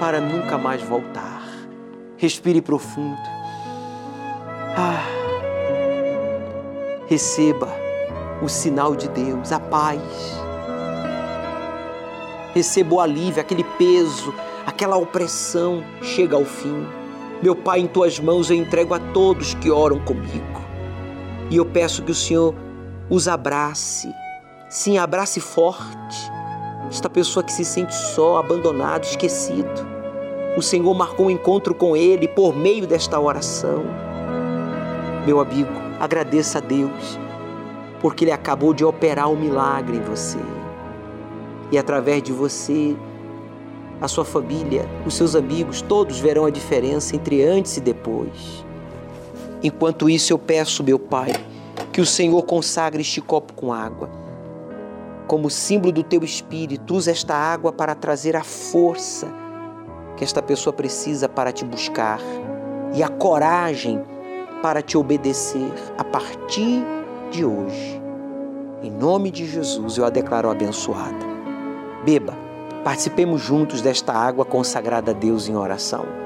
para 0.00 0.20
nunca 0.20 0.58
mais 0.58 0.82
voltar. 0.82 1.42
Respire 2.16 2.60
profundo. 2.60 3.18
Ah 4.76 5.22
receba 7.12 7.68
o 8.42 8.48
sinal 8.48 8.96
de 8.96 9.06
Deus, 9.10 9.52
a 9.52 9.60
paz. 9.60 10.00
Receba 12.54 12.94
o 12.94 13.00
alívio, 13.00 13.42
aquele 13.42 13.64
peso, 13.64 14.32
aquela 14.64 14.96
opressão 14.96 15.84
chega 16.00 16.36
ao 16.36 16.44
fim. 16.46 16.86
Meu 17.42 17.54
Pai, 17.54 17.80
em 17.80 17.86
tuas 17.86 18.18
mãos 18.18 18.48
eu 18.48 18.56
entrego 18.56 18.94
a 18.94 18.98
todos 18.98 19.52
que 19.52 19.70
oram 19.70 19.98
comigo. 19.98 20.62
E 21.50 21.56
eu 21.56 21.66
peço 21.66 22.02
que 22.02 22.12
o 22.12 22.14
Senhor 22.14 22.54
os 23.14 23.28
abrace. 23.28 24.12
Sim, 24.68 24.96
abrace 24.96 25.38
forte. 25.38 26.32
Esta 26.88 27.08
pessoa 27.08 27.44
que 27.44 27.52
se 27.52 27.64
sente 27.64 27.94
só, 27.94 28.38
abandonado, 28.38 29.04
esquecido. 29.04 29.86
O 30.56 30.62
Senhor 30.62 30.92
marcou 30.94 31.26
um 31.26 31.30
encontro 31.30 31.74
com 31.74 31.96
ele 31.96 32.26
por 32.26 32.56
meio 32.56 32.86
desta 32.86 33.20
oração. 33.20 33.84
Meu 35.26 35.40
amigo, 35.40 35.82
Agradeça 36.02 36.58
a 36.58 36.60
Deus, 36.60 37.16
porque 38.00 38.24
Ele 38.24 38.32
acabou 38.32 38.74
de 38.74 38.84
operar 38.84 39.30
um 39.30 39.36
milagre 39.36 39.98
em 39.98 40.00
você. 40.00 40.40
E 41.70 41.78
através 41.78 42.20
de 42.20 42.32
você, 42.32 42.96
a 44.00 44.08
sua 44.08 44.24
família, 44.24 44.84
os 45.06 45.14
seus 45.14 45.36
amigos, 45.36 45.80
todos 45.80 46.18
verão 46.18 46.44
a 46.44 46.50
diferença 46.50 47.14
entre 47.14 47.44
antes 47.44 47.76
e 47.76 47.80
depois. 47.80 48.66
Enquanto 49.62 50.10
isso, 50.10 50.32
eu 50.32 50.38
peço, 50.40 50.82
meu 50.82 50.98
Pai, 50.98 51.30
que 51.92 52.00
o 52.00 52.06
Senhor 52.06 52.42
consagre 52.42 53.02
este 53.02 53.20
copo 53.20 53.52
com 53.52 53.72
água. 53.72 54.10
Como 55.26 55.48
símbolo 55.48 55.92
do 55.92 56.02
teu 56.02 56.22
espírito, 56.22 56.94
usa 56.94 57.10
esta 57.10 57.34
água 57.34 57.72
para 57.72 57.94
trazer 57.94 58.36
a 58.36 58.42
força 58.42 59.28
que 60.16 60.24
esta 60.24 60.42
pessoa 60.42 60.72
precisa 60.72 61.28
para 61.28 61.52
te 61.52 61.64
buscar 61.64 62.20
e 62.94 63.02
a 63.02 63.08
coragem 63.08 64.02
para 64.62 64.82
te 64.82 64.96
obedecer 64.96 65.72
a 65.98 66.04
partir 66.04 66.84
de 67.30 67.44
hoje. 67.44 68.00
Em 68.82 68.90
nome 68.90 69.30
de 69.30 69.46
Jesus 69.46 69.96
eu 69.96 70.04
a 70.04 70.10
declaro 70.10 70.50
abençoada. 70.50 71.26
Beba, 72.04 72.34
participemos 72.84 73.40
juntos 73.40 73.80
desta 73.80 74.12
água 74.12 74.44
consagrada 74.44 75.12
a 75.12 75.14
Deus 75.14 75.48
em 75.48 75.56
oração. 75.56 76.21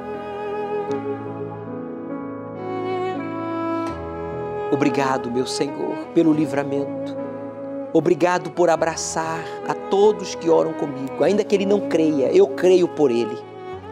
Obrigado, 4.72 5.30
meu 5.30 5.46
Senhor, 5.46 5.96
pelo 6.14 6.32
livramento. 6.32 7.16
Obrigado 7.92 8.50
por 8.50 8.68
abraçar 8.68 9.44
a 9.66 9.74
todos 9.74 10.34
que 10.34 10.50
oram 10.50 10.72
comigo, 10.72 11.22
ainda 11.22 11.44
que 11.44 11.54
ele 11.54 11.66
não 11.66 11.88
creia, 11.88 12.30
eu 12.36 12.48
creio 12.48 12.88
por 12.88 13.10
ele. 13.10 13.38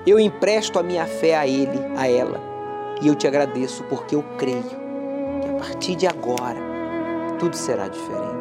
Eu 0.07 0.19
empresto 0.19 0.79
a 0.79 0.83
minha 0.83 1.07
fé 1.07 1.37
a 1.37 1.47
ele, 1.47 1.81
a 1.97 2.09
ela 2.09 2.55
e 3.03 3.09
eu 3.09 3.15
te 3.15 3.27
agradeço 3.27 3.85
porque 3.85 4.15
eu 4.15 4.25
creio 4.39 4.63
que 4.63 5.51
a 5.51 5.55
partir 5.59 5.95
de 5.95 6.07
agora 6.07 6.59
tudo 7.39 7.57
será 7.57 7.89
diferente. 7.89 8.35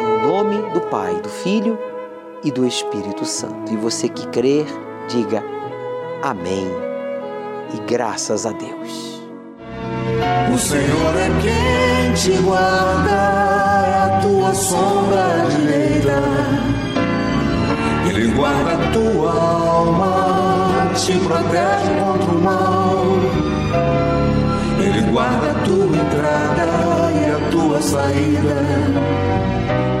Em 0.00 0.26
nome 0.26 0.56
do 0.72 0.80
Pai, 0.82 1.14
do 1.20 1.28
Filho 1.28 1.78
e 2.42 2.50
do 2.50 2.66
Espírito 2.66 3.24
Santo. 3.24 3.72
E 3.72 3.76
você 3.76 4.08
que 4.08 4.26
crer, 4.28 4.66
diga 5.08 5.42
amém 6.22 6.68
e 7.74 7.90
graças 7.90 8.44
a 8.44 8.52
Deus. 8.52 9.13
O 10.54 10.58
Senhor 10.58 11.16
é 11.16 11.28
quem 11.42 12.14
te 12.14 12.40
guarda, 12.40 13.10
é 13.10 13.94
a 14.04 14.20
tua 14.22 14.54
sombra 14.54 15.48
direita. 15.50 16.22
Ele 18.08 18.28
guarda 18.28 18.74
a 18.74 18.92
tua 18.92 19.32
alma, 19.32 20.92
te 20.94 21.18
protege 21.18 21.90
contra 21.98 22.30
o 22.30 22.40
mal. 22.40 23.04
Ele 24.80 25.10
guarda 25.10 25.50
a 25.50 25.64
tua 25.64 25.86
entrada 25.86 26.66
e 27.10 27.30
a 27.32 27.50
tua 27.50 27.82
saída, 27.82 28.54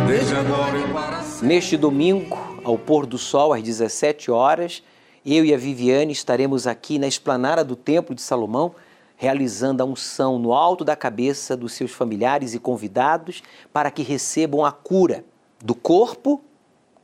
desde 0.06 0.36
agora 0.36 0.78
e 0.78 0.92
para 0.92 1.20
sempre. 1.22 1.48
Neste 1.48 1.76
domingo, 1.76 2.38
ao 2.62 2.78
pôr 2.78 3.06
do 3.06 3.18
sol, 3.18 3.52
às 3.52 3.60
17 3.60 4.30
horas, 4.30 4.84
eu 5.26 5.44
e 5.44 5.52
a 5.52 5.56
Viviane 5.56 6.12
estaremos 6.12 6.68
aqui 6.68 6.96
na 6.96 7.08
esplanada 7.08 7.64
do 7.64 7.74
Templo 7.74 8.14
de 8.14 8.22
Salomão, 8.22 8.72
realizando 9.16 9.82
a 9.82 9.86
unção 9.86 10.38
no 10.38 10.52
alto 10.52 10.84
da 10.84 10.96
cabeça 10.96 11.56
dos 11.56 11.72
seus 11.72 11.92
familiares 11.92 12.54
e 12.54 12.58
convidados 12.58 13.42
para 13.72 13.90
que 13.90 14.02
recebam 14.02 14.64
a 14.64 14.72
cura 14.72 15.24
do 15.62 15.74
corpo, 15.74 16.40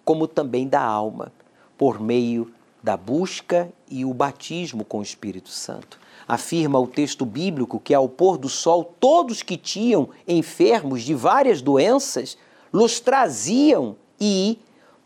como 0.04 0.26
também 0.26 0.68
da 0.68 0.82
alma, 0.82 1.32
por 1.78 2.00
meio 2.00 2.52
da 2.82 2.96
busca 2.96 3.70
e 3.88 4.04
o 4.04 4.12
batismo 4.12 4.84
com 4.84 4.98
o 4.98 5.02
Espírito 5.02 5.50
Santo 5.50 6.00
afirma 6.30 6.78
o 6.78 6.86
texto 6.86 7.26
bíblico 7.26 7.80
que 7.80 7.92
ao 7.92 8.08
pôr 8.08 8.38
do 8.38 8.48
sol, 8.48 8.94
todos 9.00 9.42
que 9.42 9.56
tinham 9.56 10.10
enfermos 10.28 11.02
de 11.02 11.12
várias 11.12 11.60
doenças, 11.60 12.38
los 12.72 13.00
traziam 13.00 13.96
e, 14.20 14.56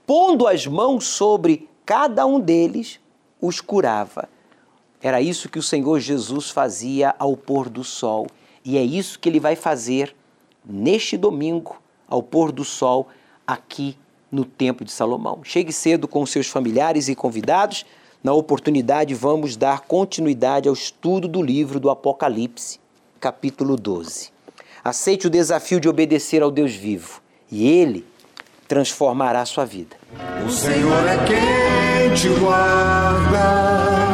pondo 0.07 0.47
as 0.47 0.67
mãos 0.67 1.07
sobre 1.07 1.67
cada 1.87 2.27
um 2.27 2.39
deles, 2.39 3.01
os 3.41 3.63
curava. 3.63 4.29
Era 5.05 5.21
isso 5.21 5.51
que 5.51 5.59
o 5.59 5.63
Senhor 5.63 6.01
Jesus 6.01 6.49
fazia 6.49 7.15
ao 7.19 7.37
pôr 7.37 7.69
do 7.69 7.85
sol. 7.85 8.27
E 8.65 8.79
é 8.79 8.83
isso 8.83 9.19
que 9.19 9.29
ele 9.29 9.39
vai 9.39 9.55
fazer 9.55 10.17
neste 10.65 11.19
domingo, 11.19 11.77
ao 12.09 12.23
pôr 12.23 12.51
do 12.51 12.65
sol, 12.65 13.09
aqui 13.47 13.99
no 14.33 14.47
Templo 14.47 14.83
de 14.83 14.91
Salomão. 14.91 15.41
Chegue 15.45 15.75
cedo 15.75 16.09
com 16.09 16.25
seus 16.25 16.49
familiares 16.49 17.09
e 17.09 17.15
convidados 17.15 17.85
na 18.25 18.33
oportunidade, 18.33 19.13
vamos 19.15 19.55
dar 19.55 19.81
continuidade 19.81 20.67
ao 20.67 20.73
estudo 20.73 21.29
do 21.29 21.43
livro 21.43 21.79
do 21.79 21.91
Apocalipse, 21.91 22.81
capítulo 23.21 23.77
12. 23.77 24.31
Aceite 24.83 25.27
o 25.27 25.31
desafio 25.31 25.79
de 25.79 25.91
obedecer 25.91 26.43
ao 26.43 26.51
Deus 26.51 26.73
vivo 26.73 27.21
e 27.53 27.69
ele 27.69 28.07
transformará 28.67 29.43
a 29.43 29.45
sua 29.45 29.67
vida. 29.67 29.97
O 30.47 30.51
Senhor 30.51 31.07
é 31.07 31.19
quem 31.27 32.15
te 32.15 32.31
guarda, 32.41 34.14